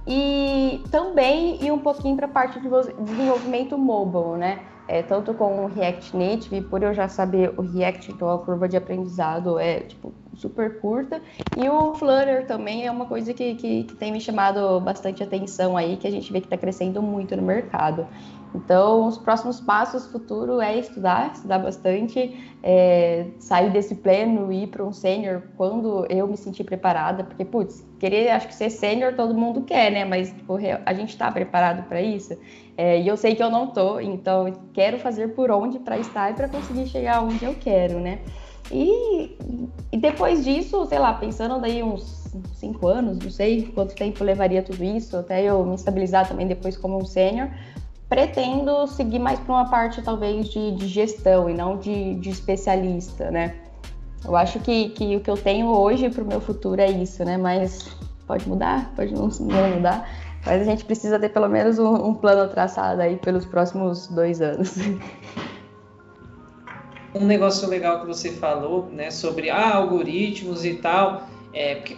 e 0.08 0.82
também 0.90 1.62
ir 1.64 1.72
um 1.72 1.80
pouquinho 1.80 2.16
para 2.16 2.26
a 2.26 2.30
parte 2.30 2.60
de 2.60 2.70
desenvolvimento 3.04 3.78
mobile, 3.78 4.38
né? 4.38 4.60
É, 4.92 5.04
tanto 5.04 5.36
com 5.36 5.66
o 5.66 5.68
React 5.68 6.18
Native, 6.18 6.62
por 6.62 6.82
eu 6.82 6.96
já 6.96 7.08
saber 7.08 7.54
o 7.56 7.62
React, 7.62 8.12
então 8.12 8.28
a 8.28 8.40
curva 8.40 8.68
de 8.68 8.76
aprendizado 8.76 9.60
é 9.60 9.82
tipo 9.82 10.12
super 10.36 10.80
curta. 10.80 11.22
E 11.56 11.70
o 11.70 11.94
Flutter 11.94 12.48
também 12.48 12.88
é 12.88 12.92
uma 12.92 13.06
coisa 13.06 13.32
que, 13.32 13.54
que, 13.54 13.84
que 13.84 13.96
tem 13.96 14.12
me 14.12 14.20
chamado 14.20 14.80
bastante 14.80 15.22
atenção 15.22 15.78
aí, 15.78 15.96
que 15.96 16.08
a 16.08 16.12
gente 16.12 16.34
vê 16.34 16.42
que 16.42 16.48
está 16.48 16.58
crescendo 16.58 17.04
muito 17.04 17.36
no 17.36 17.44
mercado. 17.44 18.08
Então, 18.54 19.08
os 19.08 19.18
próximos 19.18 19.60
passos 19.60 20.08
futuro 20.08 20.60
é 20.60 20.78
estudar, 20.78 21.32
estudar 21.34 21.60
bastante, 21.60 22.36
é, 22.64 23.28
sair 23.38 23.72
desse 23.72 23.96
pleno 23.96 24.52
e 24.52 24.64
ir 24.64 24.68
para 24.68 24.84
um 24.84 24.92
sênior 24.92 25.44
quando 25.56 26.06
eu 26.10 26.28
me 26.28 26.36
sentir 26.36 26.64
preparada, 26.64 27.24
porque, 27.24 27.46
putz, 27.46 27.86
querer, 28.00 28.30
acho 28.30 28.48
que 28.48 28.56
ser 28.56 28.70
sênior 28.70 29.14
todo 29.14 29.36
mundo 29.36 29.62
quer, 29.62 29.92
né? 29.92 30.04
Mas 30.04 30.30
tipo, 30.30 30.58
a 30.86 30.94
gente 30.94 31.10
está 31.10 31.32
preparado 31.32 31.88
para 31.88 32.02
isso? 32.02 32.36
É, 32.76 33.00
e 33.00 33.08
eu 33.08 33.18
sei 33.18 33.36
que 33.36 33.44
eu 33.44 33.52
não 33.52 33.68
tô, 33.68 34.00
então 34.00 34.52
quero 34.74 34.98
fazer 34.98 35.36
por 35.36 35.52
onde 35.52 35.80
para 35.80 36.00
estar 36.00 36.32
e 36.32 36.34
para 36.34 36.48
conseguir 36.48 36.88
chegar 36.88 37.22
onde 37.22 37.44
eu 37.46 37.54
quero, 37.54 38.00
né? 38.00 38.20
E, 38.72 39.38
e 39.92 39.98
depois 39.98 40.44
disso, 40.44 40.86
sei 40.86 41.00
lá, 41.00 41.14
pensando 41.14 41.60
daí 41.60 41.82
uns 41.82 42.20
cinco 42.54 42.88
anos, 42.88 43.20
não 43.20 43.30
sei 43.30 43.64
quanto 43.74 43.96
tempo 43.96 44.24
levaria 44.24 44.62
tudo 44.62 44.84
isso, 44.84 45.18
até 45.18 45.44
eu 45.44 45.66
me 45.66 45.76
estabilizar 45.76 46.28
também 46.28 46.48
depois 46.48 46.78
como 46.78 46.98
um 46.98 47.06
sênior, 47.06 47.50
pretendo 48.10 48.88
seguir 48.88 49.20
mais 49.20 49.40
para 49.40 49.54
uma 49.54 49.70
parte 49.70 50.02
talvez 50.02 50.50
de, 50.50 50.72
de 50.72 50.88
gestão 50.88 51.48
e 51.48 51.54
não 51.54 51.78
de, 51.78 52.16
de, 52.16 52.30
especialista, 52.30 53.30
né? 53.30 53.56
Eu 54.26 54.36
acho 54.36 54.60
que, 54.60 54.90
que 54.90 55.16
o 55.16 55.22
que 55.22 55.30
eu 55.30 55.38
tenho 55.38 55.68
hoje 55.68 56.10
para 56.10 56.24
o 56.24 56.28
meu 56.28 56.42
futuro 56.42 56.82
é 56.82 56.90
isso, 56.90 57.24
né? 57.24 57.38
Mas 57.38 57.96
pode 58.26 58.50
mudar, 58.50 58.92
pode 58.96 59.14
não, 59.14 59.30
mudar. 59.30 60.10
Mas 60.46 60.62
a 60.62 60.66
gente 60.66 60.84
precisa 60.84 61.20
ter 61.20 61.30
pelo 61.30 61.48
menos 61.48 61.78
um, 61.78 62.08
um 62.08 62.14
plano 62.14 62.50
traçado 62.50 63.02
aí 63.02 63.16
pelos 63.18 63.46
próximos 63.46 64.08
dois 64.08 64.42
anos. 64.42 64.76
Um 67.16 67.26
negócio 67.26 67.68
legal 67.68 68.02
que 68.02 68.06
você 68.06 68.30
falou, 68.30 68.88
né, 68.92 69.10
sobre 69.10 69.50
ah, 69.50 69.78
algoritmos 69.78 70.64
e 70.64 70.76
tal, 70.76 71.24
é 71.52 71.74
porque 71.74 71.98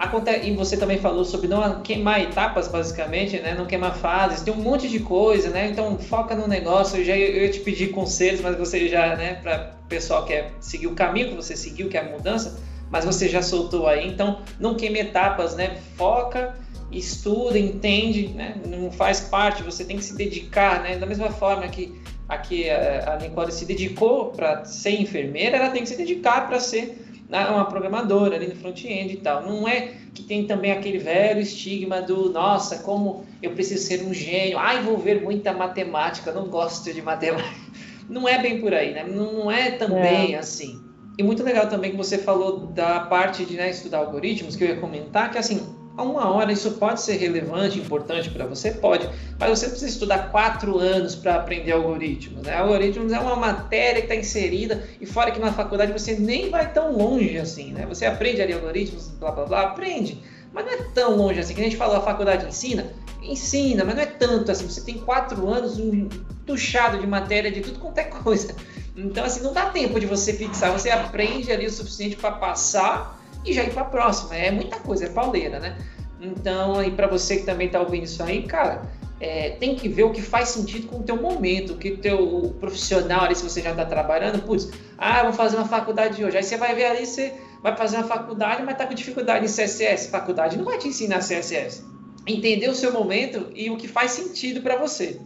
Acontece, 0.00 0.48
e 0.48 0.56
você 0.56 0.78
também 0.78 0.96
falou 0.96 1.26
sobre 1.26 1.46
não 1.46 1.82
queimar 1.82 2.22
etapas, 2.22 2.66
basicamente, 2.68 3.38
né? 3.38 3.54
Não 3.54 3.66
queimar 3.66 3.94
fases, 3.94 4.40
tem 4.40 4.54
um 4.54 4.56
monte 4.56 4.88
de 4.88 5.00
coisa, 5.00 5.50
né? 5.50 5.68
Então 5.68 5.98
foca 5.98 6.34
no 6.34 6.48
negócio. 6.48 6.98
Eu 6.98 7.04
já 7.04 7.14
eu 7.14 7.50
te 7.50 7.60
pedir 7.60 7.88
conselhos, 7.88 8.40
mas 8.40 8.56
você 8.56 8.88
já, 8.88 9.14
né? 9.14 9.34
Para 9.34 9.74
pessoal 9.90 10.24
que 10.24 10.32
quer 10.32 10.52
seguir 10.58 10.86
o 10.86 10.94
caminho 10.94 11.28
que 11.28 11.34
você 11.34 11.54
seguiu, 11.54 11.90
que 11.90 11.98
é 11.98 12.00
a 12.00 12.04
mudança, 12.04 12.58
mas 12.90 13.04
você 13.04 13.28
já 13.28 13.42
soltou 13.42 13.86
aí. 13.86 14.08
Então 14.08 14.40
não 14.58 14.74
queime 14.74 15.00
etapas, 15.00 15.54
né? 15.54 15.76
Foca, 15.96 16.56
estuda, 16.90 17.58
entende, 17.58 18.28
né? 18.28 18.54
Não 18.66 18.90
faz 18.90 19.20
parte. 19.20 19.62
Você 19.62 19.84
tem 19.84 19.98
que 19.98 20.04
se 20.04 20.16
dedicar, 20.16 20.82
né? 20.82 20.96
Da 20.96 21.04
mesma 21.04 21.28
forma 21.30 21.68
que 21.68 22.00
aqui 22.26 22.70
a, 22.70 23.16
a 23.16 23.16
Nicole 23.18 23.52
se 23.52 23.66
dedicou 23.66 24.30
para 24.30 24.64
ser 24.64 24.98
enfermeira, 24.98 25.58
ela 25.58 25.68
tem 25.68 25.82
que 25.82 25.90
se 25.90 25.96
dedicar 25.98 26.48
para 26.48 26.58
ser 26.58 27.09
uma 27.30 27.64
programadora 27.64 28.36
ali 28.36 28.48
no 28.48 28.56
front-end 28.56 29.14
e 29.14 29.16
tal. 29.18 29.42
Não 29.42 29.66
é 29.68 29.92
que 30.12 30.22
tem 30.22 30.46
também 30.46 30.72
aquele 30.72 30.98
velho 30.98 31.40
estigma 31.40 32.02
do, 32.02 32.30
nossa, 32.30 32.78
como 32.78 33.24
eu 33.42 33.52
preciso 33.52 33.86
ser 33.86 34.02
um 34.02 34.12
gênio, 34.12 34.58
ah, 34.58 34.74
envolver 34.74 35.22
muita 35.22 35.52
matemática, 35.52 36.32
não 36.32 36.46
gosto 36.46 36.92
de 36.92 37.00
matemática. 37.02 37.70
Não 38.10 38.28
é 38.28 38.42
bem 38.42 38.60
por 38.60 38.74
aí, 38.74 38.92
né? 38.92 39.04
Não 39.04 39.48
é 39.48 39.70
também 39.70 40.34
é. 40.34 40.38
assim. 40.38 40.82
E 41.16 41.22
muito 41.22 41.44
legal 41.44 41.68
também 41.68 41.92
que 41.92 41.96
você 41.96 42.18
falou 42.18 42.66
da 42.66 42.98
parte 42.98 43.44
de 43.44 43.54
né, 43.54 43.70
estudar 43.70 43.98
algoritmos, 43.98 44.56
que 44.56 44.64
eu 44.64 44.68
ia 44.68 44.80
comentar, 44.80 45.30
que 45.30 45.38
assim, 45.38 45.64
a 45.96 46.02
uma 46.02 46.30
hora 46.30 46.52
isso 46.52 46.72
pode 46.72 47.00
ser 47.00 47.16
relevante, 47.16 47.78
importante 47.78 48.30
para 48.30 48.46
você? 48.46 48.70
Pode, 48.70 49.08
mas 49.38 49.58
você 49.58 49.68
precisa 49.68 49.90
estudar 49.90 50.30
quatro 50.30 50.78
anos 50.78 51.14
para 51.14 51.36
aprender 51.36 51.72
algoritmos. 51.72 52.42
Né? 52.42 52.54
Algoritmos 52.54 53.12
é 53.12 53.18
uma 53.18 53.36
matéria 53.36 54.00
que 54.00 54.06
está 54.06 54.14
inserida 54.14 54.82
e 55.00 55.06
fora 55.06 55.30
que 55.30 55.38
na 55.38 55.52
faculdade 55.52 55.92
você 55.92 56.14
nem 56.14 56.48
vai 56.48 56.72
tão 56.72 56.96
longe 56.96 57.36
assim. 57.38 57.72
Né? 57.72 57.86
Você 57.86 58.06
aprende 58.06 58.40
ali 58.40 58.52
algoritmos, 58.52 59.08
blá 59.18 59.30
blá 59.30 59.44
blá, 59.44 59.62
aprende, 59.62 60.22
mas 60.52 60.64
não 60.64 60.72
é 60.72 60.76
tão 60.94 61.16
longe 61.16 61.40
assim. 61.40 61.54
Que 61.54 61.60
a 61.60 61.64
gente 61.64 61.76
falou, 61.76 61.96
a 61.96 62.02
faculdade 62.02 62.46
ensina, 62.46 62.92
ensina, 63.22 63.84
mas 63.84 63.94
não 63.94 64.02
é 64.02 64.06
tanto 64.06 64.50
assim. 64.50 64.68
Você 64.68 64.80
tem 64.82 64.98
quatro 64.98 65.48
anos 65.48 65.78
um 65.78 66.08
tuchado 66.46 66.98
de 66.98 67.06
matéria 67.06 67.50
de 67.50 67.60
tudo 67.60 67.78
quanto 67.78 67.98
é 67.98 68.04
coisa. 68.04 68.54
Então, 68.96 69.24
assim, 69.24 69.42
não 69.42 69.52
dá 69.52 69.66
tempo 69.66 70.00
de 70.00 70.06
você 70.06 70.32
fixar. 70.32 70.72
Você 70.72 70.90
aprende 70.90 71.52
ali 71.52 71.66
o 71.66 71.70
suficiente 71.70 72.16
para 72.16 72.32
passar 72.32 73.19
e 73.44 73.52
já 73.52 73.64
ir 73.64 73.72
para 73.72 73.82
a 73.82 73.86
próxima. 73.86 74.36
É 74.36 74.50
muita 74.50 74.78
coisa, 74.78 75.06
é 75.06 75.08
pauleira, 75.08 75.58
né? 75.58 75.76
Então, 76.20 76.82
e 76.82 76.90
para 76.90 77.06
você 77.06 77.38
que 77.38 77.44
também 77.44 77.66
está 77.66 77.80
ouvindo 77.80 78.04
isso 78.04 78.22
aí, 78.22 78.42
cara, 78.42 78.82
é, 79.20 79.50
tem 79.50 79.74
que 79.74 79.88
ver 79.88 80.04
o 80.04 80.10
que 80.10 80.22
faz 80.22 80.48
sentido 80.48 80.86
com 80.86 80.98
o 80.98 81.02
teu 81.02 81.16
momento, 81.16 81.74
o 81.74 81.76
que 81.76 81.92
o 81.92 81.98
teu 81.98 82.54
profissional 82.58 83.24
ali, 83.24 83.34
se 83.34 83.42
você 83.42 83.60
já 83.60 83.70
está 83.70 83.84
trabalhando, 83.84 84.42
putz, 84.42 84.70
ah, 84.96 85.22
vou 85.24 85.32
fazer 85.32 85.56
uma 85.56 85.68
faculdade 85.68 86.24
hoje. 86.24 86.36
Aí 86.36 86.42
você 86.42 86.56
vai 86.56 86.74
ver 86.74 86.86
ali, 86.86 87.06
você 87.06 87.34
vai 87.62 87.76
fazer 87.76 87.96
uma 87.96 88.06
faculdade, 88.06 88.62
mas 88.62 88.72
está 88.72 88.86
com 88.86 88.94
dificuldade 88.94 89.44
em 89.44 89.48
CSS. 89.48 90.08
Faculdade 90.08 90.56
não 90.56 90.64
vai 90.64 90.78
te 90.78 90.88
ensinar 90.88 91.18
CSS. 91.18 91.84
Entender 92.26 92.68
o 92.68 92.74
seu 92.74 92.92
momento 92.92 93.50
e 93.54 93.70
o 93.70 93.76
que 93.76 93.88
faz 93.88 94.12
sentido 94.12 94.62
para 94.62 94.76
você. 94.76 95.20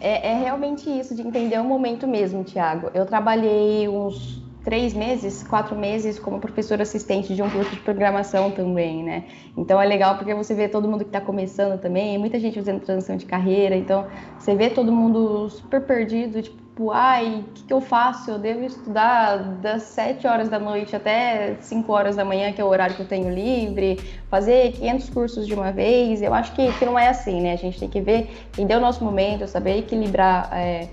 É, 0.00 0.32
é, 0.32 0.38
realmente 0.38 0.88
isso, 0.90 1.14
de 1.14 1.22
entender 1.22 1.58
o 1.58 1.64
momento 1.64 2.06
mesmo, 2.06 2.44
Tiago. 2.44 2.90
Eu 2.94 3.06
trabalhei 3.06 3.88
uns 3.88 4.43
três 4.64 4.94
meses, 4.94 5.42
quatro 5.42 5.76
meses 5.76 6.18
como 6.18 6.40
professora 6.40 6.82
assistente 6.82 7.34
de 7.34 7.42
um 7.42 7.50
curso 7.50 7.70
de 7.70 7.80
programação 7.80 8.50
também, 8.50 9.04
né? 9.04 9.24
Então 9.56 9.80
é 9.80 9.84
legal 9.84 10.16
porque 10.16 10.34
você 10.34 10.54
vê 10.54 10.68
todo 10.68 10.88
mundo 10.88 11.04
que 11.04 11.10
está 11.10 11.20
começando 11.20 11.78
também, 11.78 12.16
muita 12.16 12.40
gente 12.40 12.54
fazendo 12.54 12.80
transição 12.80 13.16
de 13.16 13.26
carreira, 13.26 13.76
então 13.76 14.06
você 14.38 14.54
vê 14.54 14.70
todo 14.70 14.90
mundo 14.90 15.50
super 15.50 15.82
perdido, 15.82 16.40
tipo, 16.40 16.90
ai, 16.90 17.40
o 17.40 17.52
que, 17.52 17.64
que, 17.64 17.72
eu 17.72 17.80
faço? 17.80 18.30
Eu 18.30 18.38
devo 18.38 18.64
estudar 18.64 19.36
das 19.36 19.82
sete 19.82 20.26
horas 20.26 20.48
da 20.48 20.58
noite 20.58 20.96
até 20.96 21.56
cinco 21.60 21.92
horas 21.92 22.16
da 22.16 22.24
manhã, 22.24 22.50
que 22.50 22.60
é 22.60 22.64
o 22.64 22.68
horário 22.68 22.96
que 22.96 23.02
eu 23.02 23.06
tenho 23.06 23.32
livre, 23.32 24.00
fazer 24.30 24.72
500 24.72 25.10
cursos 25.10 25.46
de 25.46 25.54
uma 25.54 25.70
vez. 25.72 26.22
Eu 26.22 26.32
acho 26.32 26.52
que, 26.52 26.72
que 26.72 26.84
não 26.86 26.98
é 26.98 27.08
assim, 27.08 27.40
né? 27.40 27.52
A 27.52 27.56
gente 27.56 27.78
tem 27.78 27.88
que 27.88 28.00
ver, 28.00 28.30
entender 28.48 28.76
o 28.76 28.80
nosso 28.80 29.04
momento, 29.04 29.46
saber 29.46 29.78
equilibrar. 29.78 30.48
É, 30.52 30.88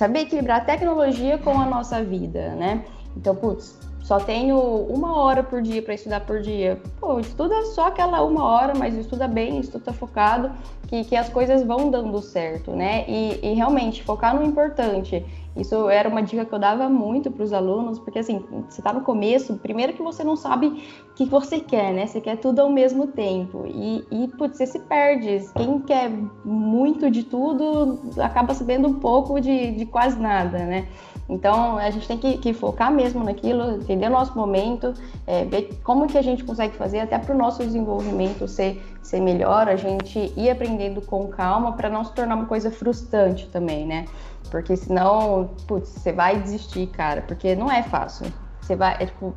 saber 0.00 0.20
equilibrar 0.20 0.62
a 0.62 0.64
tecnologia 0.64 1.36
com 1.36 1.60
a 1.60 1.66
nossa 1.66 2.02
vida, 2.02 2.54
né? 2.54 2.82
Então, 3.14 3.36
putz, 3.36 3.78
só 4.02 4.18
tenho 4.18 4.58
uma 4.58 5.14
hora 5.14 5.42
por 5.42 5.60
dia 5.60 5.82
para 5.82 5.92
estudar 5.92 6.20
por 6.20 6.40
dia. 6.40 6.80
Pô, 6.98 7.20
estuda 7.20 7.66
só 7.66 7.88
aquela 7.88 8.22
uma 8.22 8.42
hora, 8.42 8.72
mas 8.74 8.94
estuda 8.94 9.28
bem, 9.28 9.60
estuda 9.60 9.92
focado, 9.92 10.50
que, 10.90 11.04
que 11.04 11.14
as 11.14 11.28
coisas 11.28 11.62
vão 11.62 11.88
dando 11.88 12.20
certo, 12.20 12.72
né? 12.72 13.04
E, 13.06 13.38
e 13.44 13.54
realmente 13.54 14.02
focar 14.02 14.34
no 14.34 14.44
importante. 14.44 15.24
Isso 15.56 15.88
era 15.88 16.08
uma 16.08 16.20
dica 16.20 16.44
que 16.44 16.52
eu 16.52 16.58
dava 16.58 16.88
muito 16.88 17.30
para 17.30 17.44
os 17.44 17.52
alunos, 17.52 18.00
porque 18.00 18.18
assim, 18.18 18.44
você 18.68 18.80
está 18.80 18.92
no 18.92 19.02
começo, 19.02 19.56
primeiro 19.58 19.92
que 19.92 20.02
você 20.02 20.24
não 20.24 20.34
sabe 20.34 20.66
o 20.66 21.14
que 21.14 21.24
você 21.24 21.60
quer, 21.60 21.92
né? 21.92 22.08
Você 22.08 22.20
quer 22.20 22.38
tudo 22.38 22.60
ao 22.60 22.68
mesmo 22.68 23.06
tempo. 23.06 23.64
E, 23.68 24.04
e 24.10 24.28
putz, 24.36 24.56
você 24.56 24.66
se 24.66 24.80
perde. 24.80 25.48
Quem 25.54 25.78
quer 25.80 26.10
muito 26.44 27.08
de 27.08 27.22
tudo 27.22 28.00
acaba 28.20 28.52
sabendo 28.52 28.88
um 28.88 28.94
pouco 28.94 29.40
de, 29.40 29.70
de 29.70 29.86
quase 29.86 30.18
nada, 30.18 30.58
né? 30.58 30.88
Então 31.30 31.78
a 31.78 31.88
gente 31.90 32.08
tem 32.08 32.18
que, 32.18 32.38
que, 32.38 32.52
focar 32.52 32.92
mesmo 32.92 33.22
naquilo, 33.22 33.76
entender 33.76 34.08
o 34.08 34.10
nosso 34.10 34.36
momento, 34.36 34.92
é, 35.24 35.44
ver 35.44 35.80
como 35.84 36.08
que 36.08 36.18
a 36.18 36.22
gente 36.22 36.42
consegue 36.42 36.76
fazer 36.76 36.98
até 36.98 37.16
para 37.18 37.32
o 37.32 37.38
nosso 37.38 37.62
desenvolvimento 37.62 38.48
ser, 38.48 38.82
ser 39.00 39.20
melhor, 39.20 39.68
a 39.68 39.76
gente 39.76 40.32
ir 40.36 40.50
aprendendo 40.50 41.00
com 41.00 41.28
calma 41.28 41.72
para 41.74 41.88
não 41.88 42.04
se 42.04 42.12
tornar 42.12 42.34
uma 42.34 42.46
coisa 42.46 42.68
frustrante 42.68 43.46
também, 43.46 43.86
né? 43.86 44.06
Porque 44.50 44.76
senão, 44.76 45.50
putz, 45.68 45.90
você 45.90 46.12
vai 46.12 46.40
desistir, 46.40 46.88
cara, 46.88 47.22
porque 47.22 47.54
não 47.54 47.70
é 47.70 47.84
fácil. 47.84 48.26
Você 48.60 48.74
vai, 48.74 48.96
é 48.98 49.06
tipo, 49.06 49.32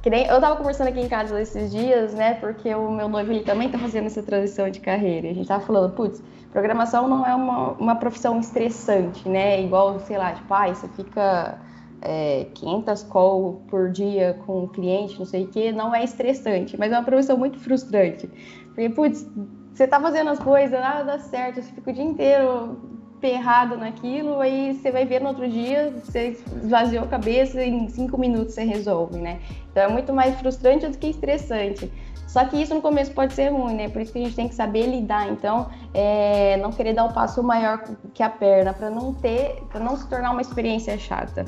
que 0.00 0.08
nem, 0.08 0.26
eu 0.26 0.40
tava 0.40 0.54
conversando 0.54 0.88
aqui 0.88 1.00
em 1.00 1.08
casa 1.08 1.40
esses 1.40 1.72
dias, 1.72 2.14
né? 2.14 2.34
Porque 2.34 2.72
o 2.72 2.88
meu 2.90 3.08
noivo 3.08 3.32
ele 3.32 3.42
também 3.42 3.68
tá 3.68 3.78
fazendo 3.78 4.06
essa 4.06 4.22
transição 4.22 4.70
de 4.70 4.78
carreira. 4.78 5.28
A 5.28 5.34
gente 5.34 5.48
tava 5.48 5.64
falando, 5.64 5.92
putz, 5.92 6.22
programação 6.52 7.08
não 7.08 7.26
é 7.26 7.34
uma, 7.34 7.72
uma 7.72 7.96
profissão 7.96 8.38
estressante, 8.38 9.28
né? 9.28 9.62
Igual, 9.62 9.98
sei 10.00 10.18
lá, 10.18 10.32
tipo, 10.32 10.52
ah, 10.52 10.68
você 10.68 10.86
fica 10.88 11.58
é, 12.02 12.46
500 12.54 13.02
calls 13.04 13.58
por 13.68 13.90
dia 13.90 14.38
com 14.44 14.64
o 14.64 14.68
cliente, 14.68 15.18
não 15.18 15.26
sei 15.26 15.44
o 15.44 15.48
quê, 15.48 15.72
não 15.72 15.94
é 15.94 16.04
estressante, 16.04 16.78
mas 16.78 16.92
é 16.92 16.98
uma 16.98 17.04
profissão 17.04 17.38
muito 17.38 17.58
frustrante. 17.58 18.28
Porque, 18.66 18.90
putz, 18.90 19.26
você 19.72 19.86
tá 19.86 19.98
fazendo 19.98 20.30
as 20.30 20.38
coisas, 20.38 20.78
nada 20.78 21.04
dá 21.04 21.18
certo, 21.18 21.62
você 21.62 21.72
fica 21.72 21.90
o 21.90 21.94
dia 21.94 22.04
inteiro 22.04 22.92
ferrado 23.18 23.76
naquilo, 23.76 24.40
aí 24.40 24.74
você 24.74 24.90
vai 24.90 25.06
ver 25.06 25.20
no 25.20 25.28
outro 25.28 25.48
dia, 25.48 25.94
você 26.04 26.36
esvaziou 26.62 27.04
a 27.04 27.06
cabeça 27.06 27.64
em 27.64 27.88
cinco 27.88 28.18
minutos 28.18 28.52
você 28.52 28.64
resolve, 28.64 29.16
né? 29.16 29.40
Então 29.70 29.84
é 29.84 29.88
muito 29.88 30.12
mais 30.12 30.34
frustrante 30.40 30.88
do 30.88 30.98
que 30.98 31.06
estressante. 31.06 31.90
Só 32.32 32.42
que 32.46 32.56
isso 32.56 32.74
no 32.74 32.80
começo 32.80 33.12
pode 33.12 33.34
ser 33.34 33.50
ruim, 33.50 33.74
né? 33.74 33.90
Por 33.90 34.00
isso 34.00 34.10
que 34.10 34.18
a 34.18 34.22
gente 34.22 34.34
tem 34.34 34.48
que 34.48 34.54
saber 34.54 34.86
lidar. 34.86 35.28
Então, 35.28 35.68
é, 35.92 36.56
não 36.56 36.72
querer 36.72 36.94
dar 36.94 37.04
o 37.04 37.08
um 37.08 37.12
passo 37.12 37.42
maior 37.42 37.84
que 38.14 38.22
a 38.22 38.30
perna, 38.30 38.72
para 38.72 38.88
não 38.88 39.12
ter, 39.12 39.62
para 39.70 39.78
não 39.78 39.98
se 39.98 40.08
tornar 40.08 40.30
uma 40.30 40.40
experiência 40.40 40.96
chata. 40.96 41.44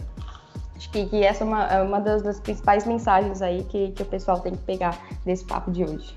Acho 0.77 0.91
que, 0.91 1.07
que 1.07 1.25
essa 1.25 1.43
é 1.43 1.47
uma, 1.47 1.65
é 1.69 1.81
uma 1.81 2.01
das, 2.01 2.21
das, 2.21 2.39
principais 2.39 2.87
mensagens 2.87 3.41
aí 3.41 3.65
que, 3.65 3.93
que 3.93 4.03
o 4.03 4.05
pessoal 4.05 4.41
tem 4.41 4.53
que 4.53 4.63
pegar 4.63 4.95
desse 5.25 5.47
papo 5.47 5.71
de 5.71 5.85
hoje. 5.85 6.15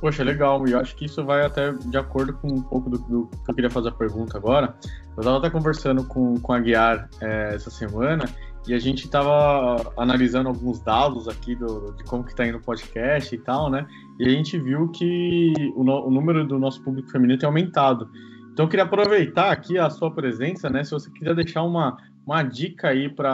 Poxa, 0.00 0.22
legal. 0.22 0.66
E 0.66 0.72
eu 0.72 0.80
acho 0.80 0.94
que 0.94 1.06
isso 1.06 1.24
vai 1.24 1.44
até 1.44 1.72
de 1.72 1.96
acordo 1.96 2.32
com 2.34 2.48
um 2.48 2.62
pouco 2.62 2.88
do, 2.88 2.98
do 2.98 3.26
que 3.44 3.50
eu 3.50 3.54
queria 3.54 3.70
fazer 3.70 3.88
a 3.88 3.92
pergunta 3.92 4.36
agora. 4.36 4.74
Eu 5.16 5.20
estava 5.20 5.38
até 5.38 5.50
conversando 5.50 6.04
com, 6.04 6.38
com 6.38 6.52
a 6.52 6.60
Guiar 6.60 7.08
é, 7.20 7.54
essa 7.54 7.70
semana 7.70 8.24
e 8.66 8.74
a 8.74 8.78
gente 8.78 9.04
estava 9.04 9.92
analisando 9.96 10.48
alguns 10.48 10.80
dados 10.80 11.26
aqui 11.26 11.54
do, 11.54 11.92
de 11.92 12.04
como 12.04 12.22
que 12.22 12.30
está 12.30 12.46
indo 12.46 12.58
o 12.58 12.62
podcast 12.62 13.34
e 13.34 13.38
tal, 13.38 13.70
né? 13.70 13.86
E 14.20 14.26
a 14.26 14.28
gente 14.28 14.58
viu 14.58 14.88
que 14.90 15.52
o, 15.74 15.82
no, 15.82 16.06
o 16.06 16.10
número 16.10 16.46
do 16.46 16.58
nosso 16.58 16.82
público 16.82 17.10
feminino 17.10 17.38
tem 17.38 17.46
aumentado. 17.46 18.10
Então 18.52 18.66
eu 18.66 18.68
queria 18.68 18.84
aproveitar 18.84 19.50
aqui 19.50 19.78
a 19.78 19.88
sua 19.88 20.10
presença, 20.10 20.68
né? 20.68 20.84
Se 20.84 20.90
você 20.90 21.10
quiser 21.10 21.34
deixar 21.34 21.62
uma, 21.62 21.96
uma 22.26 22.42
dica 22.42 22.88
aí 22.88 23.08
para 23.08 23.32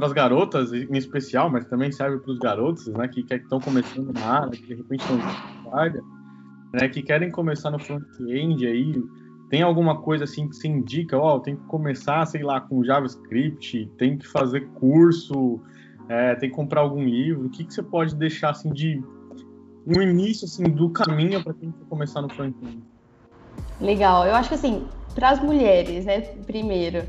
para 0.00 0.06
as 0.06 0.12
garotas 0.14 0.72
em 0.72 0.96
especial, 0.96 1.50
mas 1.50 1.66
também 1.66 1.92
serve 1.92 2.18
para 2.20 2.32
os 2.32 2.38
garotos, 2.38 2.86
né, 2.86 3.06
que 3.06 3.20
estão 3.20 3.60
começando 3.60 4.10
na 4.14 4.24
área, 4.24 4.50
que 4.50 4.66
de 4.66 4.74
repente 4.74 5.02
estão 5.02 5.18
né, 6.72 6.88
que 6.88 7.02
querem 7.02 7.30
começar 7.30 7.70
no 7.70 7.78
front-end 7.78 8.66
aí, 8.66 8.94
tem 9.50 9.60
alguma 9.60 10.00
coisa 10.00 10.24
assim 10.24 10.48
que 10.48 10.56
se 10.56 10.66
indica, 10.66 11.18
ó, 11.18 11.36
oh, 11.36 11.40
tem 11.40 11.54
que 11.54 11.64
começar, 11.64 12.24
sei 12.24 12.42
lá, 12.42 12.62
com 12.62 12.82
JavaScript, 12.82 13.90
tem 13.98 14.16
que 14.16 14.26
fazer 14.26 14.66
curso, 14.68 15.60
é, 16.08 16.34
tem 16.36 16.48
que 16.48 16.56
comprar 16.56 16.80
algum 16.80 17.04
livro, 17.04 17.46
o 17.46 17.50
que, 17.50 17.64
que 17.64 17.74
você 17.74 17.82
pode 17.82 18.14
deixar 18.14 18.50
assim 18.50 18.72
de 18.72 19.02
um 19.86 20.00
início 20.00 20.46
assim 20.46 20.64
do 20.64 20.88
caminho 20.88 21.44
para 21.44 21.52
quem 21.52 21.72
quer 21.72 21.84
começar 21.90 22.22
no 22.22 22.30
front-end? 22.30 22.82
Legal, 23.78 24.24
eu 24.24 24.34
acho 24.34 24.48
que 24.48 24.54
assim, 24.54 24.86
para 25.14 25.30
as 25.30 25.42
mulheres, 25.42 26.06
né, 26.06 26.20
primeiro, 26.46 27.02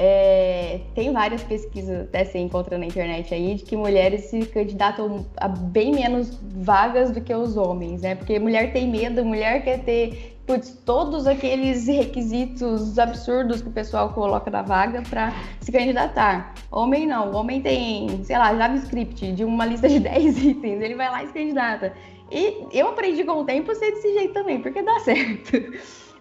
é, 0.00 0.80
tem 0.94 1.12
várias 1.12 1.42
pesquisas 1.42 2.02
até 2.02 2.24
você 2.24 2.38
encontra 2.38 2.78
na 2.78 2.86
internet 2.86 3.34
aí 3.34 3.56
de 3.56 3.64
que 3.64 3.76
mulheres 3.76 4.26
se 4.26 4.46
candidatam 4.46 5.26
a 5.36 5.48
bem 5.48 5.90
menos 5.90 6.38
vagas 6.40 7.10
do 7.10 7.20
que 7.20 7.34
os 7.34 7.56
homens, 7.56 8.02
né? 8.02 8.14
Porque 8.14 8.38
mulher 8.38 8.72
tem 8.72 8.88
medo, 8.88 9.24
mulher 9.24 9.64
quer 9.64 9.80
ter 9.80 10.38
putz, 10.46 10.70
todos 10.86 11.26
aqueles 11.26 11.88
requisitos 11.88 12.96
absurdos 12.96 13.60
que 13.60 13.68
o 13.68 13.72
pessoal 13.72 14.10
coloca 14.10 14.48
na 14.48 14.62
vaga 14.62 15.02
para 15.02 15.32
se 15.60 15.72
candidatar. 15.72 16.54
Homem 16.70 17.04
não, 17.04 17.32
o 17.32 17.36
homem 17.36 17.60
tem, 17.60 18.22
sei 18.22 18.38
lá, 18.38 18.54
JavaScript 18.54 19.32
de 19.32 19.44
uma 19.44 19.66
lista 19.66 19.88
de 19.88 19.98
10 20.00 20.44
itens, 20.44 20.80
ele 20.80 20.94
vai 20.94 21.10
lá 21.10 21.24
e 21.24 21.26
se 21.26 21.32
candidata. 21.32 21.92
E 22.30 22.66
eu 22.72 22.88
aprendi 22.88 23.24
com 23.24 23.40
o 23.40 23.44
tempo 23.44 23.74
ser 23.74 23.90
desse 23.90 24.12
jeito 24.14 24.32
também, 24.32 24.60
porque 24.62 24.80
dá 24.80 25.00
certo 25.00 25.60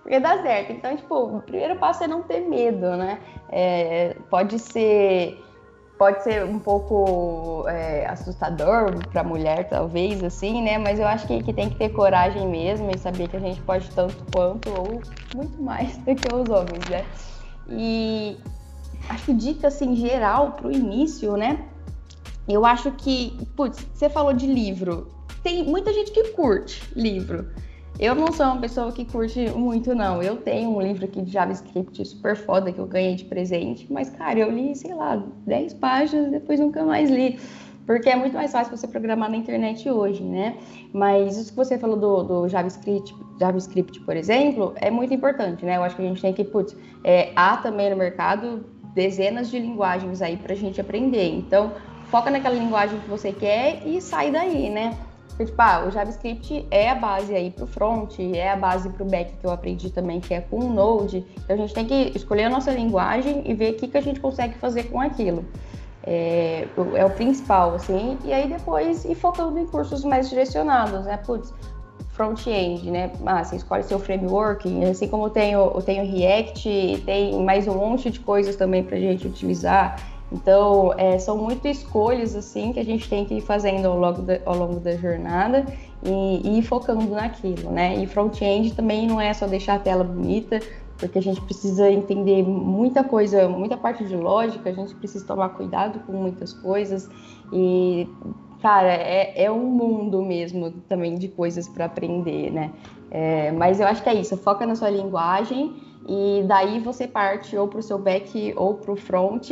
porque 0.07 0.21
dá 0.21 0.41
certo. 0.41 0.71
Então, 0.71 0.95
tipo, 0.95 1.15
o 1.15 1.41
primeiro 1.41 1.75
passo 1.75 2.05
é 2.05 2.07
não 2.07 2.21
ter 2.23 2.39
medo, 2.39 2.95
né? 2.95 3.19
É, 3.49 4.15
pode 4.29 4.57
ser 4.57 5.43
pode 5.97 6.23
ser 6.23 6.45
um 6.45 6.59
pouco 6.59 7.67
é, 7.67 8.05
assustador 8.05 9.05
para 9.11 9.23
mulher, 9.23 9.67
talvez, 9.67 10.23
assim, 10.23 10.61
né? 10.61 10.77
Mas 10.77 10.97
eu 10.97 11.07
acho 11.07 11.27
que, 11.27 11.43
que, 11.43 11.51
tem 11.51 11.69
que 11.69 11.75
ter 11.75 11.89
coragem 11.89 12.47
mesmo 12.47 12.89
e 12.89 12.97
saber 12.97 13.27
que 13.27 13.35
a 13.35 13.39
gente 13.39 13.59
pode 13.63 13.89
tanto 13.91 14.15
quanto 14.31 14.69
ou 14.69 15.01
muito 15.35 15.61
mais 15.61 15.97
do 16.05 16.15
que 16.15 16.33
os 16.33 16.47
homens, 16.47 16.87
né? 16.89 17.03
E 17.67 18.37
acho 19.09 19.25
que 19.25 19.33
dica, 19.33 19.67
assim, 19.67 19.93
geral 19.93 20.51
para 20.51 20.67
o 20.67 20.71
início, 20.71 21.35
né? 21.35 21.65
Eu 22.47 22.65
acho 22.65 22.91
que, 22.91 23.37
putz, 23.57 23.85
você 23.93 24.07
falou 24.07 24.31
de 24.31 24.47
livro. 24.47 25.11
Tem 25.43 25.65
muita 25.65 25.91
gente 25.91 26.11
que 26.11 26.29
curte 26.29 26.81
livro. 26.95 27.49
Eu 27.99 28.13
não 28.13 28.31
sou 28.31 28.45
uma 28.45 28.57
pessoa 28.57 28.91
que 28.91 29.03
curte 29.03 29.49
muito, 29.49 29.95
não. 29.95 30.21
Eu 30.21 30.37
tenho 30.37 30.69
um 30.69 30.79
livro 30.79 31.05
aqui 31.05 31.19
de 31.19 31.31
JavaScript 31.31 32.05
super 32.05 32.35
foda 32.35 32.71
que 32.71 32.77
eu 32.77 32.85
ganhei 32.85 33.15
de 33.15 33.25
presente, 33.25 33.91
mas, 33.91 34.07
cara, 34.11 34.37
eu 34.37 34.51
li, 34.51 34.75
sei 34.75 34.93
lá, 34.93 35.23
10 35.47 35.73
páginas 35.75 36.29
depois 36.29 36.59
nunca 36.59 36.83
mais 36.83 37.09
li. 37.09 37.39
Porque 37.87 38.07
é 38.07 38.15
muito 38.15 38.35
mais 38.35 38.51
fácil 38.51 38.75
você 38.75 38.87
programar 38.87 39.31
na 39.31 39.37
internet 39.37 39.89
hoje, 39.89 40.21
né? 40.21 40.57
Mas 40.93 41.37
isso 41.37 41.49
que 41.51 41.55
você 41.55 41.75
falou 41.75 41.97
do, 41.97 42.23
do 42.23 42.47
JavaScript, 42.47 43.15
JavaScript, 43.39 43.99
por 44.01 44.15
exemplo, 44.15 44.73
é 44.75 44.91
muito 44.91 45.11
importante, 45.13 45.65
né? 45.65 45.77
Eu 45.77 45.83
acho 45.83 45.95
que 45.95 46.03
a 46.03 46.05
gente 46.05 46.21
tem 46.21 46.33
que, 46.33 46.43
putz, 46.43 46.75
é, 47.03 47.31
há 47.35 47.57
também 47.57 47.89
no 47.89 47.95
mercado 47.95 48.63
dezenas 48.93 49.49
de 49.49 49.57
linguagens 49.57 50.21
aí 50.21 50.37
para 50.37 50.53
a 50.53 50.55
gente 50.55 50.79
aprender. 50.79 51.29
Então, 51.33 51.71
foca 52.11 52.29
naquela 52.29 52.55
linguagem 52.55 52.99
que 52.99 53.09
você 53.09 53.31
quer 53.31 53.81
e 53.87 53.99
sai 54.01 54.29
daí, 54.29 54.69
né? 54.69 54.95
Porque, 55.37 55.45
tipo, 55.45 55.61
ah, 55.61 55.85
o 55.87 55.91
JavaScript 55.91 56.65
é 56.71 56.89
a 56.89 56.95
base 56.95 57.33
aí 57.35 57.51
para 57.51 57.63
o 57.63 57.67
front, 57.67 58.17
é 58.19 58.49
a 58.49 58.55
base 58.55 58.89
para 58.89 59.03
o 59.03 59.05
back 59.07 59.33
que 59.39 59.45
eu 59.45 59.51
aprendi 59.51 59.91
também, 59.91 60.19
que 60.19 60.33
é 60.33 60.41
com 60.41 60.57
o 60.57 60.73
Node. 60.73 61.23
Então 61.43 61.55
a 61.55 61.59
gente 61.59 61.75
tem 61.75 61.85
que 61.85 62.11
escolher 62.15 62.45
a 62.45 62.49
nossa 62.49 62.71
linguagem 62.71 63.43
e 63.45 63.53
ver 63.53 63.73
o 63.73 63.75
que, 63.75 63.87
que 63.87 63.97
a 63.97 64.01
gente 64.01 64.19
consegue 64.19 64.55
fazer 64.55 64.85
com 64.85 64.99
aquilo. 64.99 65.45
É, 66.03 66.67
é 66.95 67.05
o 67.05 67.09
principal, 67.11 67.75
assim. 67.75 68.17
E 68.25 68.33
aí 68.33 68.49
depois 68.49 69.05
ir 69.05 69.13
focando 69.13 69.59
em 69.59 69.67
cursos 69.67 70.03
mais 70.03 70.27
direcionados, 70.27 71.05
né? 71.05 71.17
Putz, 71.17 71.53
front-end, 72.13 72.89
né? 72.89 73.11
Ah, 73.23 73.43
você 73.43 73.57
escolhe 73.57 73.83
seu 73.83 73.99
framework, 73.99 74.85
assim 74.85 75.07
como 75.07 75.27
eu 75.27 75.29
tenho, 75.29 75.59
eu 75.59 75.81
tenho 75.83 76.03
React, 76.03 77.03
tem 77.05 77.43
mais 77.43 77.67
um 77.67 77.75
monte 77.75 78.09
de 78.09 78.19
coisas 78.21 78.55
também 78.55 78.83
para 78.83 78.97
gente 78.97 79.27
utilizar. 79.27 79.97
Então, 80.31 80.93
é, 80.97 81.17
são 81.17 81.37
muitas 81.37 81.77
escolhas 81.77 82.35
assim 82.35 82.73
que 82.73 82.79
a 82.79 82.85
gente 82.85 83.09
tem 83.09 83.23
que 83.23 83.35
ir 83.35 83.41
fazendo 83.41 83.85
ao 83.87 83.97
longo 83.97 84.21
da, 84.21 84.39
ao 84.45 84.57
longo 84.57 84.79
da 84.79 84.95
jornada 84.95 85.65
e, 86.03 86.41
e 86.43 86.59
ir 86.59 86.63
focando 86.63 87.07
naquilo, 87.09 87.71
né? 87.71 87.95
E 87.95 88.07
front-end 88.07 88.73
também 88.75 89.07
não 89.07 89.21
é 89.21 89.33
só 89.33 89.47
deixar 89.47 89.75
a 89.75 89.79
tela 89.79 90.03
bonita, 90.03 90.59
porque 90.97 91.17
a 91.17 91.21
gente 91.21 91.39
precisa 91.41 91.89
entender 91.89 92.43
muita 92.43 93.03
coisa, 93.03 93.47
muita 93.47 93.77
parte 93.77 94.03
de 94.03 94.15
lógica, 94.15 94.69
a 94.69 94.73
gente 94.73 94.93
precisa 94.95 95.25
tomar 95.25 95.49
cuidado 95.49 95.99
com 96.05 96.11
muitas 96.11 96.51
coisas 96.51 97.09
e, 97.53 98.05
cara, 98.61 98.91
é, 98.91 99.45
é 99.45 99.51
um 99.51 99.65
mundo 99.65 100.21
mesmo 100.21 100.71
também 100.89 101.15
de 101.15 101.29
coisas 101.29 101.69
para 101.69 101.85
aprender, 101.85 102.51
né? 102.51 102.71
É, 103.09 103.51
mas 103.53 103.79
eu 103.79 103.87
acho 103.87 104.03
que 104.03 104.09
é 104.09 104.13
isso, 104.13 104.35
foca 104.35 104.65
na 104.65 104.75
sua 104.75 104.89
linguagem 104.89 105.73
e 106.05 106.43
daí 106.45 106.79
você 106.79 107.07
parte 107.07 107.55
ou 107.55 107.69
para 107.69 107.79
o 107.79 107.83
seu 107.83 107.97
back 107.97 108.53
ou 108.57 108.73
para 108.73 108.91
o 108.91 108.97
front 108.97 109.51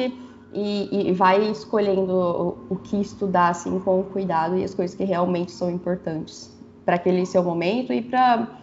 e, 0.55 1.09
e 1.09 1.11
vai 1.11 1.51
escolhendo 1.51 2.13
o, 2.13 2.57
o, 2.69 2.75
que 2.77 2.99
estudar 2.99 3.49
assim 3.49 3.77
com 3.79 4.03
cuidado 4.03 4.57
e 4.57 4.63
as 4.63 4.73
coisas 4.73 4.95
que 4.95 5.03
realmente 5.03 5.51
são 5.51 5.69
importantes 5.69 6.55
para 6.85 6.95
aquele 6.95 7.25
seu 7.25 7.43
momento 7.43 7.91
e 7.91 8.01
para 8.01 8.61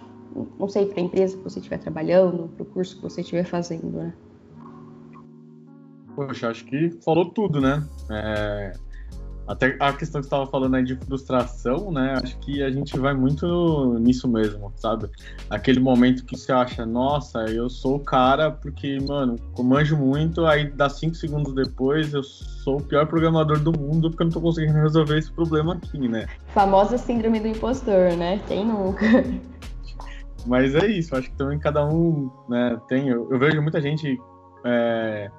não 0.59 0.67
sei 0.67 0.87
para 0.87 1.01
a 1.01 1.05
empresa 1.05 1.37
que 1.37 1.45
você 1.45 1.59
estiver 1.59 1.79
trabalhando, 1.79 2.49
para 2.57 2.63
o 2.63 2.67
curso 2.67 2.97
que 2.97 3.03
você 3.03 3.21
estiver 3.21 3.45
fazendo, 3.45 3.91
né? 3.91 4.15
Poxa, 6.17 6.49
acho 6.49 6.65
que 6.65 6.91
falou 7.05 7.27
tudo, 7.27 7.61
né? 7.61 7.87
É, 8.11 8.73
Até 9.47 9.77
a 9.81 9.93
questão 9.93 10.21
que 10.21 10.27
você 10.27 10.35
estava 10.35 10.47
falando 10.47 10.77
aí 10.77 10.85
de 10.85 10.97
frustração, 10.97 11.91
né? 11.91 12.15
Acho 12.23 12.39
que 12.39 12.63
a 12.63 12.71
gente 12.71 12.97
vai 12.99 13.13
muito 13.13 13.99
nisso 13.99 14.29
mesmo, 14.29 14.73
sabe? 14.77 15.11
Aquele 15.51 15.81
momento 15.81 16.25
que 16.25 16.37
você 16.37 16.53
acha, 16.53 16.87
nossa, 16.87 17.41
eu 17.47 17.69
sou 17.69 17.97
o 17.97 18.01
cara 18.01 18.51
porque, 18.51 18.99
mano, 19.01 19.37
eu 19.57 19.65
manjo 19.65 19.97
muito, 19.97 20.47
aí 20.47 20.71
dá 20.71 20.89
cinco 20.89 21.17
segundos 21.17 21.55
depois 21.55 22.15
eu 22.15 22.23
sou 22.23 22.79
o 22.79 22.83
pior 22.83 23.07
programador 23.07 23.59
do 23.59 23.73
mundo 23.73 24.11
porque 24.11 24.23
eu 24.23 24.27
não 24.27 24.33
tô 24.33 24.41
conseguindo 24.41 24.79
resolver 24.79 25.19
esse 25.19 25.33
problema 25.33 25.75
aqui, 25.75 26.09
né? 26.09 26.27
Famosa 26.49 26.97
síndrome 26.97 27.41
do 27.41 27.49
impostor, 27.49 28.17
né? 28.17 28.41
Quem 28.47 28.65
nunca? 28.65 29.05
Mas 30.47 30.75
é 30.75 30.87
isso, 30.87 31.17
acho 31.17 31.31
que 31.31 31.37
também 31.37 31.59
cada 31.59 31.85
um 31.87 32.31
né, 32.49 32.81
tem. 32.89 33.09
Eu, 33.09 33.29
eu 33.31 33.39
vejo 33.39 33.61
muita 33.63 33.81
gente. 33.81 34.19
É, 34.65 35.31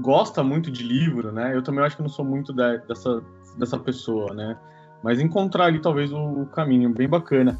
gosta 0.00 0.42
muito 0.42 0.70
de 0.70 0.82
livro, 0.82 1.32
né? 1.32 1.54
Eu 1.54 1.62
também 1.62 1.84
acho 1.84 1.96
que 1.96 2.02
não 2.02 2.08
sou 2.08 2.24
muito 2.24 2.52
da, 2.52 2.76
dessa, 2.76 3.22
dessa 3.56 3.78
pessoa, 3.78 4.34
né? 4.34 4.56
Mas 5.02 5.20
encontrar 5.20 5.66
ali 5.66 5.80
talvez 5.80 6.12
o, 6.12 6.18
o, 6.18 6.46
caminho, 6.46 6.90
bem 6.90 7.08
bacana. 7.08 7.58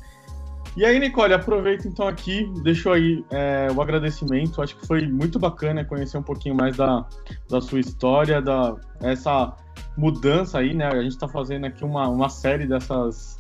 E 0.77 0.85
aí, 0.85 0.99
Nicole, 0.99 1.33
aproveita 1.33 1.89
então 1.89 2.07
aqui, 2.07 2.53
deixou 2.63 2.93
aí 2.93 3.25
é, 3.31 3.69
o 3.75 3.81
agradecimento. 3.81 4.61
Acho 4.61 4.77
que 4.77 4.87
foi 4.87 5.07
muito 5.07 5.39
bacana 5.39 5.85
conhecer 5.85 6.19
um 6.19 6.23
pouquinho 6.23 6.55
mais 6.55 6.77
da, 6.77 7.07
da 7.49 7.61
sua 7.63 7.81
história, 7.81 8.43
da 8.43 8.77
essa 9.01 9.55
mudança 9.97 10.59
aí, 10.59 10.75
né? 10.75 10.87
A 10.87 11.03
gente 11.03 11.13
está 11.13 11.27
fazendo 11.27 11.65
aqui 11.65 11.83
uma, 11.83 12.09
uma 12.09 12.29
série 12.29 12.67
dessas 12.67 13.37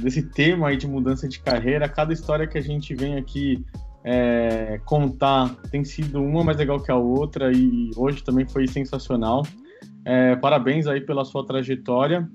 desse 0.00 0.22
tema 0.22 0.68
aí 0.68 0.76
de 0.76 0.86
mudança 0.86 1.28
de 1.28 1.40
carreira. 1.40 1.88
Cada 1.88 2.12
história 2.12 2.46
que 2.46 2.56
a 2.56 2.62
gente 2.62 2.94
vem 2.94 3.16
aqui 3.16 3.64
é, 4.10 4.80
contar 4.86 5.54
tem 5.70 5.84
sido 5.84 6.22
uma 6.22 6.42
mais 6.42 6.56
legal 6.56 6.82
que 6.82 6.90
a 6.90 6.96
outra 6.96 7.52
e 7.52 7.90
hoje 7.94 8.24
também 8.24 8.48
foi 8.48 8.66
sensacional. 8.66 9.42
É, 10.02 10.34
parabéns 10.36 10.86
aí 10.86 11.02
pela 11.02 11.26
sua 11.26 11.44
trajetória 11.44 12.26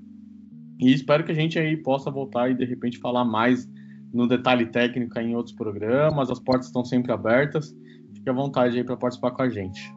e 0.78 0.92
espero 0.92 1.24
que 1.24 1.32
a 1.32 1.34
gente 1.34 1.58
aí 1.58 1.76
possa 1.76 2.12
voltar 2.12 2.48
e 2.48 2.54
de 2.54 2.64
repente 2.64 2.98
falar 2.98 3.24
mais 3.24 3.68
no 4.12 4.28
detalhe 4.28 4.66
técnico 4.66 5.18
em 5.18 5.34
outros 5.34 5.52
programas. 5.56 6.30
As 6.30 6.38
portas 6.38 6.66
estão 6.66 6.84
sempre 6.84 7.10
abertas. 7.10 7.74
Fique 8.14 8.30
à 8.30 8.32
vontade 8.32 8.78
aí 8.78 8.84
para 8.84 8.96
participar 8.96 9.32
com 9.32 9.42
a 9.42 9.50
gente. 9.50 9.92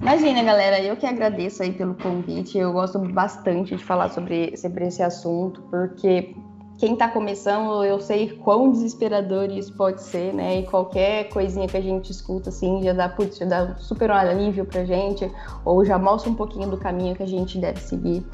Imagina, 0.00 0.42
galera, 0.42 0.80
eu 0.80 0.96
que 0.96 1.04
agradeço 1.04 1.62
aí 1.62 1.72
pelo 1.72 1.96
convite. 1.96 2.56
Eu 2.56 2.72
gosto 2.72 2.98
bastante 2.98 3.76
de 3.76 3.84
falar 3.84 4.08
sobre, 4.08 4.56
sobre 4.56 4.86
esse 4.86 5.02
assunto, 5.02 5.60
porque 5.70 6.34
quem 6.78 6.92
está 6.92 7.08
começando, 7.08 7.84
eu 7.84 8.00
sei 8.00 8.30
quão 8.30 8.70
desesperador 8.70 9.50
isso 9.50 9.72
pode 9.72 10.00
ser, 10.00 10.32
né? 10.32 10.60
E 10.60 10.62
qualquer 10.66 11.28
coisinha 11.28 11.66
que 11.66 11.76
a 11.76 11.80
gente 11.80 12.12
escuta, 12.12 12.50
assim, 12.50 12.84
já 12.84 12.92
dá, 12.92 13.08
putz, 13.08 13.36
já 13.36 13.46
dá 13.46 13.64
um 13.64 13.78
super 13.78 14.12
alívio 14.12 14.64
pra 14.64 14.84
gente, 14.84 15.28
ou 15.64 15.84
já 15.84 15.98
mostra 15.98 16.30
um 16.30 16.34
pouquinho 16.36 16.70
do 16.70 16.76
caminho 16.76 17.16
que 17.16 17.22
a 17.22 17.26
gente 17.26 17.58
deve 17.58 17.80
seguir. 17.80 18.24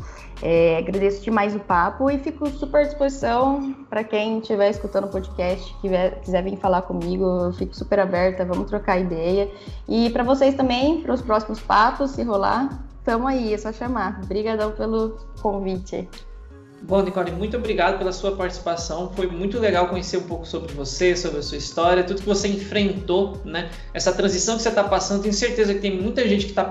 É, 0.42 0.76
agradeço 0.76 1.22
demais 1.22 1.57
o 1.57 1.61
papo 1.61 2.11
e 2.11 2.18
fico 2.18 2.47
super 2.51 2.82
à 2.82 2.84
disposição 2.84 3.74
para 3.88 4.05
quem 4.05 4.40
estiver 4.40 4.68
escutando 4.68 5.05
o 5.05 5.09
podcast, 5.09 5.74
quiser, 5.80 6.20
quiser 6.20 6.45
vir 6.45 6.59
falar 6.59 6.82
comigo, 6.82 7.24
eu 7.24 7.53
fico 7.55 7.74
super 7.74 7.99
aberta, 7.99 8.45
vamos 8.45 8.68
trocar 8.68 8.99
ideia. 8.99 9.51
E 9.88 10.11
para 10.11 10.22
vocês 10.22 10.55
também, 10.55 11.01
para 11.01 11.14
os 11.14 11.22
próximos 11.22 11.62
papos, 11.62 12.11
se 12.11 12.22
rolar, 12.22 12.84
estamos 12.99 13.26
aí, 13.26 13.55
é 13.55 13.57
só 13.57 13.72
chamar. 13.72 14.20
Obrigadão 14.22 14.72
pelo 14.72 15.16
convite. 15.40 16.07
Bom, 16.87 17.01
Nicole, 17.01 17.32
muito 17.32 17.57
obrigado 17.57 17.97
pela 17.97 18.12
sua 18.12 18.37
participação. 18.37 19.11
Foi 19.14 19.26
muito 19.26 19.59
legal 19.59 19.89
conhecer 19.89 20.18
um 20.18 20.24
pouco 20.24 20.47
sobre 20.47 20.70
você, 20.74 21.16
sobre 21.16 21.39
a 21.39 21.43
sua 21.43 21.57
história, 21.57 22.05
tudo 22.05 22.20
que 22.20 22.26
você 22.26 22.47
enfrentou, 22.47 23.41
né? 23.43 23.70
Essa 23.95 24.12
transição 24.12 24.57
que 24.57 24.62
você 24.62 24.68
está 24.68 24.85
passando. 24.85 25.22
Tenho 25.22 25.32
certeza 25.32 25.72
que 25.72 25.80
tem 25.80 25.99
muita 25.99 26.28
gente 26.28 26.45
que 26.45 26.53
está 26.53 26.64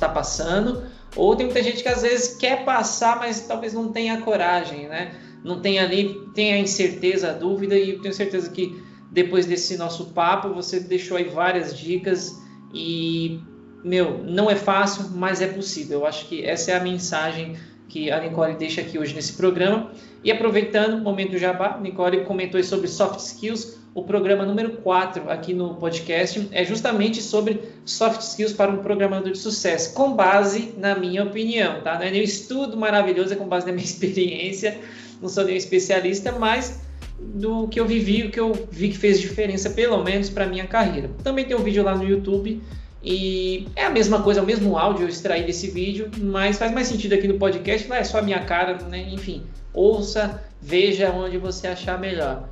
tá 0.00 0.08
passando, 0.08 0.84
ou 1.14 1.36
tem 1.36 1.44
muita 1.44 1.62
gente 1.62 1.82
que 1.82 1.88
às 1.88 2.00
vezes 2.00 2.34
quer 2.38 2.64
passar, 2.64 3.18
mas 3.18 3.40
talvez 3.42 3.74
não 3.74 3.92
tenha 3.92 4.22
coragem, 4.22 4.88
né? 4.88 5.14
Não 5.44 5.60
tem 5.60 5.78
ali, 5.78 6.18
tem 6.34 6.54
a 6.54 6.58
incerteza, 6.58 7.30
a 7.30 7.34
dúvida, 7.34 7.76
e 7.76 7.98
tenho 7.98 8.14
certeza 8.14 8.48
que 8.48 8.82
depois 9.12 9.44
desse 9.44 9.76
nosso 9.76 10.06
papo 10.06 10.48
você 10.54 10.80
deixou 10.80 11.18
aí 11.18 11.24
várias 11.24 11.76
dicas 11.76 12.40
e 12.72 13.38
meu, 13.84 14.24
não 14.24 14.50
é 14.50 14.56
fácil, 14.56 15.10
mas 15.14 15.42
é 15.42 15.46
possível. 15.46 16.00
Eu 16.00 16.06
acho 16.06 16.26
que 16.26 16.42
essa 16.42 16.70
é 16.70 16.76
a 16.76 16.80
mensagem 16.80 17.54
que 17.88 18.10
a 18.10 18.20
Nicole 18.20 18.54
deixa 18.54 18.80
aqui 18.80 18.98
hoje 18.98 19.14
nesse 19.14 19.32
programa. 19.32 19.90
E 20.22 20.30
aproveitando 20.30 20.94
o 20.94 21.00
momento 21.00 21.32
do 21.32 21.38
jabá, 21.38 21.78
Nicole 21.80 22.24
comentou 22.24 22.62
sobre 22.62 22.88
soft 22.88 23.20
skills. 23.20 23.78
O 23.94 24.02
programa 24.02 24.44
número 24.44 24.72
4 24.76 25.28
aqui 25.30 25.54
no 25.54 25.74
podcast 25.74 26.48
é 26.52 26.64
justamente 26.64 27.22
sobre 27.22 27.60
soft 27.84 28.20
skills 28.20 28.52
para 28.52 28.70
um 28.70 28.78
programador 28.78 29.32
de 29.32 29.38
sucesso, 29.38 29.94
com 29.94 30.14
base 30.14 30.74
na 30.76 30.94
minha 30.94 31.24
opinião, 31.24 31.80
tá? 31.80 31.94
Não 31.94 32.02
é 32.02 32.10
nenhum 32.10 32.22
estudo 32.22 32.76
maravilhoso, 32.76 33.32
é 33.32 33.36
com 33.36 33.48
base 33.48 33.66
na 33.66 33.72
minha 33.72 33.84
experiência. 33.84 34.78
Não 35.20 35.28
sou 35.28 35.44
nenhum 35.44 35.56
especialista, 35.56 36.30
mas 36.32 36.80
do 37.18 37.66
que 37.66 37.80
eu 37.80 37.86
vivi, 37.86 38.24
o 38.24 38.30
que 38.30 38.38
eu 38.38 38.52
vi 38.70 38.90
que 38.90 38.98
fez 38.98 39.18
diferença, 39.20 39.70
pelo 39.70 40.04
menos 40.04 40.30
para 40.30 40.46
minha 40.46 40.66
carreira. 40.66 41.10
Também 41.24 41.44
tem 41.44 41.56
um 41.56 41.62
vídeo 41.62 41.82
lá 41.82 41.96
no 41.96 42.04
YouTube 42.04 42.62
e 43.02 43.68
é 43.76 43.84
a 43.84 43.90
mesma 43.90 44.22
coisa, 44.22 44.40
é 44.40 44.42
o 44.42 44.46
mesmo 44.46 44.76
áudio 44.76 45.04
eu 45.04 45.08
extraí 45.08 45.44
desse 45.44 45.70
vídeo, 45.70 46.10
mas 46.18 46.58
faz 46.58 46.72
mais 46.72 46.88
sentido 46.88 47.14
aqui 47.14 47.28
no 47.28 47.38
podcast, 47.38 47.90
é 47.92 48.04
só 48.04 48.18
a 48.18 48.22
minha 48.22 48.40
cara, 48.44 48.74
né? 48.88 49.08
Enfim, 49.10 49.44
ouça, 49.72 50.42
veja 50.60 51.10
onde 51.10 51.38
você 51.38 51.68
achar 51.68 51.98
melhor. 51.98 52.48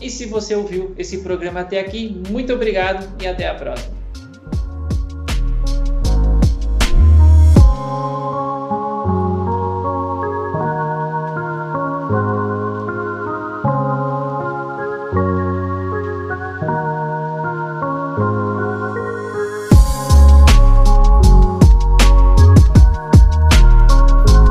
E 0.00 0.08
se 0.08 0.26
você 0.26 0.54
ouviu 0.54 0.94
esse 0.96 1.18
programa 1.22 1.60
até 1.60 1.80
aqui, 1.80 2.16
muito 2.30 2.52
obrigado 2.52 3.08
e 3.20 3.26
até 3.26 3.48
a 3.48 3.54
próxima. 3.54 3.96